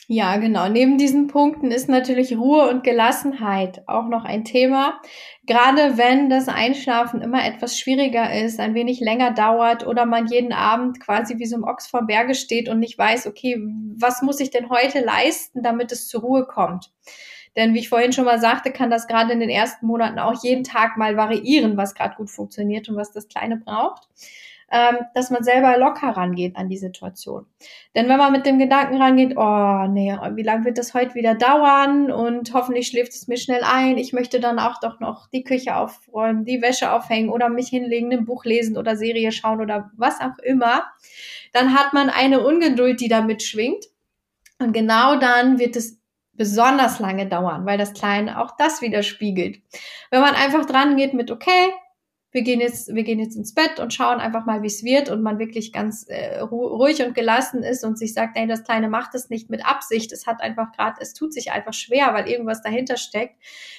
Ja, 0.10 0.36
genau. 0.36 0.68
Neben 0.68 0.98
diesen 0.98 1.28
Punkten 1.28 1.72
ist 1.72 1.88
natürlich 1.88 2.38
Ruhe 2.38 2.70
und 2.70 2.84
Gelassenheit 2.84 3.84
auch 3.88 4.08
noch 4.10 4.26
ein 4.26 4.44
Thema. 4.44 5.00
Gerade 5.46 5.98
wenn 5.98 6.30
das 6.30 6.50
Einschlafen 6.50 7.22
immer 7.22 7.46
etwas 7.46 7.80
schwieriger 7.80 8.34
ist, 8.34 8.60
ein 8.60 8.76
wenig 8.76 9.00
länger 9.00 9.32
dauert 9.32 9.88
oder 9.88 10.06
man 10.06 10.28
jeden 10.28 10.52
Abend 10.52 11.00
quasi 11.00 11.40
wie 11.40 11.46
so 11.46 11.56
ein 11.56 11.64
Ochs 11.64 11.88
vor 11.88 12.06
Berge 12.06 12.36
steht 12.36 12.68
und 12.68 12.80
nicht 12.80 12.98
weiß, 12.98 13.28
okay, 13.28 13.58
was 13.98 14.22
muss 14.22 14.42
ich 14.42 14.50
denn 14.50 14.70
heute 14.70 15.00
leisten, 15.00 15.64
damit 15.64 15.94
es 15.94 16.10
zur 16.10 16.22
Ruhe 16.22 16.46
kommt? 16.46 16.92
Denn 17.56 17.74
wie 17.74 17.80
ich 17.80 17.90
vorhin 17.90 18.12
schon 18.12 18.26
mal 18.26 18.40
sagte, 18.40 18.72
kann 18.72 18.90
das 18.90 19.08
gerade 19.08 19.32
in 19.32 19.40
den 19.40 19.50
ersten 19.50 19.86
Monaten 19.86 20.20
auch 20.20 20.44
jeden 20.44 20.66
Tag 20.66 20.98
mal 20.98 21.16
variieren, 21.16 21.78
was 21.78 21.94
gerade 21.96 22.16
gut 22.16 22.30
funktioniert 22.30 22.90
und 22.90 22.98
was 22.98 23.12
das 23.14 23.28
Kleine 23.30 23.58
braucht. 23.58 24.10
Ähm, 24.74 24.98
dass 25.14 25.30
man 25.30 25.44
selber 25.44 25.78
locker 25.78 26.10
rangeht 26.10 26.58
an 26.58 26.68
die 26.68 26.78
Situation. 26.78 27.46
Denn 27.96 28.10
wenn 28.10 28.18
man 28.18 28.32
mit 28.32 28.48
dem 28.48 28.58
Gedanken 28.58 29.00
rangeht, 29.00 29.38
oh 29.38 29.86
nee, 29.88 30.18
wie 30.34 30.42
lange 30.42 30.66
wird 30.66 30.80
das 30.80 30.96
heute 30.96 31.14
wieder 31.14 31.36
dauern 31.36 32.12
und 32.12 32.52
hoffentlich 32.56 32.88
schläft 32.88 33.14
es 33.14 33.28
mir 33.28 33.38
schnell 33.38 33.62
ein, 33.64 34.00
ich 34.00 34.14
möchte 34.14 34.40
dann 34.40 34.58
auch 34.58 34.80
doch 34.80 35.00
noch 35.00 35.30
die 35.30 35.44
Küche 35.44 35.76
aufräumen, 35.76 36.44
die 36.44 36.64
Wäsche 36.64 36.92
aufhängen 36.92 37.30
oder 37.30 37.50
mich 37.50 37.68
hinlegen, 37.68 38.12
ein 38.12 38.26
Buch 38.26 38.46
lesen 38.46 38.76
oder 38.76 38.96
Serie 38.98 39.32
schauen 39.32 39.62
oder 39.62 39.92
was 39.96 40.20
auch 40.20 40.40
immer, 40.44 40.86
dann 41.52 41.76
hat 41.76 41.94
man 41.94 42.10
eine 42.10 42.44
Ungeduld, 42.44 43.00
die 43.00 43.10
da 43.10 43.22
mitschwingt. 43.22 43.86
Und 44.58 44.74
genau 44.74 45.18
dann 45.18 45.60
wird 45.60 45.76
es 45.76 46.00
besonders 46.34 46.98
lange 46.98 47.28
dauern, 47.28 47.68
weil 47.68 47.78
das 47.78 47.94
Kleine 47.94 48.42
auch 48.42 48.58
das 48.58 48.82
widerspiegelt. 48.82 49.62
Wenn 50.10 50.22
man 50.22 50.34
einfach 50.34 50.66
dran 50.66 50.98
geht 50.98 51.14
mit, 51.14 51.30
okay, 51.30 51.72
wir 52.34 52.42
gehen 52.42 52.60
jetzt, 52.60 52.94
wir 52.94 53.04
gehen 53.04 53.20
jetzt 53.20 53.36
ins 53.36 53.54
Bett 53.54 53.80
und 53.80 53.94
schauen 53.94 54.20
einfach 54.20 54.46
mal, 54.46 54.64
wie 54.64 54.68
es 54.68 54.84
wird 54.84 55.10
und 55.10 55.22
man 55.22 55.38
wirklich 55.38 55.72
ganz 55.72 56.04
äh, 56.08 56.40
ruhig 56.40 57.04
und 57.06 57.14
gelassen 57.14 57.62
ist 57.62 57.86
und 57.86 57.98
sich 57.98 58.14
sagt, 58.14 58.36
nein, 58.36 58.50
das 58.50 58.64
Kleine 58.64 58.90
macht 58.90 59.14
es 59.14 59.30
nicht 59.30 59.52
mit 59.52 59.64
Absicht, 59.66 60.12
es 60.12 60.26
hat 60.26 60.42
einfach 60.42 60.72
gerade, 60.72 61.00
es 61.00 61.14
tut 61.14 61.32
sich 61.32 61.52
einfach 61.52 61.74
schwer, 61.74 62.14
weil 62.14 62.28
irgendwas 62.28 62.64
dahinter 62.64 62.98
steckt, 62.98 63.36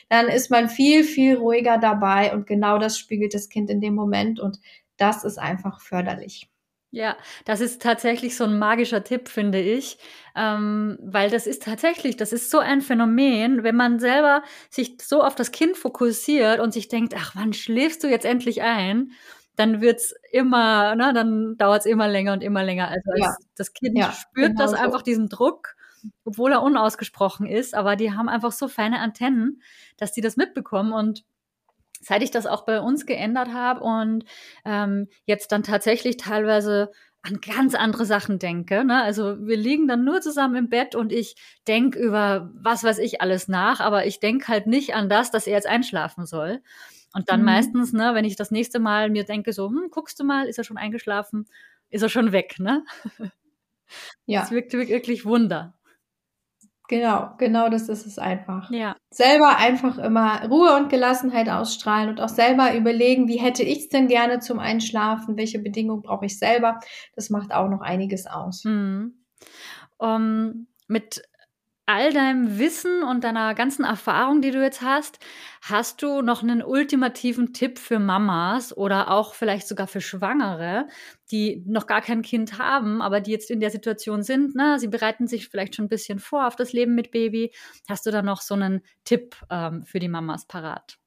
dann 0.09 0.29
ist 0.29 0.51
man 0.51 0.69
viel, 0.69 1.03
viel 1.03 1.37
ruhiger 1.37 1.79
dabei 1.79 2.33
und 2.33 2.47
genau 2.47 2.79
das 2.79 2.97
spiegelt 2.97 3.35
das 3.35 3.49
Kind 3.49 3.71
in 3.71 3.81
dem 3.81 3.97
Moment 3.97 4.39
und 4.39 4.61
das 4.97 5.25
ist 5.25 5.39
einfach 5.39 5.81
förderlich. 5.81 6.49
Ja, 6.95 7.17
das 7.45 7.61
ist 7.61 7.83
tatsächlich 7.83 8.37
so 8.37 8.45
ein 8.45 8.59
magischer 8.59 9.03
Tipp, 9.03 9.29
finde 9.29 9.61
ich, 9.61 9.99
ähm, 10.37 10.97
weil 11.03 11.29
das 11.29 11.49
ist 11.49 11.65
tatsächlich, 11.65 12.17
das 12.17 12.33
ist 12.33 12.51
so 12.51 12.61
ein 12.61 12.81
Phänomen, 12.83 13.65
wenn 13.65 13.75
man 13.75 13.99
selber 13.99 14.43
sich 14.71 14.97
so 15.03 15.23
auf 15.23 15.35
das 15.35 15.51
Kind 15.51 15.77
fokussiert 15.77 16.61
und 16.61 16.73
sich 16.73 16.87
denkt, 16.87 17.15
ach, 17.17 17.35
wann 17.35 17.53
schläfst 17.53 18.05
du 18.05 18.09
jetzt 18.09 18.25
endlich 18.25 18.63
ein? 18.63 19.11
Dann 19.57 19.81
wird's 19.81 20.15
immer, 20.31 20.95
ne, 20.95 21.13
dann 21.13 21.57
dauert's 21.57 21.87
immer 21.87 22.07
länger 22.07 22.33
und 22.33 22.45
immer 22.45 22.63
länger. 22.63 22.89
Also 22.89 23.11
ja. 23.17 23.35
das 23.57 23.73
Kind 23.73 23.99
ja, 23.99 24.13
spürt 24.13 24.51
genau 24.51 24.63
das 24.63 24.71
so. 24.71 24.77
einfach 24.77 25.03
diesen 25.03 25.29
Druck, 25.29 25.75
obwohl 26.25 26.53
er 26.53 26.63
unausgesprochen 26.63 27.47
ist, 27.47 27.75
aber 27.75 27.97
die 27.97 28.13
haben 28.13 28.29
einfach 28.29 28.53
so 28.53 28.69
feine 28.69 29.01
Antennen, 29.01 29.63
dass 29.97 30.13
die 30.13 30.21
das 30.21 30.37
mitbekommen 30.37 30.93
und 30.93 31.25
seit 32.05 32.23
ich 32.23 32.31
das 32.31 32.47
auch 32.47 32.65
bei 32.65 32.81
uns 32.81 33.07
geändert 33.07 33.53
habe 33.53 33.81
und 33.81 34.25
ähm, 34.65 35.09
jetzt 35.25 35.53
dann 35.53 35.63
tatsächlich 35.63 36.17
teilweise 36.17 36.91
an 37.23 37.41
ganz 37.41 37.75
andere 37.75 38.05
Sachen 38.05 38.39
denke. 38.39 38.85
Ne? 38.85 39.03
Also 39.03 39.47
wir 39.47 39.57
liegen 39.57 39.89
dann 39.89 40.05
nur 40.05 40.21
zusammen 40.21 40.57
im 40.57 40.69
Bett 40.69 40.95
und 40.95 41.11
ich 41.11 41.37
denke 41.67 41.99
über 41.99 42.51
was 42.55 42.85
weiß 42.85 42.99
ich 42.99 43.23
alles 43.23 43.49
nach, 43.49 43.81
aber 43.81 44.05
ich 44.07 44.21
denke 44.21 44.49
halt 44.49 44.67
nicht 44.67 44.95
an 44.95 45.09
das, 45.09 45.31
dass 45.31 45.47
er 45.47 45.55
jetzt 45.55 45.67
einschlafen 45.67 46.27
soll. 46.27 46.61
Und 47.15 47.31
dann 47.31 47.41
mhm. 47.41 47.47
meistens, 47.47 47.93
ne, 47.93 48.11
wenn 48.15 48.25
ich 48.27 48.37
das 48.37 48.51
nächste 48.51 48.79
Mal 48.79 49.09
mir 49.09 49.25
denke, 49.25 49.53
so, 49.53 49.69
hm, 49.69 49.89
guckst 49.91 50.21
du 50.21 50.25
mal, 50.25 50.47
ist 50.49 50.59
er 50.59 50.65
schon 50.65 50.77
eingeschlafen, 50.77 51.47
ist 51.89 52.03
er 52.03 52.09
schon 52.09 52.33
weg, 52.33 52.57
ne? 52.59 52.85
Ja. 54.27 54.41
Das 54.41 54.51
wirkt 54.51 54.73
wirklich 54.73 55.25
Wunder. 55.25 55.75
Genau, 56.89 57.31
genau 57.39 57.71
das 57.71 57.89
ist 57.89 58.05
es 58.05 58.19
einfach. 58.19 58.71
Ja. 58.71 58.95
Selber 59.11 59.57
einfach 59.57 59.97
immer 59.97 60.47
Ruhe 60.49 60.77
und 60.77 60.91
Gelassenheit 60.91 61.49
ausstrahlen 61.49 62.11
und 62.11 62.21
auch 62.21 62.29
selber 62.29 62.75
überlegen, 62.75 63.27
wie 63.27 63.39
hätte 63.39 63.63
ich 63.63 63.79
es 63.79 63.89
denn 63.89 64.07
gerne 64.07 64.41
zum 64.41 64.59
Einschlafen, 64.59 65.37
welche 65.39 65.59
Bedingungen 65.59 66.03
brauche 66.03 66.27
ich 66.27 66.39
selber. 66.39 66.81
Das 67.15 67.31
macht 67.31 67.55
auch 67.55 67.69
noch 67.69 67.81
einiges 67.81 68.27
aus. 68.27 68.65
Mhm. 68.65 69.15
Um, 69.97 70.67
mit 70.87 71.23
all 71.87 72.13
deinem 72.13 72.59
Wissen 72.59 73.03
und 73.03 73.25
deiner 73.25 73.55
ganzen 73.55 73.85
Erfahrung, 73.85 74.41
die 74.41 74.51
du 74.51 74.63
jetzt 74.63 74.81
hast, 74.81 75.19
hast 75.63 76.03
du 76.03 76.23
noch 76.23 76.43
einen 76.43 76.63
ultimativen 76.63 77.53
Tipp 77.53 77.79
für 77.79 77.99
Mamas 77.99 78.77
oder 78.77 79.11
auch 79.11 79.35
vielleicht 79.35 79.69
sogar 79.69 79.87
für 79.87 80.01
Schwangere, 80.01 80.89
die 81.31 81.63
noch 81.67 81.87
gar 81.87 82.01
kein 82.01 82.23
Kind 82.23 82.59
haben, 82.59 83.03
aber 83.03 83.21
die 83.21 83.33
jetzt 83.33 83.51
in 83.51 83.61
der 83.61 83.71
Situation 83.71 84.23
sind, 84.23 84.55
ne? 84.55 84.79
sie 84.79 84.89
bereiten 84.89 85.27
sich 85.27 85.49
vielleicht 85.49 85.75
schon 85.77 85.87
ein 85.87 85.91
bisschen 85.91 86.19
vor 86.19 86.47
auf 86.47 86.57
das 86.57 86.73
Leben 86.73 86.95
mit 86.95 87.11
Baby. 87.11 87.53
Hast 87.89 88.07
du 88.07 88.11
da 88.11 88.23
noch 88.23 88.41
so 88.41 88.55
einen 88.55 88.83
Tipp 89.05 89.37
ähm, 89.51 89.85
für 89.85 89.99
die 89.99 90.09
Mamas 90.09 90.47
parat? 90.47 90.99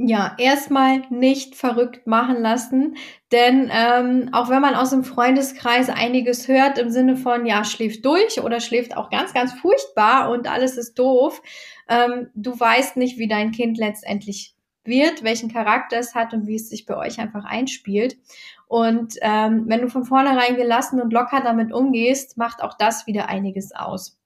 Ja, 0.00 0.36
erstmal 0.38 1.02
nicht 1.10 1.56
verrückt 1.56 2.06
machen 2.06 2.40
lassen. 2.40 2.96
Denn 3.32 3.68
ähm, 3.72 4.28
auch 4.32 4.48
wenn 4.48 4.62
man 4.62 4.76
aus 4.76 4.90
dem 4.90 5.02
Freundeskreis 5.02 5.90
einiges 5.90 6.46
hört 6.46 6.78
im 6.78 6.90
Sinne 6.90 7.16
von, 7.16 7.44
ja, 7.46 7.64
schläft 7.64 8.06
durch 8.06 8.40
oder 8.40 8.60
schläft 8.60 8.96
auch 8.96 9.10
ganz, 9.10 9.34
ganz 9.34 9.52
furchtbar 9.54 10.30
und 10.30 10.48
alles 10.48 10.76
ist 10.76 10.96
doof, 11.00 11.42
ähm, 11.88 12.28
du 12.34 12.58
weißt 12.58 12.96
nicht, 12.96 13.18
wie 13.18 13.26
dein 13.26 13.50
Kind 13.50 13.76
letztendlich 13.76 14.54
wird, 14.84 15.24
welchen 15.24 15.52
Charakter 15.52 15.98
es 15.98 16.14
hat 16.14 16.32
und 16.32 16.46
wie 16.46 16.54
es 16.54 16.68
sich 16.68 16.86
bei 16.86 16.96
euch 16.96 17.18
einfach 17.18 17.44
einspielt. 17.44 18.18
Und 18.68 19.16
ähm, 19.20 19.64
wenn 19.66 19.80
du 19.80 19.88
von 19.88 20.04
vornherein 20.04 20.54
gelassen 20.54 21.00
und 21.00 21.12
locker 21.12 21.40
damit 21.40 21.72
umgehst, 21.72 22.38
macht 22.38 22.62
auch 22.62 22.74
das 22.78 23.08
wieder 23.08 23.28
einiges 23.28 23.74
aus. 23.74 24.16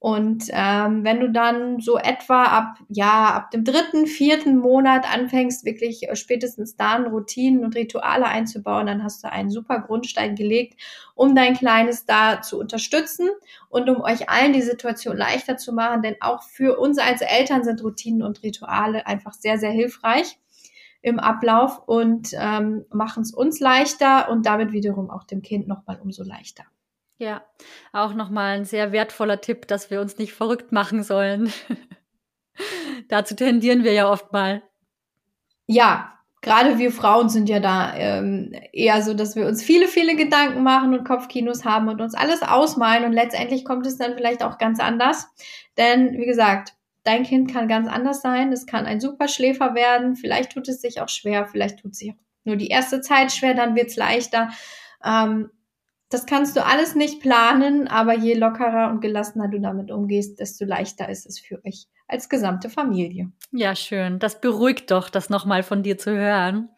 Und 0.00 0.44
ähm, 0.52 1.02
wenn 1.02 1.18
du 1.18 1.28
dann 1.28 1.80
so 1.80 1.98
etwa 1.98 2.44
ab, 2.44 2.78
ja, 2.88 3.34
ab 3.34 3.50
dem 3.50 3.64
dritten, 3.64 4.06
vierten 4.06 4.56
Monat 4.56 5.12
anfängst, 5.12 5.64
wirklich 5.64 6.08
äh, 6.08 6.14
spätestens 6.14 6.76
dann 6.76 7.06
Routinen 7.06 7.64
und 7.64 7.74
Rituale 7.74 8.26
einzubauen, 8.26 8.86
dann 8.86 9.02
hast 9.02 9.24
du 9.24 9.32
einen 9.32 9.50
super 9.50 9.80
Grundstein 9.80 10.36
gelegt, 10.36 10.80
um 11.16 11.34
dein 11.34 11.54
Kleines 11.54 12.06
da 12.06 12.42
zu 12.42 12.60
unterstützen 12.60 13.28
und 13.70 13.90
um 13.90 14.00
euch 14.00 14.30
allen 14.30 14.52
die 14.52 14.62
Situation 14.62 15.16
leichter 15.16 15.56
zu 15.56 15.72
machen. 15.72 16.02
Denn 16.02 16.14
auch 16.20 16.44
für 16.44 16.78
uns 16.78 16.98
als 16.98 17.20
Eltern 17.20 17.64
sind 17.64 17.82
Routinen 17.82 18.22
und 18.22 18.44
Rituale 18.44 19.04
einfach 19.04 19.32
sehr, 19.32 19.58
sehr 19.58 19.72
hilfreich 19.72 20.38
im 21.02 21.18
Ablauf 21.18 21.82
und 21.86 22.30
ähm, 22.34 22.84
machen 22.90 23.24
es 23.24 23.34
uns 23.34 23.58
leichter 23.58 24.30
und 24.30 24.46
damit 24.46 24.70
wiederum 24.70 25.10
auch 25.10 25.24
dem 25.24 25.42
Kind 25.42 25.66
nochmal 25.66 25.98
umso 26.00 26.22
leichter. 26.22 26.64
Ja, 27.18 27.44
auch 27.92 28.14
nochmal 28.14 28.56
ein 28.56 28.64
sehr 28.64 28.92
wertvoller 28.92 29.40
Tipp, 29.40 29.66
dass 29.66 29.90
wir 29.90 30.00
uns 30.00 30.18
nicht 30.18 30.32
verrückt 30.32 30.70
machen 30.70 31.02
sollen. 31.02 31.52
Dazu 33.08 33.34
tendieren 33.34 33.82
wir 33.82 33.92
ja 33.92 34.08
oft 34.08 34.32
mal. 34.32 34.62
Ja, 35.66 36.18
gerade 36.42 36.78
wir 36.78 36.92
Frauen 36.92 37.28
sind 37.28 37.48
ja 37.48 37.58
da 37.58 37.94
ähm, 37.96 38.52
eher 38.72 39.02
so, 39.02 39.14
dass 39.14 39.34
wir 39.34 39.46
uns 39.46 39.64
viele, 39.64 39.88
viele 39.88 40.14
Gedanken 40.14 40.62
machen 40.62 40.94
und 40.96 41.04
Kopfkinos 41.04 41.64
haben 41.64 41.88
und 41.88 42.00
uns 42.00 42.14
alles 42.14 42.42
ausmalen 42.42 43.04
und 43.04 43.12
letztendlich 43.12 43.64
kommt 43.64 43.86
es 43.86 43.98
dann 43.98 44.14
vielleicht 44.14 44.44
auch 44.44 44.56
ganz 44.58 44.78
anders. 44.78 45.28
Denn 45.76 46.18
wie 46.18 46.26
gesagt, 46.26 46.74
dein 47.02 47.24
Kind 47.24 47.52
kann 47.52 47.66
ganz 47.66 47.88
anders 47.88 48.22
sein. 48.22 48.52
Es 48.52 48.66
kann 48.66 48.86
ein 48.86 49.00
Superschläfer 49.00 49.74
werden. 49.74 50.14
Vielleicht 50.14 50.52
tut 50.52 50.68
es 50.68 50.80
sich 50.80 51.00
auch 51.00 51.08
schwer. 51.08 51.46
Vielleicht 51.46 51.80
tut 51.80 51.92
es 51.92 51.98
sich 51.98 52.12
auch 52.12 52.16
nur 52.44 52.56
die 52.56 52.68
erste 52.68 53.00
Zeit 53.00 53.32
schwer. 53.32 53.54
Dann 53.54 53.74
wird 53.74 53.88
es 53.88 53.96
leichter. 53.96 54.50
Ähm, 55.04 55.50
das 56.10 56.24
kannst 56.24 56.56
du 56.56 56.64
alles 56.64 56.94
nicht 56.94 57.20
planen, 57.20 57.86
aber 57.86 58.14
je 58.14 58.34
lockerer 58.34 58.90
und 58.90 59.00
gelassener 59.00 59.48
du 59.48 59.60
damit 59.60 59.90
umgehst, 59.90 60.40
desto 60.40 60.64
leichter 60.64 61.08
ist 61.08 61.26
es 61.26 61.38
für 61.38 61.62
euch 61.66 61.86
als 62.06 62.30
gesamte 62.30 62.70
Familie. 62.70 63.30
Ja, 63.52 63.76
schön. 63.76 64.18
Das 64.18 64.40
beruhigt 64.40 64.90
doch, 64.90 65.10
das 65.10 65.28
nochmal 65.28 65.62
von 65.62 65.82
dir 65.82 65.98
zu 65.98 66.10
hören. 66.10 66.70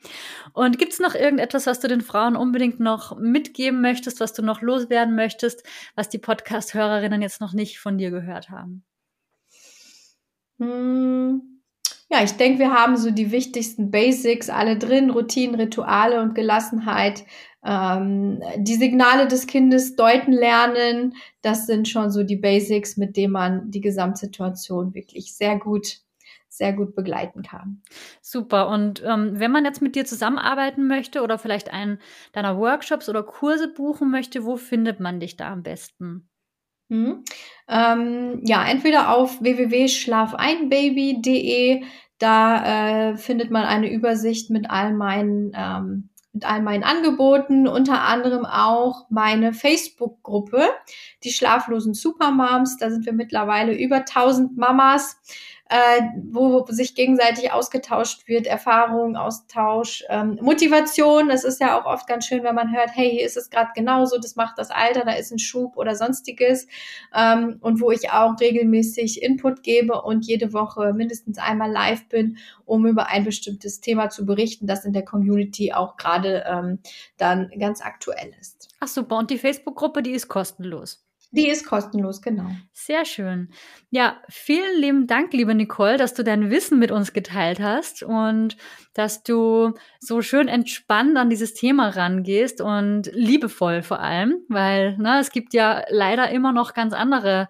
Und 0.52 0.78
gibt 0.78 0.92
es 0.92 0.98
noch 0.98 1.14
irgendetwas, 1.14 1.66
was 1.66 1.78
du 1.78 1.86
den 1.86 2.00
Frauen 2.00 2.34
unbedingt 2.34 2.80
noch 2.80 3.16
mitgeben 3.16 3.80
möchtest, 3.80 4.18
was 4.18 4.32
du 4.32 4.42
noch 4.42 4.60
loswerden 4.60 5.14
möchtest, 5.14 5.62
was 5.94 6.08
die 6.08 6.18
Podcast-Hörerinnen 6.18 7.22
jetzt 7.22 7.40
noch 7.40 7.52
nicht 7.52 7.78
von 7.78 7.96
dir 7.98 8.10
gehört 8.10 8.50
haben? 8.50 8.84
Hm. 10.58 11.60
Ja, 12.12 12.24
ich 12.24 12.32
denke, 12.32 12.58
wir 12.58 12.72
haben 12.72 12.96
so 12.96 13.12
die 13.12 13.30
wichtigsten 13.30 13.92
Basics 13.92 14.50
alle 14.50 14.76
drin, 14.76 15.10
Routinen, 15.10 15.54
Rituale 15.54 16.20
und 16.20 16.34
Gelassenheit. 16.34 17.24
Ähm, 17.64 18.40
die 18.56 18.76
Signale 18.76 19.28
des 19.28 19.46
Kindes 19.46 19.96
deuten 19.96 20.32
lernen, 20.32 21.14
das 21.42 21.66
sind 21.66 21.88
schon 21.88 22.10
so 22.10 22.22
die 22.22 22.36
Basics, 22.36 22.96
mit 22.96 23.16
denen 23.16 23.32
man 23.32 23.70
die 23.70 23.80
Gesamtsituation 23.80 24.94
wirklich 24.94 25.34
sehr 25.34 25.58
gut 25.58 26.00
sehr 26.52 26.72
gut 26.74 26.94
begleiten 26.94 27.42
kann. 27.42 27.80
Super. 28.20 28.68
Und 28.68 29.02
ähm, 29.06 29.38
wenn 29.38 29.52
man 29.52 29.64
jetzt 29.64 29.80
mit 29.80 29.94
dir 29.94 30.04
zusammenarbeiten 30.04 30.88
möchte 30.88 31.22
oder 31.22 31.38
vielleicht 31.38 31.72
einen 31.72 32.00
deiner 32.32 32.58
Workshops 32.58 33.08
oder 33.08 33.22
Kurse 33.22 33.68
buchen 33.68 34.10
möchte, 34.10 34.44
wo 34.44 34.56
findet 34.56 35.00
man 35.00 35.20
dich 35.20 35.36
da 35.36 35.52
am 35.52 35.62
besten? 35.62 36.28
Mhm. 36.88 37.22
Ähm, 37.68 38.42
ja, 38.44 38.66
entweder 38.66 39.16
auf 39.16 39.40
www.schlafeinbaby.de, 39.40 41.84
da 42.18 43.12
äh, 43.12 43.16
findet 43.16 43.52
man 43.52 43.64
eine 43.64 43.90
Übersicht 43.90 44.50
mit 44.50 44.68
all 44.68 44.92
meinen 44.92 45.52
ähm, 45.54 46.09
mit 46.32 46.44
all 46.44 46.62
meinen 46.62 46.84
Angeboten, 46.84 47.66
unter 47.66 48.02
anderem 48.02 48.44
auch 48.44 49.06
meine 49.10 49.52
Facebook-Gruppe, 49.52 50.68
die 51.24 51.32
schlaflosen 51.32 51.94
Supermoms. 51.94 52.76
Da 52.76 52.90
sind 52.90 53.06
wir 53.06 53.12
mittlerweile 53.12 53.76
über 53.76 53.96
1000 53.96 54.56
Mamas 54.56 55.20
äh, 55.70 56.02
wo 56.32 56.66
sich 56.68 56.96
gegenseitig 56.96 57.52
ausgetauscht 57.52 58.26
wird, 58.26 58.48
Erfahrung, 58.48 59.14
Austausch, 59.14 60.04
ähm, 60.08 60.36
Motivation. 60.42 61.30
Es 61.30 61.44
ist 61.44 61.60
ja 61.60 61.80
auch 61.80 61.86
oft 61.86 62.08
ganz 62.08 62.26
schön, 62.26 62.42
wenn 62.42 62.56
man 62.56 62.74
hört, 62.74 62.90
hey, 62.92 63.08
hier 63.08 63.24
ist 63.24 63.36
es 63.36 63.50
gerade 63.50 63.70
genauso, 63.76 64.18
das 64.18 64.34
macht 64.34 64.58
das 64.58 64.72
Alter, 64.72 65.04
da 65.04 65.12
ist 65.12 65.30
ein 65.30 65.38
Schub 65.38 65.76
oder 65.76 65.94
sonstiges. 65.94 66.66
Ähm, 67.14 67.58
und 67.60 67.80
wo 67.80 67.92
ich 67.92 68.10
auch 68.10 68.34
regelmäßig 68.40 69.22
Input 69.22 69.62
gebe 69.62 70.02
und 70.02 70.26
jede 70.26 70.52
Woche 70.52 70.92
mindestens 70.92 71.38
einmal 71.38 71.70
live 71.70 72.08
bin, 72.08 72.38
um 72.64 72.84
über 72.84 73.06
ein 73.06 73.22
bestimmtes 73.22 73.80
Thema 73.80 74.10
zu 74.10 74.26
berichten, 74.26 74.66
das 74.66 74.84
in 74.84 74.92
der 74.92 75.04
Community 75.04 75.72
auch 75.72 75.96
gerade 75.96 76.44
ähm, 76.48 76.80
dann 77.16 77.48
ganz 77.60 77.80
aktuell 77.80 78.34
ist. 78.40 78.74
Ach 78.80 78.88
super, 78.88 79.18
und 79.18 79.30
die 79.30 79.38
Facebook-Gruppe, 79.38 80.02
die 80.02 80.12
ist 80.12 80.26
kostenlos. 80.26 81.04
Die 81.32 81.48
ist 81.48 81.64
kostenlos, 81.64 82.22
genau. 82.22 82.50
Sehr 82.72 83.04
schön. 83.04 83.50
Ja, 83.90 84.20
vielen 84.28 84.80
lieben 84.80 85.06
Dank, 85.06 85.32
liebe 85.32 85.54
Nicole, 85.54 85.96
dass 85.96 86.12
du 86.12 86.24
dein 86.24 86.50
Wissen 86.50 86.78
mit 86.80 86.90
uns 86.90 87.12
geteilt 87.12 87.60
hast 87.60 88.02
und 88.02 88.56
dass 88.94 89.22
du 89.22 89.74
so 90.00 90.22
schön 90.22 90.48
entspannt 90.48 91.16
an 91.16 91.30
dieses 91.30 91.54
Thema 91.54 91.90
rangehst 91.90 92.60
und 92.60 93.10
liebevoll 93.12 93.82
vor 93.82 94.00
allem, 94.00 94.38
weil 94.48 94.96
ne, 94.98 95.20
es 95.20 95.30
gibt 95.30 95.54
ja 95.54 95.84
leider 95.88 96.30
immer 96.30 96.52
noch 96.52 96.74
ganz 96.74 96.94
andere 96.94 97.48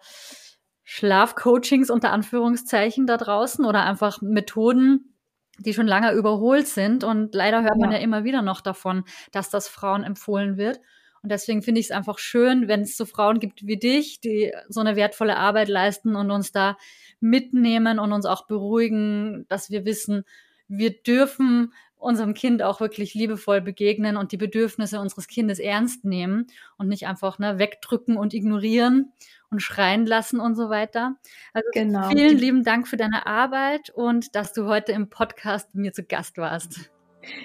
Schlafcoachings 0.85 1.89
unter 1.89 2.11
Anführungszeichen 2.11 3.07
da 3.07 3.17
draußen 3.17 3.65
oder 3.65 3.85
einfach 3.85 4.21
Methoden, 4.21 5.15
die 5.59 5.73
schon 5.73 5.87
lange 5.87 6.13
überholt 6.13 6.67
sind. 6.67 7.05
Und 7.05 7.35
leider 7.35 7.63
hört 7.63 7.77
ja. 7.79 7.87
man 7.87 7.93
ja 7.93 7.99
immer 7.99 8.25
wieder 8.25 8.43
noch 8.43 8.61
davon, 8.61 9.05
dass 9.33 9.49
das 9.49 9.69
Frauen 9.69 10.05
empfohlen 10.05 10.57
wird. 10.57 10.81
Und 11.23 11.31
deswegen 11.31 11.63
finde 11.63 11.81
ich 11.81 11.87
es 11.87 11.93
einfach 11.93 12.19
schön, 12.19 12.67
wenn 12.69 12.81
es 12.81 12.97
so 12.97 13.05
Frauen 13.05 13.41
gibt 13.41 13.67
wie 13.67 13.77
dich, 13.77 14.21
die 14.21 14.53
so 14.69 14.81
eine 14.81 14.97
wertvolle 14.97 15.37
Arbeit 15.37 15.69
leisten 15.69 16.17
und 16.17 16.31
uns 16.31 16.53
da 16.53 16.79
mitnehmen 17.21 17.99
und 17.99 18.13
uns 18.13 18.25
auch 18.25 18.47
beruhigen, 18.47 19.45
dass 19.49 19.71
wir 19.71 19.85
wissen, 19.85 20.25
wir 20.69 20.91
dürfen 20.91 21.73
unserem 22.01 22.33
Kind 22.33 22.63
auch 22.63 22.81
wirklich 22.81 23.15
liebevoll 23.15 23.61
begegnen 23.61 24.17
und 24.17 24.33
die 24.33 24.39
Bedürfnisse 24.39 25.01
unseres 25.01 25.29
Kindes 25.29 25.59
ernst 25.59 26.05
nehmen 26.05 26.47
und 26.79 26.89
nicht 26.89 27.07
einfach 27.07 27.39
ne, 27.39 27.59
wegdrücken 27.59 28.17
und 28.17 28.33
ignorieren 28.33 29.13
und 29.51 29.61
schreien 29.61 30.07
lassen 30.07 30.41
und 30.41 30.55
so 30.55 30.71
weiter. 30.71 31.17
Also 31.53 31.69
genau. 31.75 32.09
vielen 32.09 32.39
lieben 32.39 32.65
Dank 32.65 32.89
für 32.89 32.97
deine 32.97 33.27
Arbeit 33.27 33.91
und 33.91 34.35
dass 34.35 34.53
du 34.53 34.67
heute 34.67 34.93
im 34.93 35.11
Podcast 35.11 35.75
mit 35.75 35.83
mir 35.83 35.93
zu 35.93 36.03
Gast 36.03 36.39
warst. 36.39 36.91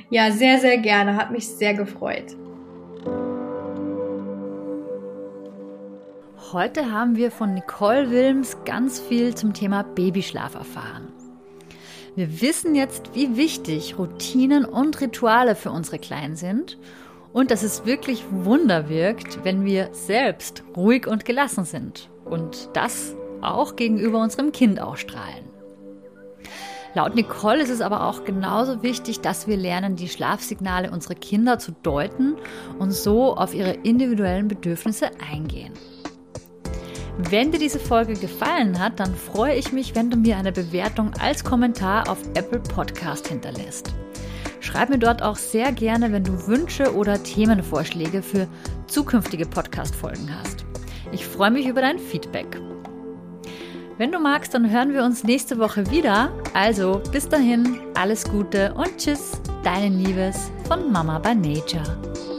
Ja, 0.10 0.32
sehr, 0.32 0.60
sehr 0.60 0.78
gerne. 0.78 1.18
Hat 1.18 1.32
mich 1.32 1.48
sehr 1.48 1.74
gefreut. 1.74 2.38
Heute 6.54 6.92
haben 6.92 7.16
wir 7.16 7.32
von 7.32 7.56
Nicole 7.56 8.12
Wilms 8.12 8.58
ganz 8.66 9.00
viel 9.00 9.34
zum 9.34 9.54
Thema 9.54 9.82
Babyschlaf 9.82 10.54
erfahren. 10.54 11.08
Wir 12.16 12.40
wissen 12.40 12.76
jetzt, 12.76 13.16
wie 13.16 13.36
wichtig 13.36 13.98
Routinen 13.98 14.64
und 14.64 15.02
Rituale 15.02 15.56
für 15.56 15.72
unsere 15.72 15.98
Kleinen 15.98 16.36
sind 16.36 16.78
und 17.34 17.50
dass 17.50 17.64
es 17.64 17.88
wirklich 17.88 18.24
Wunder 18.30 18.90
wirkt, 18.90 19.44
wenn 19.44 19.66
wir 19.66 19.90
selbst 19.94 20.64
ruhig 20.78 21.08
und 21.08 21.26
gelassen 21.26 21.66
sind 21.66 22.10
und 22.26 22.70
das 22.74 23.16
auch 23.42 23.76
gegenüber 23.76 24.22
unserem 24.22 24.52
Kind 24.52 24.80
ausstrahlen. 24.80 25.46
Laut 26.94 27.16
Nicole 27.16 27.64
ist 27.64 27.72
es 27.72 27.82
aber 27.82 28.06
auch 28.06 28.24
genauso 28.24 28.84
wichtig, 28.84 29.22
dass 29.22 29.48
wir 29.48 29.58
lernen, 29.58 29.96
die 29.96 30.10
Schlafsignale 30.10 30.92
unserer 30.92 31.16
Kinder 31.16 31.58
zu 31.58 31.72
deuten 31.72 32.36
und 32.78 32.92
so 32.92 33.36
auf 33.36 33.56
ihre 33.56 33.72
individuellen 33.72 34.48
Bedürfnisse 34.48 35.10
eingehen. 35.20 35.74
Wenn 37.18 37.52
dir 37.52 37.60
diese 37.60 37.80
Folge 37.80 38.14
gefallen 38.16 38.78
hat, 38.78 39.00
dann 39.00 39.16
freue 39.16 39.56
ich 39.56 39.72
mich, 39.72 39.96
wenn 39.96 40.10
du 40.10 40.18
mir 40.18 40.36
eine 40.36 40.52
Bewertung 40.52 41.14
als 41.20 41.46
Kommentar 41.46 42.10
auf 42.10 42.18
Apple 42.34 42.60
Podcast 42.60 43.30
hinterlässt. 43.30 43.94
Schreib 44.60 44.90
mir 44.90 44.98
dort 44.98 45.22
auch 45.22 45.38
sehr 45.38 45.72
gerne, 45.72 46.12
wenn 46.12 46.26
du 46.26 46.48
Wünsche 46.48 46.94
oder 46.94 47.24
Themenvorschläge 47.24 48.22
für 48.22 48.48
zukünftige 48.88 49.46
Podcast-Folgen 49.46 50.30
hast. 50.38 50.66
Ich 51.14 51.26
freue 51.26 51.52
mich 51.52 51.68
über 51.68 51.82
dein 51.82 52.00
Feedback. 52.00 52.60
Wenn 53.98 54.12
du 54.12 54.20
magst, 54.20 54.54
dann 54.54 54.70
hören 54.70 54.94
wir 54.94 55.06
uns 55.06 55.24
nächste 55.24 55.58
Woche 55.58 55.90
wieder. 55.90 56.34
Also 56.54 57.02
bis 57.14 57.30
dahin, 57.30 57.80
alles 57.94 58.26
Gute 58.26 58.74
und 58.74 58.98
tschüss, 58.98 59.40
deine 59.64 59.96
Liebes 59.96 60.52
von 60.68 60.92
Mama 60.92 61.20
by 61.20 61.34
Nature. 61.34 62.35